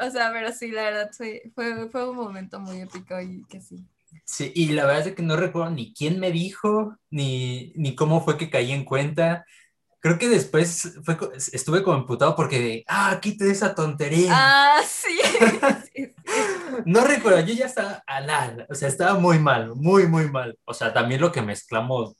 o 0.00 0.10
sea, 0.10 0.30
pero 0.32 0.52
sí, 0.52 0.68
la 0.70 0.82
verdad, 0.82 1.10
fue, 1.16 1.50
fue, 1.54 1.88
fue 1.88 2.08
un 2.08 2.16
momento 2.16 2.60
muy 2.60 2.80
épico 2.80 3.20
y 3.20 3.39
que 3.48 3.60
sí. 3.60 3.86
Sí, 4.24 4.52
y 4.54 4.68
la 4.68 4.86
verdad 4.86 5.08
es 5.08 5.14
que 5.14 5.22
no 5.22 5.36
recuerdo 5.36 5.70
ni 5.70 5.94
quién 5.94 6.18
me 6.18 6.30
dijo, 6.30 6.96
ni, 7.10 7.72
ni 7.76 7.94
cómo 7.94 8.24
fue 8.24 8.36
que 8.36 8.50
caí 8.50 8.72
en 8.72 8.84
cuenta. 8.84 9.44
Creo 10.00 10.18
que 10.18 10.28
después 10.28 10.98
fue, 11.04 11.18
estuve 11.52 11.82
como 11.82 11.98
emputado 11.98 12.34
porque, 12.34 12.84
ah, 12.88 13.18
quité 13.20 13.50
esa 13.50 13.74
tontería. 13.74 14.30
Ah, 14.32 14.80
sí. 14.86 15.20
no 16.84 17.04
recuerdo, 17.04 17.40
yo 17.40 17.54
ya 17.54 17.66
estaba 17.66 18.02
alal, 18.06 18.66
o 18.70 18.74
sea, 18.74 18.88
estaba 18.88 19.18
muy 19.18 19.38
mal, 19.38 19.74
muy, 19.74 20.06
muy 20.06 20.30
mal. 20.30 20.58
O 20.64 20.74
sea, 20.74 20.92
también 20.92 21.20
lo 21.20 21.30
que 21.30 21.42
mezclamos. 21.42 22.14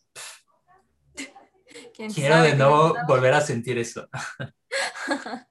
Quiero 2.15 2.43
de 2.43 2.55
nuevo 2.55 2.95
volver 3.07 3.35
a 3.35 3.41
sentir 3.41 3.79
eso. 3.79 4.09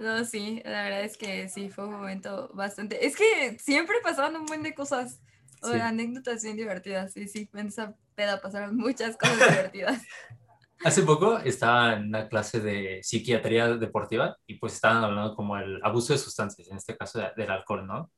No, 0.00 0.24
sí, 0.24 0.60
la 0.64 0.82
verdad 0.84 1.04
es 1.04 1.16
que 1.16 1.48
sí, 1.48 1.70
fue 1.70 1.86
un 1.86 1.92
momento 1.92 2.50
bastante. 2.54 3.06
Es 3.06 3.16
que 3.16 3.58
siempre 3.58 3.96
pasaban 4.02 4.36
un 4.36 4.46
buen 4.46 4.62
de 4.62 4.74
cosas, 4.74 5.20
o 5.62 5.68
anécdotas 5.68 6.42
bien 6.42 6.56
divertidas. 6.56 7.12
Sí, 7.12 7.28
sí, 7.28 7.48
en 7.54 7.68
esa 7.68 7.94
peda 8.14 8.40
pasaron 8.40 8.76
muchas 8.76 9.16
cosas 9.16 9.38
divertidas. 9.38 10.02
Hace 10.84 11.02
poco 11.02 11.38
estaba 11.38 11.94
en 11.94 12.08
una 12.08 12.28
clase 12.28 12.58
de 12.58 13.00
psiquiatría 13.04 13.68
deportiva 13.76 14.36
y 14.46 14.54
pues 14.54 14.74
estaban 14.74 15.04
hablando 15.04 15.36
como 15.36 15.56
el 15.56 15.80
abuso 15.84 16.12
de 16.12 16.18
sustancias, 16.18 16.68
en 16.68 16.76
este 16.76 16.96
caso 16.96 17.20
del 17.36 17.50
alcohol, 17.52 17.86
¿no? 17.86 18.10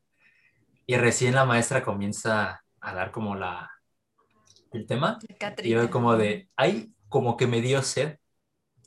Y 0.86 0.96
recién 0.96 1.34
la 1.34 1.44
maestra 1.44 1.82
comienza 1.82 2.62
a 2.80 2.94
dar 2.94 3.10
como 3.10 3.34
la 3.34 3.70
el 4.72 4.86
tema 4.86 5.18
y 5.62 5.70
yo 5.70 5.90
como 5.90 6.16
de, 6.16 6.48
ay, 6.56 6.92
como 7.08 7.36
que 7.36 7.46
me 7.46 7.60
dio 7.60 7.82
sed. 7.82 8.18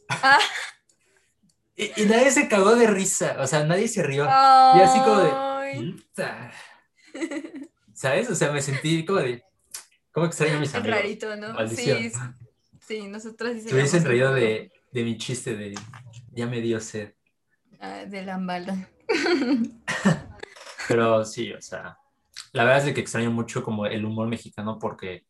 Ah. 0.09 0.39
Y, 1.79 2.05
nadie 2.05 2.31
se 2.31 2.47
cagó 2.47 2.75
de 2.75 2.87
risa, 2.87 3.37
o 3.39 3.45
sea, 3.45 3.63
nadie 3.63 3.87
se 3.87 4.01
rió. 4.01 4.25
Y 4.25 4.79
así 4.79 4.99
como 4.99 5.19
de... 5.19 6.03
¿Sabes? 7.93 8.29
O 8.31 8.35
sea, 8.35 8.51
me 8.51 8.61
sentí 8.61 9.05
como 9.05 9.19
de... 9.19 9.43
¿Cómo 10.11 10.25
extraño 10.25 10.57
a 10.57 10.59
mis 10.59 10.73
amigos? 10.73 10.97
rarito, 10.97 11.35
¿no? 11.35 11.67
Sí, 11.67 12.11
sí, 12.81 13.07
nosotros 13.07 13.53
sí 13.53 13.69
se 13.69 13.75
hubiesen 13.75 14.03
reído 14.05 14.33
de, 14.33 14.71
de, 14.91 15.03
mi 15.03 15.17
chiste 15.17 15.55
de... 15.55 15.75
Ya 16.31 16.47
me 16.47 16.61
dio 16.61 16.79
sed. 16.79 17.13
Ah, 17.79 18.05
de 18.07 18.23
la 18.23 18.39
bala. 18.39 18.89
Pero 20.87 21.25
sí, 21.25 21.53
o 21.53 21.61
sea, 21.61 21.99
la 22.53 22.63
verdad 22.63 22.87
es 22.87 22.93
que 22.95 23.01
extraño 23.01 23.29
mucho 23.29 23.63
como 23.63 23.85
el 23.85 24.03
humor 24.03 24.27
mexicano 24.27 24.79
porque 24.79 25.27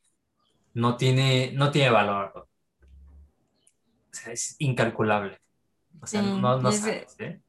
no 0.73 0.95
tiene, 0.95 1.51
no 1.53 1.71
tiene 1.71 1.89
valor. 1.89 2.31
O 2.37 4.13
sea, 4.13 4.31
es 4.31 4.55
incalculable. 4.59 5.41
O 6.01 6.07
sea, 6.07 6.21
no, 6.21 6.59
no 6.59 6.71
sabes, 6.71 7.15
¿eh? 7.19 7.41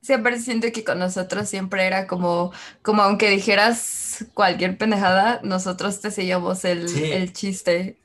Siempre 0.00 0.38
siento 0.38 0.68
que 0.72 0.84
con 0.84 0.98
nosotros 0.98 1.48
siempre 1.48 1.84
era 1.84 2.06
como, 2.06 2.52
como 2.82 3.02
aunque 3.02 3.30
dijeras 3.30 4.24
cualquier 4.32 4.78
pendejada, 4.78 5.40
nosotros 5.42 6.00
te 6.00 6.10
seguíamos 6.10 6.64
el, 6.64 6.86
el 7.02 7.32
chiste. 7.32 8.00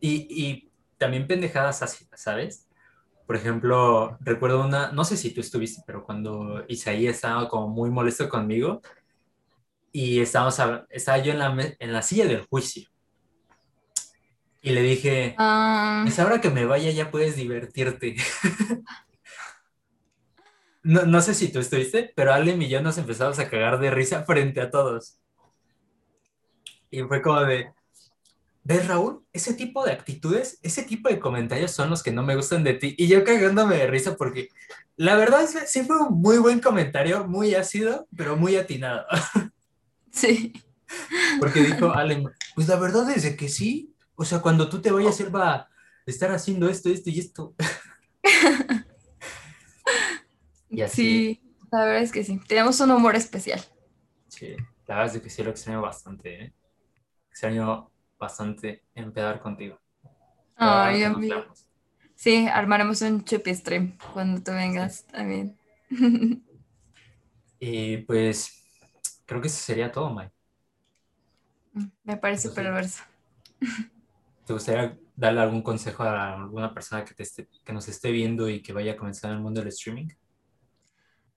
Y, 0.00 0.26
y, 0.30 0.68
también 0.96 1.26
pendejadas 1.26 1.82
así, 1.82 2.06
¿sabes? 2.14 2.68
Por 3.26 3.36
ejemplo, 3.36 4.16
recuerdo 4.20 4.64
una, 4.64 4.90
no 4.92 5.04
sé 5.04 5.16
si 5.16 5.30
tú 5.30 5.40
estuviste, 5.40 5.82
pero 5.86 6.04
cuando 6.04 6.64
Isaí 6.68 7.06
estaba 7.06 7.48
como 7.48 7.68
muy 7.68 7.90
molesto 7.90 8.28
conmigo 8.28 8.80
y 9.92 10.20
estábamos, 10.20 10.58
estaba 10.90 11.18
yo 11.18 11.32
en 11.32 11.38
la, 11.38 11.76
en 11.78 11.92
la 11.92 12.02
silla 12.02 12.26
del 12.26 12.46
juicio. 12.46 12.88
Y 14.68 14.70
le 14.70 14.82
dije, 14.82 15.34
ah. 15.38 16.04
es 16.06 16.18
ahora 16.18 16.42
que 16.42 16.50
me 16.50 16.66
vaya 16.66 16.90
ya 16.90 17.10
puedes 17.10 17.36
divertirte. 17.36 18.16
no, 20.82 21.22
sé 21.22 21.32
si 21.32 21.50
tú 21.50 21.58
estuviste, 21.58 22.12
pero 22.14 22.34
Ale 22.34 22.52
y 22.52 22.68
yo 22.68 22.82
nos 22.82 22.98
empezamos 22.98 23.38
a 23.38 23.48
cagar 23.48 23.80
de 23.80 23.90
risa 23.90 24.24
frente 24.24 24.60
a 24.60 24.70
todos. 24.70 25.16
Y 26.90 27.00
fue 27.00 27.22
como 27.22 27.40
de, 27.44 27.72
¿ves 28.62 28.86
Raúl? 28.86 29.24
Ese 29.32 29.54
tipo 29.54 29.86
de 29.86 29.92
actitudes, 29.92 30.58
ese 30.62 30.82
tipo 30.82 31.08
de 31.08 31.18
comentarios 31.18 31.70
son 31.70 31.88
los 31.88 32.02
que 32.02 32.12
no 32.12 32.22
me 32.22 32.36
gustan 32.36 32.62
de 32.62 32.74
ti. 32.74 32.94
Y 32.98 33.08
yo 33.08 33.24
cagándome 33.24 33.76
de 33.76 33.86
risa 33.86 34.16
porque 34.16 34.50
la 34.96 35.16
verdad 35.16 35.44
es 35.44 35.54
que 35.54 35.66
sí 35.66 35.82
fue 35.82 35.96
un 35.96 36.20
muy 36.20 36.36
buen 36.36 36.60
comentario, 36.60 37.26
muy 37.26 37.54
ácido, 37.54 38.06
pero 38.14 38.36
muy 38.36 38.56
atinado. 38.56 39.06
Sí. 40.10 40.52
Porque 41.38 41.60
dijo 41.60 41.92
Ale, 41.92 42.24
pues 42.56 42.66
la 42.66 42.76
verdad 42.76 43.08
es 43.10 43.36
que 43.36 43.48
sí, 43.48 43.94
o 44.20 44.24
sea, 44.24 44.40
cuando 44.40 44.68
tú 44.68 44.82
te 44.82 44.90
vayas, 44.90 45.20
él 45.20 45.32
va 45.34 45.54
a 45.54 45.68
estar 46.04 46.32
haciendo 46.32 46.68
esto, 46.68 46.88
esto 46.88 47.08
y 47.08 47.20
esto. 47.20 47.54
y 50.70 50.82
así. 50.82 51.40
Sí, 51.40 51.54
la 51.70 51.84
verdad 51.84 52.02
es 52.02 52.10
que 52.10 52.24
sí. 52.24 52.40
Tenemos 52.48 52.80
un 52.80 52.90
humor 52.90 53.14
especial. 53.14 53.60
Sí, 54.26 54.56
la 54.88 54.96
verdad 54.96 55.14
es 55.14 55.22
que 55.22 55.30
sí 55.30 55.44
lo 55.44 55.50
extraño 55.50 55.80
bastante, 55.80 56.46
¿eh? 56.46 56.52
Extraño 57.30 57.92
bastante 58.18 58.82
empezar 58.92 59.38
contigo. 59.38 59.78
Ay, 60.56 61.04
amigo. 61.04 61.46
Sí, 62.16 62.48
armaremos 62.48 63.00
un 63.02 63.24
chupi 63.24 63.54
stream 63.54 63.96
cuando 64.12 64.42
tú 64.42 64.50
vengas 64.50 65.06
también. 65.06 65.56
y 67.60 67.98
pues 67.98 68.64
creo 69.26 69.40
que 69.40 69.46
eso 69.46 69.62
sería 69.62 69.92
todo, 69.92 70.12
Mike. 70.12 70.32
Me 72.02 72.16
parece 72.16 72.50
perverso. 72.50 73.04
¿Te 74.48 74.54
gustaría 74.54 74.96
darle 75.14 75.42
algún 75.42 75.60
consejo 75.60 76.04
a 76.04 76.32
alguna 76.32 76.72
persona 76.72 77.04
que, 77.04 77.12
te 77.12 77.22
que 77.62 77.72
nos 77.74 77.86
esté 77.86 78.10
viendo 78.10 78.48
y 78.48 78.62
que 78.62 78.72
vaya 78.72 78.92
a 78.92 78.96
comenzar 78.96 79.30
en 79.30 79.36
el 79.36 79.42
mundo 79.42 79.60
del 79.60 79.68
streaming? 79.68 80.08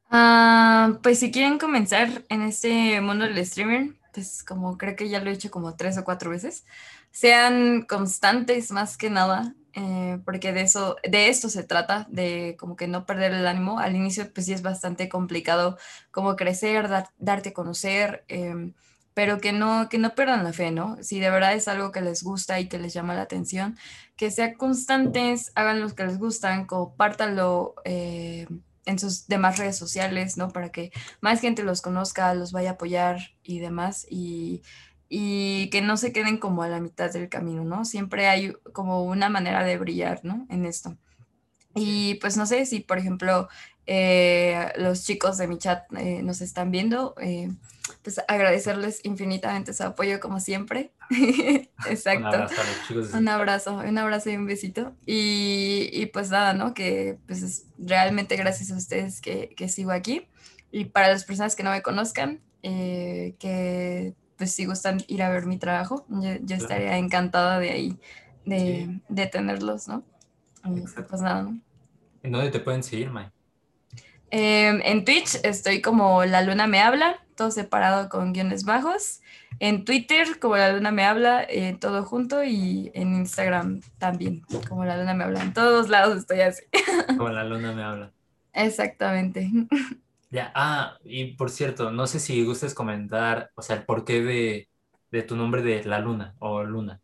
Ah, 0.10 0.98
pues 1.04 1.20
si 1.20 1.30
quieren 1.30 1.60
comenzar 1.60 2.24
en 2.30 2.42
este 2.42 3.02
mundo 3.02 3.26
del 3.26 3.38
streaming, 3.40 3.96
pues 4.14 4.46
como 4.46 4.78
creo 4.78 4.96
que 4.96 5.10
ya 5.10 5.20
lo 5.20 5.30
he 5.30 5.34
hecho 5.34 5.52
como 5.52 5.76
tres 5.76 5.98
o 5.98 6.06
cuatro 6.06 6.30
veces, 6.30 6.66
sean 7.12 7.82
constantes 7.82 8.72
más 8.72 8.96
que 8.96 9.10
nada, 9.10 9.56
eh, 9.74 10.20
porque 10.24 10.54
de 10.54 10.62
eso, 10.62 10.96
de 11.04 11.28
esto 11.28 11.50
se 11.50 11.64
trata, 11.64 12.08
de 12.10 12.56
como 12.58 12.78
que 12.78 12.88
no 12.88 13.06
perder 13.06 13.34
el 13.34 13.46
ánimo. 13.46 13.80
Al 13.80 13.98
inicio 13.98 14.32
pues 14.34 14.46
sí 14.46 14.54
es 14.54 14.62
bastante 14.62 15.10
complicado 15.10 15.78
como 16.12 16.38
crecer, 16.38 16.88
darte 17.20 17.50
a 17.50 17.54
conocer. 17.54 18.24
Em, 18.30 18.74
pero 19.14 19.40
que 19.40 19.52
no, 19.52 19.90
que 19.90 19.98
no 19.98 20.16
pierdan 20.16 20.44
la 20.44 20.54
fe, 20.54 20.72
¿no? 20.72 20.98
Si 21.02 21.20
de 21.20 21.30
verdad 21.30 21.54
es 21.54 21.68
algo 21.68 21.92
que 21.92 22.02
les 22.02 22.24
gusta 22.24 22.60
y 22.60 22.68
que 22.68 22.80
les 22.80 22.94
llama 22.94 23.16
la 23.16 23.24
atención, 23.24 23.78
que 24.16 24.32
sean 24.32 24.56
constantes, 24.56 25.52
hagan 25.56 25.82
lo 25.82 25.90
que 25.94 26.06
les 26.06 26.18
gustan, 26.18 26.66
compártanlo 26.66 27.76
eh, 27.84 28.48
en 28.86 29.00
sus 29.00 29.28
demás 29.28 29.58
redes 29.58 29.78
sociales, 29.78 30.38
¿no? 30.38 30.50
Para 30.50 30.72
que 30.72 30.92
más 31.20 31.42
gente 31.42 31.64
los 31.64 31.82
conozca, 31.82 32.34
los 32.34 32.52
vaya 32.52 32.72
a 32.72 32.74
apoyar 32.74 33.20
y 33.44 33.60
demás, 33.60 34.08
y, 34.10 34.62
y 35.10 35.70
que 35.72 35.82
no 35.82 35.98
se 35.98 36.14
queden 36.14 36.38
como 36.38 36.64
a 36.64 36.70
la 36.70 36.80
mitad 36.80 37.12
del 37.12 37.30
camino, 37.30 37.66
¿no? 37.66 37.84
Siempre 37.84 38.28
hay 38.28 38.54
como 38.74 39.04
una 39.04 39.30
manera 39.30 39.64
de 39.64 39.78
brillar, 39.78 40.22
¿no? 40.24 40.46
En 40.50 40.66
esto. 40.66 40.98
Y 41.76 42.16
pues 42.16 42.38
no 42.38 42.46
sé 42.46 42.66
si, 42.66 42.82
por 42.82 42.98
ejemplo, 42.98 43.48
eh, 43.86 44.72
los 44.78 45.04
chicos 45.04 45.38
de 45.38 45.48
mi 45.48 45.58
chat 45.58 45.84
eh, 45.98 46.22
nos 46.24 46.42
están 46.42 46.72
viendo, 46.72 47.16
pues 48.04 48.20
agradecerles 48.28 49.00
infinitamente 49.04 49.74
su 49.74 49.84
apoyo 49.84 50.20
como 50.20 50.40
siempre. 50.40 50.92
Exacto. 51.88 52.28
Un 52.28 52.34
abrazo, 52.34 52.62
chicos. 52.88 53.14
un 53.14 53.28
abrazo, 53.28 53.76
un 53.78 53.98
abrazo 53.98 54.30
y 54.30 54.36
un 54.36 54.46
besito. 54.46 54.94
Y, 55.06 55.90
y, 55.94 56.08
pues 56.08 56.30
nada, 56.32 56.54
¿no? 56.54 56.74
Que 56.74 57.18
pues 57.28 57.44
es 57.44 57.66
realmente 57.78 58.36
gracias 58.36 58.72
a 58.72 58.76
ustedes 58.78 59.22
que, 59.22 59.54
que 59.56 59.70
sigo 59.70 59.92
aquí. 59.92 60.28
Y 60.72 60.86
para 60.86 61.10
las 61.10 61.26
personas 61.26 61.56
que 61.56 61.64
no 61.64 61.72
me 61.72 61.82
conozcan, 61.82 62.40
eh, 62.64 63.36
que 63.40 64.16
pues 64.38 64.52
si 64.54 64.66
gustan 64.66 65.04
ir 65.08 65.22
a 65.22 65.30
ver 65.30 65.46
mi 65.46 65.58
trabajo, 65.58 66.06
yo, 66.10 66.32
yo 66.42 66.56
estaría 66.56 66.98
encantada 66.98 67.60
de 67.60 67.70
ahí 67.70 68.00
de, 68.46 68.58
Sí. 68.58 69.02
de 69.10 69.28
tenerlos, 69.28 69.88
¿no? 69.88 70.04
Exacto. 70.78 71.10
Pues 71.10 71.22
nada, 71.22 71.44
¿no? 71.44 71.60
¿En 72.24 72.32
dónde 72.32 72.50
te 72.50 72.60
pueden 72.60 72.82
seguir, 72.84 73.12
May? 73.12 73.28
Eh, 74.32 74.80
en 74.84 75.06
Twitch 75.06 75.40
estoy 75.44 75.82
como 75.82 76.24
La 76.26 76.42
Luna 76.42 76.66
Me 76.66 76.80
Habla, 76.80 77.20
todo 77.42 77.50
separado 77.50 78.08
con 78.08 78.34
guiones 78.34 78.66
bajos. 78.66 79.20
En 79.60 79.84
Twitter 79.84 80.38
como 80.40 80.58
La 80.58 80.72
Luna 80.72 80.92
Me 80.92 81.06
Habla, 81.06 81.44
eh, 81.50 81.76
todo 81.80 82.04
junto. 82.04 82.44
Y 82.44 82.92
en 82.94 83.16
Instagram 83.16 83.82
también, 83.98 84.44
como 84.70 84.86
La 84.86 84.96
Luna 84.96 85.16
Me 85.16 85.24
Habla. 85.24 85.42
En 85.42 85.52
todos 85.52 85.90
lados 85.90 86.20
estoy 86.20 86.42
así. 86.42 86.62
Como 87.18 87.30
la 87.30 87.44
luna 87.44 87.74
me 87.74 87.82
habla. 87.84 88.12
Exactamente. 88.54 89.50
Ya, 90.30 90.52
ah, 90.54 90.98
y 91.04 91.34
por 91.34 91.50
cierto, 91.50 91.92
no 91.92 92.06
sé 92.06 92.20
si 92.20 92.46
gustes 92.46 92.74
comentar, 92.74 93.52
o 93.56 93.62
sea, 93.62 93.76
el 93.76 93.86
porqué 93.86 94.22
de, 94.22 94.70
de 95.12 95.24
tu 95.24 95.36
nombre 95.36 95.62
de 95.64 95.84
la 95.84 96.00
luna 96.00 96.36
o 96.40 96.64
luna. 96.64 97.02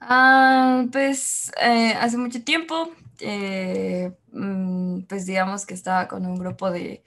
Ah, 0.00 0.84
pues 0.92 1.52
eh, 1.60 1.94
hace 2.00 2.16
mucho 2.16 2.42
tiempo, 2.44 2.90
eh, 3.18 4.12
mm, 4.32 5.02
pues 5.02 5.26
digamos 5.26 5.66
que 5.66 5.74
estaba 5.74 6.06
con 6.08 6.24
un 6.26 6.38
grupo 6.38 6.70
de, 6.70 7.02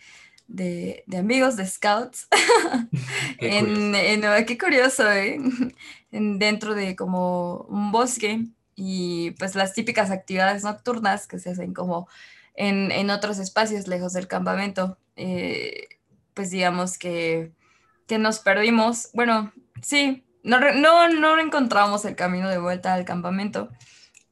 de- 0.50 1.04
de 1.08 1.18
amigos, 1.18 1.56
de 1.56 1.66
scouts, 1.66 2.28
Qué 3.40 3.58
en, 3.60 3.96
en- 3.96 4.46
qué 4.46 4.58
curioso, 4.58 5.10
¿eh? 5.12 5.40
En- 6.12 6.40
dentro 6.40 6.74
de 6.74 6.96
como 6.96 7.66
un 7.70 7.92
bosque 7.92 8.46
y 8.76 9.32
pues 9.32 9.54
las 9.56 9.74
típicas 9.74 10.10
actividades 10.10 10.64
nocturnas 10.64 11.28
que 11.28 11.38
se 11.38 11.52
hacen 11.52 11.74
como 11.74 12.08
en, 12.56 12.92
en 12.92 13.10
otros 13.12 13.38
espacios 13.38 13.88
lejos 13.88 14.14
del 14.14 14.28
campamento, 14.28 14.98
eh, 15.16 15.88
pues 16.34 16.50
digamos 16.50 16.98
que, 16.98 17.52
que 18.08 18.18
nos 18.18 18.40
perdimos, 18.40 19.10
bueno, 19.14 19.54
sí, 19.84 20.26
no, 20.44 20.60
no, 20.74 21.10
no 21.10 21.40
encontramos 21.40 22.06
el 22.06 22.16
camino 22.16 22.50
de 22.50 22.58
vuelta 22.58 22.94
al 22.96 23.06
campamento, 23.06 23.70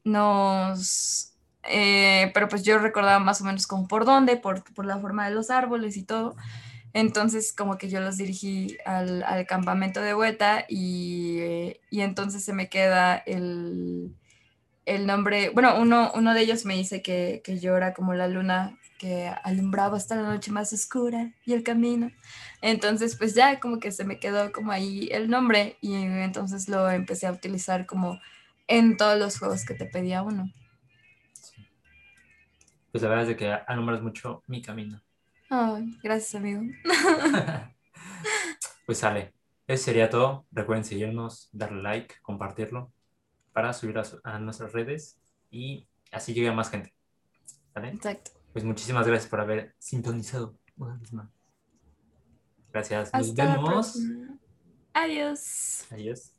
nos... 0.04 1.37
eh, 1.68 2.32
pero 2.34 2.48
pues 2.48 2.64
yo 2.64 2.80
recordaba 2.80 3.20
más 3.20 3.42
o 3.42 3.46
menos 3.46 3.68
como 3.68 3.88
por 3.88 4.06
dónde, 4.06 4.38
por, 4.38 4.64
por 4.74 4.86
la 4.86 5.00
forma 5.00 5.28
de 5.28 5.36
los 5.36 5.50
árboles 5.50 5.98
y 5.98 6.04
todo. 6.04 6.36
Entonces 6.94 7.54
como 7.54 7.78
que 7.78 7.90
yo 7.90 8.00
los 8.00 8.18
dirigí 8.18 8.78
al, 8.86 9.24
campamento 9.48 10.02
de 10.02 10.14
vuelta 10.14 10.66
y, 10.68 11.38
eh, 11.40 11.82
y 11.90 12.02
entonces 12.02 12.44
se 12.44 12.54
me 12.54 12.70
queda 12.70 13.18
el, 13.18 14.16
el 14.86 15.06
nombre, 15.06 15.50
bueno, 15.50 15.80
uno, 15.80 16.12
uno 16.16 16.34
de 16.34 16.42
ellos 16.42 16.66
me 16.66 16.76
dice 16.76 17.02
que, 17.02 17.42
que 17.44 17.60
yo 17.60 17.76
era 17.78 17.94
como 17.94 18.14
la 18.14 18.28
luna 18.28 18.78
que 18.98 19.32
alumbraba 19.44 19.98
hasta 19.98 20.16
la 20.16 20.24
noche 20.24 20.52
más 20.52 20.74
oscura 20.74 21.34
y 21.46 21.54
el 21.54 21.64
camino. 21.64 22.12
Entonces 22.62 23.16
pues 23.16 23.36
ya 23.36 23.60
como 23.60 23.80
que 23.80 23.92
se 23.92 24.06
me 24.06 24.20
quedó 24.20 24.52
como 24.52 24.72
ahí 24.72 25.10
el 25.12 25.30
nombre 25.30 25.78
y 25.82 25.94
entonces 25.94 26.68
lo 26.68 26.90
empecé 26.90 27.28
a 27.28 27.32
utilizar 27.32 27.86
como 27.86 28.20
en 28.68 28.98
todos 28.98 29.20
los 29.20 29.40
juegos 29.40 29.66
que 29.66 29.74
te 29.74 29.86
pedía 29.86 30.24
uno. 30.24 30.52
Pues 32.92 33.04
la 33.04 33.10
verdad 33.10 33.24
es 33.24 33.30
de 33.30 33.36
que 33.38 33.52
alumbras 33.52 34.02
mucho 34.02 34.44
mi 34.48 34.62
camino. 34.62 35.02
Ay, 35.50 35.98
gracias 36.04 36.36
amigo. 36.36 36.62
Pues 38.86 39.00
sale. 39.00 39.34
Eso 39.68 39.84
sería 39.84 40.10
todo. 40.10 40.46
Recuerden 40.52 40.86
seguirnos, 40.86 41.50
darle 41.52 41.82
like, 41.82 42.16
compartirlo 42.22 42.90
para 43.52 43.74
subir 43.74 43.98
a, 43.98 44.06
su- 44.06 44.22
a 44.24 44.40
nuestras 44.40 44.72
redes 44.72 45.20
y 45.52 45.86
así 46.12 46.34
llegue 46.34 46.48
a 46.48 46.54
más 46.54 46.70
gente. 46.70 46.94
¿Vale? 47.76 47.90
Exacto. 47.90 48.32
Pues 48.54 48.64
muchísimas 48.64 49.06
gracias 49.06 49.30
por 49.30 49.42
haber 49.42 49.76
sintonizado 49.78 50.58
una 50.78 50.96
vez 50.96 51.12
más. 51.12 51.30
Gracias. 52.72 53.14
Nos 53.14 53.30
Hasta 53.30 53.56
vemos. 53.56 54.00
Adiós. 54.94 55.86
Adiós. 55.92 56.32